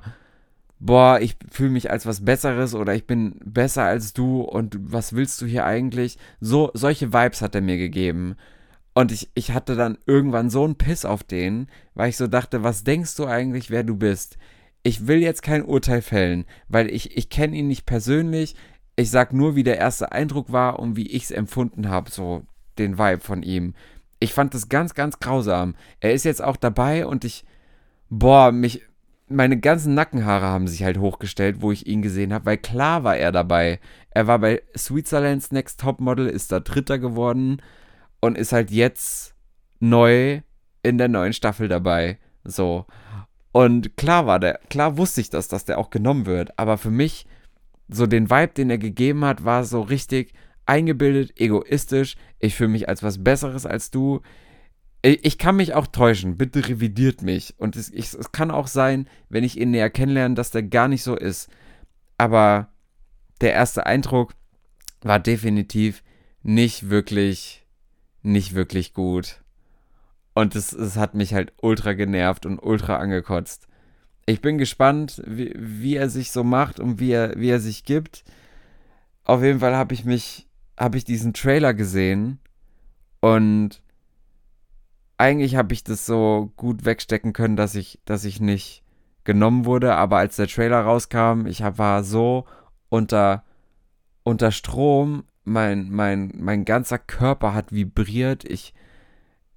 boah, 0.79 1.19
ich 1.19 1.35
fühle 1.51 1.71
mich 1.71 1.91
als 1.91 2.05
was 2.05 2.23
Besseres 2.23 2.73
oder 2.73 2.95
ich 2.95 3.05
bin 3.05 3.39
besser 3.43 3.83
als 3.83 4.13
du 4.13 4.41
und 4.41 4.77
was 4.79 5.13
willst 5.13 5.41
du 5.41 5.45
hier 5.45 5.65
eigentlich? 5.65 6.17
So, 6.39 6.71
solche 6.73 7.13
Vibes 7.13 7.41
hat 7.41 7.55
er 7.55 7.61
mir 7.61 7.77
gegeben. 7.77 8.35
Und 8.93 9.11
ich, 9.11 9.29
ich 9.33 9.51
hatte 9.51 9.75
dann 9.75 9.97
irgendwann 10.05 10.49
so 10.49 10.63
einen 10.63 10.75
Piss 10.75 11.05
auf 11.05 11.23
den, 11.23 11.67
weil 11.93 12.09
ich 12.09 12.17
so 12.17 12.27
dachte, 12.27 12.63
was 12.63 12.83
denkst 12.83 13.15
du 13.15 13.25
eigentlich, 13.25 13.69
wer 13.69 13.83
du 13.83 13.95
bist? 13.95 14.37
Ich 14.83 15.07
will 15.07 15.19
jetzt 15.19 15.43
kein 15.43 15.63
Urteil 15.63 16.01
fällen, 16.01 16.45
weil 16.69 16.89
ich, 16.89 17.15
ich 17.17 17.29
kenne 17.29 17.55
ihn 17.55 17.67
nicht 17.67 17.85
persönlich. 17.85 18.55
Ich 18.95 19.11
sag 19.11 19.33
nur, 19.33 19.55
wie 19.55 19.63
der 19.63 19.77
erste 19.77 20.11
Eindruck 20.11 20.51
war 20.51 20.79
und 20.79 20.95
wie 20.95 21.07
ich 21.07 21.23
es 21.23 21.31
empfunden 21.31 21.89
habe, 21.89 22.09
so 22.09 22.43
den 22.77 22.97
Vibe 22.97 23.21
von 23.21 23.43
ihm. 23.43 23.73
Ich 24.19 24.33
fand 24.33 24.53
das 24.53 24.69
ganz, 24.69 24.95
ganz 24.95 25.19
grausam. 25.19 25.75
Er 25.99 26.13
ist 26.13 26.25
jetzt 26.25 26.41
auch 26.41 26.57
dabei 26.57 27.05
und 27.05 27.23
ich, 27.23 27.45
boah, 28.09 28.51
mich, 28.51 28.81
meine 29.29 29.59
ganzen 29.59 29.93
Nackenhaare 29.93 30.45
haben 30.45 30.67
sich 30.67 30.83
halt 30.83 30.97
hochgestellt, 30.97 31.61
wo 31.61 31.71
ich 31.71 31.87
ihn 31.87 32.01
gesehen 32.01 32.33
habe, 32.33 32.45
weil 32.45 32.57
klar 32.57 33.03
war 33.03 33.17
er 33.17 33.31
dabei. 33.31 33.79
Er 34.11 34.27
war 34.27 34.39
bei 34.39 34.61
Switzerland's 34.77 35.51
Next 35.51 35.79
Top 35.79 35.99
Model, 35.99 36.27
ist 36.27 36.51
da 36.51 36.59
Dritter 36.59 36.99
geworden 36.99 37.61
und 38.19 38.37
ist 38.37 38.51
halt 38.51 38.71
jetzt 38.71 39.35
neu 39.79 40.41
in 40.83 40.97
der 40.97 41.07
neuen 41.07 41.33
Staffel 41.33 41.67
dabei. 41.67 42.17
So. 42.43 42.85
Und 43.51 43.97
klar 43.97 44.25
war 44.25 44.39
der, 44.39 44.59
klar 44.69 44.97
wusste 44.97 45.21
ich 45.21 45.29
das, 45.29 45.47
dass 45.47 45.65
der 45.65 45.77
auch 45.77 45.89
genommen 45.89 46.25
wird. 46.25 46.57
Aber 46.57 46.77
für 46.77 46.91
mich, 46.91 47.25
so 47.87 48.05
den 48.05 48.29
Vibe, 48.29 48.53
den 48.53 48.69
er 48.69 48.77
gegeben 48.77 49.25
hat, 49.25 49.43
war 49.43 49.63
so 49.63 49.81
richtig 49.81 50.33
eingebildet, 50.65 51.39
egoistisch. 51.39 52.15
Ich 52.39 52.55
fühle 52.55 52.69
mich 52.69 52.87
als 52.87 53.03
was 53.03 53.23
Besseres 53.23 53.65
als 53.65 53.91
du. 53.91 54.21
Ich, 55.01 55.25
ich 55.25 55.37
kann 55.37 55.55
mich 55.55 55.73
auch 55.73 55.87
täuschen. 55.87 56.37
Bitte 56.37 56.67
revidiert 56.67 57.21
mich. 57.21 57.55
Und 57.57 57.75
es, 57.75 57.89
ich, 57.91 58.13
es 58.13 58.31
kann 58.31 58.51
auch 58.51 58.67
sein, 58.67 59.07
wenn 59.29 59.43
ich 59.43 59.59
ihn 59.59 59.71
näher 59.71 59.89
kennenlerne, 59.89 60.35
dass 60.35 60.51
der 60.51 60.63
gar 60.63 60.87
nicht 60.87 61.03
so 61.03 61.15
ist. 61.15 61.49
Aber 62.17 62.69
der 63.41 63.53
erste 63.53 63.85
Eindruck 63.85 64.33
war 65.01 65.19
definitiv 65.19 66.03
nicht 66.43 66.89
wirklich 66.89 67.65
nicht 68.21 68.53
wirklich 68.53 68.93
gut. 68.93 69.41
Und 70.33 70.55
es, 70.55 70.73
es 70.73 70.95
hat 70.95 71.15
mich 71.15 71.33
halt 71.33 71.53
ultra 71.61 71.93
genervt 71.93 72.45
und 72.45 72.59
ultra 72.59 72.97
angekotzt. 72.97 73.67
Ich 74.25 74.41
bin 74.41 74.57
gespannt, 74.57 75.21
wie, 75.25 75.53
wie 75.57 75.95
er 75.95 76.09
sich 76.09 76.31
so 76.31 76.43
macht 76.43 76.79
und 76.79 76.99
wie 76.99 77.11
er, 77.11 77.33
wie 77.37 77.49
er 77.49 77.59
sich 77.59 77.83
gibt. 77.83 78.23
Auf 79.23 79.43
jeden 79.43 79.59
Fall 79.59 79.75
habe 79.75 79.93
ich 79.93 80.05
mich, 80.05 80.47
habe 80.77 80.97
ich 80.97 81.03
diesen 81.03 81.33
Trailer 81.33 81.73
gesehen 81.73 82.39
und 83.21 83.81
eigentlich 85.19 85.57
habe 85.57 85.73
ich 85.73 85.83
das 85.83 86.05
so 86.05 86.51
gut 86.55 86.85
wegstecken 86.85 87.33
können, 87.33 87.57
dass 87.57 87.75
ich, 87.75 87.99
dass 88.05 88.23
ich 88.23 88.39
nicht 88.39 88.83
genommen 89.25 89.65
wurde. 89.65 89.95
Aber 89.95 90.17
als 90.17 90.37
der 90.37 90.47
Trailer 90.47 90.79
rauskam, 90.81 91.45
ich 91.45 91.61
hab, 91.61 91.77
war 91.77 92.03
so 92.03 92.45
unter, 92.87 93.43
unter 94.23 94.51
Strom 94.51 95.25
mein, 95.43 95.89
mein, 95.91 96.31
mein 96.37 96.63
ganzer 96.63 96.97
Körper 96.97 97.53
hat 97.53 97.73
vibriert. 97.73 98.45
Ich, 98.45 98.73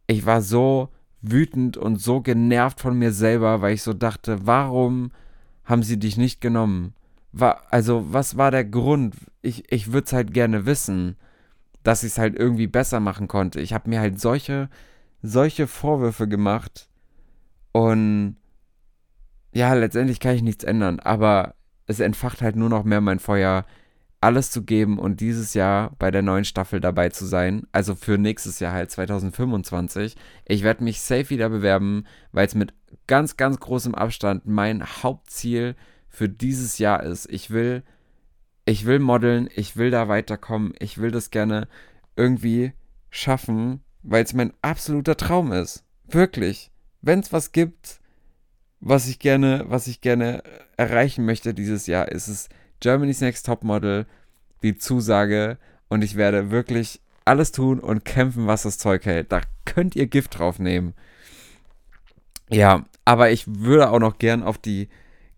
ich 0.08 0.26
war 0.26 0.42
so 0.42 0.88
wütend 1.20 1.76
und 1.76 1.96
so 1.96 2.20
genervt 2.20 2.80
von 2.80 2.98
mir 2.98 3.12
selber, 3.12 3.62
weil 3.62 3.74
ich 3.74 3.82
so 3.82 3.92
dachte, 3.92 4.44
warum 4.46 5.12
haben 5.64 5.84
sie 5.84 5.98
dich 5.98 6.16
nicht 6.16 6.40
genommen? 6.40 6.94
War, 7.30 7.62
also, 7.70 8.12
was 8.12 8.36
war 8.36 8.50
der 8.50 8.64
Grund? 8.64 9.14
Ich, 9.42 9.70
ich 9.72 9.92
würde 9.92 10.06
es 10.06 10.12
halt 10.12 10.34
gerne 10.34 10.66
wissen, 10.66 11.16
dass 11.84 12.02
ich 12.02 12.12
es 12.12 12.18
halt 12.18 12.34
irgendwie 12.34 12.66
besser 12.66 12.98
machen 12.98 13.28
konnte. 13.28 13.60
Ich 13.60 13.72
habe 13.72 13.88
mir 13.88 14.00
halt 14.00 14.20
solche, 14.20 14.68
solche 15.22 15.66
Vorwürfe 15.66 16.28
gemacht 16.28 16.88
und 17.72 18.36
ja, 19.54 19.72
letztendlich 19.74 20.20
kann 20.20 20.34
ich 20.34 20.42
nichts 20.42 20.64
ändern, 20.64 21.00
aber 21.00 21.54
es 21.86 22.00
entfacht 22.00 22.42
halt 22.42 22.56
nur 22.56 22.68
noch 22.68 22.84
mehr 22.84 23.00
mein 23.00 23.18
Feuer, 23.18 23.64
alles 24.22 24.52
zu 24.52 24.62
geben 24.62 24.98
und 24.98 25.20
dieses 25.20 25.52
Jahr 25.52 25.90
bei 25.98 26.12
der 26.12 26.22
neuen 26.22 26.44
Staffel 26.44 26.80
dabei 26.80 27.08
zu 27.08 27.26
sein. 27.26 27.66
Also 27.72 27.96
für 27.96 28.18
nächstes 28.18 28.60
Jahr 28.60 28.72
halt 28.72 28.90
2025. 28.90 30.14
Ich 30.46 30.62
werde 30.62 30.84
mich 30.84 31.00
safe 31.00 31.30
wieder 31.30 31.48
bewerben, 31.48 32.06
weil 32.30 32.46
es 32.46 32.54
mit 32.54 32.72
ganz, 33.08 33.36
ganz 33.36 33.58
großem 33.58 33.96
Abstand 33.96 34.46
mein 34.46 34.84
Hauptziel 34.84 35.74
für 36.08 36.28
dieses 36.28 36.78
Jahr 36.78 37.02
ist. 37.02 37.28
Ich 37.32 37.50
will, 37.50 37.82
ich 38.64 38.86
will 38.86 39.00
modeln, 39.00 39.48
ich 39.54 39.76
will 39.76 39.90
da 39.90 40.06
weiterkommen, 40.06 40.72
ich 40.78 40.98
will 40.98 41.10
das 41.10 41.30
gerne 41.30 41.66
irgendwie 42.14 42.74
schaffen, 43.10 43.82
weil 44.02 44.24
es 44.24 44.34
mein 44.34 44.52
absoluter 44.62 45.16
Traum 45.16 45.52
ist. 45.52 45.84
Wirklich. 46.08 46.70
Wenn 47.00 47.20
es 47.20 47.32
was 47.32 47.52
gibt, 47.52 48.00
was 48.80 49.08
ich 49.08 49.18
gerne, 49.18 49.64
was 49.68 49.86
ich 49.86 50.00
gerne 50.00 50.42
erreichen 50.76 51.24
möchte 51.24 51.54
dieses 51.54 51.86
Jahr, 51.86 52.10
ist 52.10 52.28
es 52.28 52.48
Germany's 52.80 53.20
Next 53.20 53.46
Topmodel 53.46 54.06
die 54.62 54.76
Zusage 54.76 55.58
und 55.88 56.02
ich 56.02 56.16
werde 56.16 56.50
wirklich 56.50 57.00
alles 57.24 57.52
tun 57.52 57.78
und 57.80 58.04
kämpfen, 58.04 58.46
was 58.46 58.62
das 58.62 58.78
Zeug 58.78 59.06
hält. 59.06 59.30
Da 59.30 59.40
könnt 59.64 59.94
ihr 59.96 60.06
Gift 60.06 60.38
drauf 60.38 60.58
nehmen. 60.58 60.94
Ja, 62.50 62.84
aber 63.04 63.30
ich 63.30 63.44
würde 63.46 63.90
auch 63.90 63.98
noch 63.98 64.18
gern 64.18 64.42
auf 64.42 64.58
die 64.58 64.88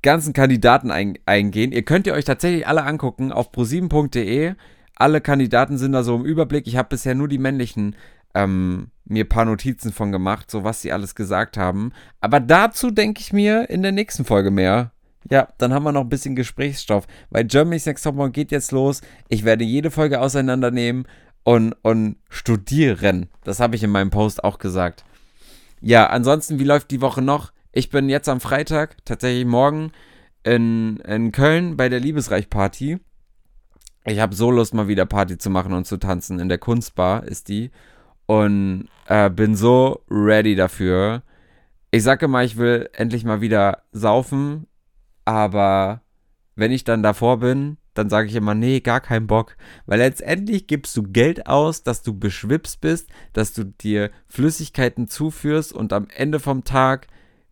ganzen 0.02 0.32
Kandidaten 0.32 0.90
ein, 0.90 1.18
eingehen. 1.26 1.72
Ihr 1.72 1.82
könnt 1.82 2.06
ihr 2.06 2.14
euch 2.14 2.24
tatsächlich 2.24 2.66
alle 2.66 2.84
angucken 2.84 3.32
auf 3.32 3.50
pro7.de. 3.50 4.54
Alle 4.96 5.20
Kandidaten 5.20 5.78
sind 5.78 5.92
da 5.92 6.02
so 6.02 6.14
im 6.14 6.24
Überblick. 6.24 6.66
Ich 6.66 6.76
habe 6.76 6.90
bisher 6.90 7.14
nur 7.14 7.28
die 7.28 7.38
männlichen 7.38 7.96
ähm, 8.34 8.88
mir 9.04 9.24
ein 9.24 9.28
paar 9.28 9.44
Notizen 9.44 9.92
von 9.92 10.12
gemacht, 10.12 10.50
so 10.50 10.64
was 10.64 10.82
sie 10.82 10.92
alles 10.92 11.14
gesagt 11.14 11.56
haben. 11.56 11.92
Aber 12.20 12.40
dazu 12.40 12.90
denke 12.90 13.20
ich 13.20 13.32
mir 13.32 13.68
in 13.70 13.82
der 13.82 13.92
nächsten 13.92 14.24
Folge 14.24 14.50
mehr. 14.50 14.92
Ja, 15.30 15.48
dann 15.58 15.72
haben 15.72 15.84
wir 15.84 15.92
noch 15.92 16.02
ein 16.02 16.08
bisschen 16.08 16.36
Gesprächsstoff, 16.36 17.06
weil 17.30 17.44
Germany's 17.44 17.86
Next 17.86 18.04
Topmodel 18.04 18.32
geht 18.32 18.50
jetzt 18.50 18.72
los. 18.72 19.00
Ich 19.28 19.44
werde 19.44 19.64
jede 19.64 19.90
Folge 19.90 20.20
auseinandernehmen 20.20 21.06
und, 21.44 21.74
und 21.82 22.16
studieren. 22.28 23.28
Das 23.42 23.60
habe 23.60 23.76
ich 23.76 23.82
in 23.82 23.90
meinem 23.90 24.10
Post 24.10 24.44
auch 24.44 24.58
gesagt. 24.58 25.04
Ja, 25.80 26.06
ansonsten, 26.06 26.58
wie 26.58 26.64
läuft 26.64 26.90
die 26.90 27.00
Woche 27.00 27.22
noch? 27.22 27.52
Ich 27.72 27.90
bin 27.90 28.08
jetzt 28.08 28.28
am 28.28 28.40
Freitag, 28.40 28.96
tatsächlich 29.04 29.46
morgen, 29.46 29.92
in, 30.42 30.98
in 30.98 31.32
Köln 31.32 31.76
bei 31.76 31.88
der 31.88 32.00
Liebesreich-Party. 32.00 32.98
Ich 34.06 34.18
habe 34.18 34.34
so 34.34 34.50
Lust, 34.50 34.74
mal 34.74 34.88
wieder 34.88 35.06
Party 35.06 35.38
zu 35.38 35.48
machen 35.48 35.72
und 35.72 35.86
zu 35.86 35.96
tanzen. 35.96 36.38
In 36.38 36.48
der 36.48 36.58
Kunstbar 36.58 37.24
ist 37.24 37.48
die. 37.48 37.70
Und 38.26 38.88
äh, 39.06 39.30
bin 39.30 39.54
so 39.54 40.02
ready 40.10 40.54
dafür. 40.54 41.22
Ich 41.90 42.02
sage 42.02 42.26
mal, 42.28 42.44
ich 42.44 42.56
will 42.56 42.88
endlich 42.94 43.24
mal 43.24 43.40
wieder 43.40 43.82
saufen 43.92 44.66
aber 45.24 46.02
wenn 46.56 46.72
ich 46.72 46.84
dann 46.84 47.02
davor 47.02 47.40
bin, 47.40 47.78
dann 47.94 48.10
sage 48.10 48.28
ich 48.28 48.34
immer, 48.34 48.54
nee, 48.54 48.80
gar 48.80 49.00
keinen 49.00 49.26
Bock. 49.26 49.56
Weil 49.86 49.98
letztendlich 49.98 50.66
gibst 50.66 50.96
du 50.96 51.04
Geld 51.04 51.46
aus, 51.46 51.82
dass 51.82 52.02
du 52.02 52.18
beschwipst 52.18 52.80
bist, 52.80 53.08
dass 53.32 53.52
du 53.52 53.64
dir 53.64 54.10
Flüssigkeiten 54.26 55.08
zuführst 55.08 55.72
und 55.72 55.92
am 55.92 56.08
Ende 56.14 56.40
vom 56.40 56.64
Tag 56.64 57.06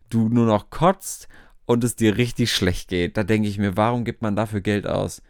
du 0.09 0.29
nur 0.29 0.45
noch 0.45 0.69
kotzt 0.69 1.27
und 1.65 1.83
es 1.83 1.95
dir 1.95 2.17
richtig 2.17 2.51
schlecht 2.51 2.89
geht. 2.89 3.17
Da 3.17 3.23
denke 3.23 3.47
ich 3.47 3.57
mir, 3.57 3.77
warum 3.77 4.03
gibt 4.03 4.21
man 4.21 4.35
dafür 4.35 4.61
Geld 4.61 4.85
aus? 4.85 5.21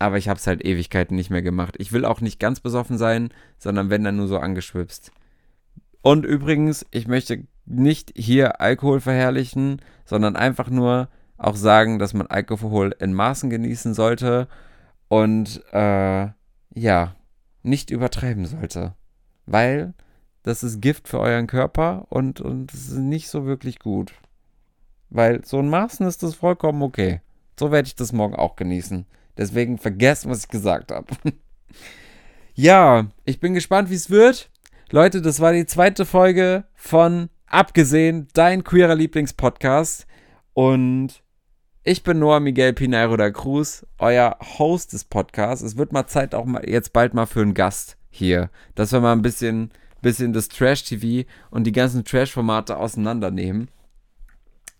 Aber 0.00 0.18
ich 0.18 0.28
habe 0.28 0.38
es 0.38 0.46
halt 0.46 0.64
Ewigkeiten 0.64 1.14
nicht 1.14 1.30
mehr 1.30 1.42
gemacht. 1.42 1.76
Ich 1.78 1.92
will 1.92 2.04
auch 2.04 2.20
nicht 2.20 2.40
ganz 2.40 2.58
besoffen 2.58 2.98
sein, 2.98 3.28
sondern 3.58 3.90
wenn 3.90 4.02
dann 4.02 4.16
nur 4.16 4.26
so 4.26 4.38
angeschwipst. 4.38 5.12
Und 6.02 6.24
übrigens, 6.24 6.86
ich 6.90 7.06
möchte 7.06 7.46
nicht 7.66 8.12
hier 8.16 8.60
Alkohol 8.60 9.00
verherrlichen, 9.00 9.82
sondern 10.06 10.36
einfach 10.36 10.70
nur 10.70 11.08
auch 11.36 11.54
sagen, 11.54 11.98
dass 11.98 12.14
man 12.14 12.26
Alkohol 12.26 12.96
in 12.98 13.12
Maßen 13.12 13.50
genießen 13.50 13.94
sollte 13.94 14.48
und 15.08 15.62
äh, 15.72 16.28
ja, 16.74 17.16
nicht 17.62 17.90
übertreiben 17.90 18.46
sollte. 18.46 18.94
Weil 19.44 19.94
das 20.42 20.62
ist 20.62 20.80
Gift 20.80 21.08
für 21.08 21.20
euren 21.20 21.46
Körper 21.46 22.06
und, 22.08 22.40
und 22.40 22.72
es 22.72 22.88
ist 22.88 22.96
nicht 22.98 23.28
so 23.28 23.44
wirklich 23.44 23.78
gut. 23.78 24.14
Weil 25.10 25.44
so 25.44 25.60
in 25.60 25.68
Maßen 25.68 26.06
ist 26.06 26.22
das 26.22 26.34
vollkommen 26.34 26.82
okay. 26.82 27.20
So 27.58 27.70
werde 27.70 27.86
ich 27.86 27.94
das 27.94 28.14
morgen 28.14 28.36
auch 28.36 28.56
genießen. 28.56 29.04
Deswegen 29.36 29.78
vergesst, 29.78 30.28
was 30.28 30.44
ich 30.44 30.48
gesagt 30.48 30.92
habe. 30.92 31.06
ja, 32.54 33.06
ich 33.24 33.40
bin 33.40 33.54
gespannt, 33.54 33.90
wie 33.90 33.94
es 33.94 34.10
wird. 34.10 34.50
Leute, 34.90 35.22
das 35.22 35.40
war 35.40 35.52
die 35.52 35.66
zweite 35.66 36.04
Folge 36.04 36.64
von 36.74 37.30
Abgesehen, 37.46 38.28
dein 38.32 38.62
queerer 38.62 38.94
Lieblingspodcast. 38.94 40.06
Und 40.52 41.22
ich 41.82 42.04
bin 42.04 42.18
Noah 42.20 42.38
Miguel 42.38 42.72
Pineiro 42.72 43.16
da 43.16 43.30
Cruz, 43.30 43.86
euer 43.98 44.36
Host 44.58 44.92
des 44.92 45.04
Podcasts. 45.04 45.64
Es 45.64 45.76
wird 45.76 45.92
mal 45.92 46.06
Zeit 46.06 46.34
auch 46.34 46.44
mal 46.44 46.68
jetzt 46.68 46.92
bald 46.92 47.12
mal 47.12 47.26
für 47.26 47.42
einen 47.42 47.54
Gast 47.54 47.96
hier, 48.08 48.50
dass 48.74 48.92
wir 48.92 49.00
mal 49.00 49.12
ein 49.12 49.22
bisschen, 49.22 49.70
bisschen 50.00 50.32
das 50.32 50.48
Trash-TV 50.48 51.28
und 51.50 51.64
die 51.64 51.72
ganzen 51.72 52.04
Trash-Formate 52.04 52.76
auseinandernehmen. 52.76 53.68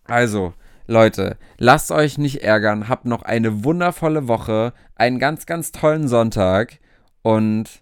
Also, 0.05 0.53
Leute, 0.91 1.37
lasst 1.57 1.89
euch 1.91 2.17
nicht 2.17 2.43
ärgern, 2.43 2.89
habt 2.89 3.05
noch 3.05 3.21
eine 3.21 3.63
wundervolle 3.63 4.27
Woche, 4.27 4.73
einen 4.95 5.19
ganz, 5.19 5.45
ganz 5.45 5.71
tollen 5.71 6.09
Sonntag 6.09 6.79
und 7.21 7.81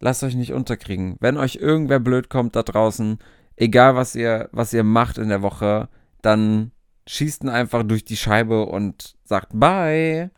lasst 0.00 0.24
euch 0.24 0.34
nicht 0.34 0.54
unterkriegen. 0.54 1.16
Wenn 1.20 1.36
euch 1.36 1.56
irgendwer 1.56 2.00
blöd 2.00 2.30
kommt 2.30 2.56
da 2.56 2.62
draußen, 2.62 3.18
egal 3.56 3.94
was 3.94 4.14
ihr, 4.14 4.48
was 4.52 4.72
ihr 4.72 4.84
macht 4.84 5.18
in 5.18 5.28
der 5.28 5.42
Woche, 5.42 5.90
dann 6.22 6.72
schießt 7.06 7.44
ihn 7.44 7.50
einfach 7.50 7.82
durch 7.82 8.06
die 8.06 8.16
Scheibe 8.16 8.64
und 8.64 9.16
sagt 9.22 9.50
Bye. 9.52 10.30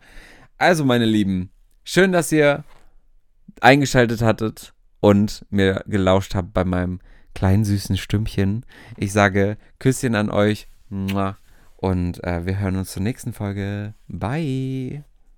Also, 0.57 0.83
meine 0.83 1.05
Lieben, 1.05 1.51
schön, 1.85 2.11
dass 2.11 2.33
ihr 2.33 2.65
eingeschaltet 3.61 4.21
hattet 4.21 4.73
und 4.99 5.45
mir 5.49 5.85
gelauscht 5.87 6.35
habt 6.35 6.53
bei 6.53 6.65
meinem 6.65 6.99
kleinen 7.33 7.63
süßen 7.63 7.95
Stimmchen. 7.95 8.65
Ich 8.97 9.13
sage 9.13 9.57
Küsschen 9.79 10.15
an 10.15 10.29
euch 10.29 10.67
und 11.83 12.23
äh, 12.23 12.45
wir 12.45 12.59
hören 12.59 12.77
uns 12.77 12.93
zur 12.93 13.03
nächsten 13.03 13.33
Folge. 13.33 13.93
Bye. 14.07 15.03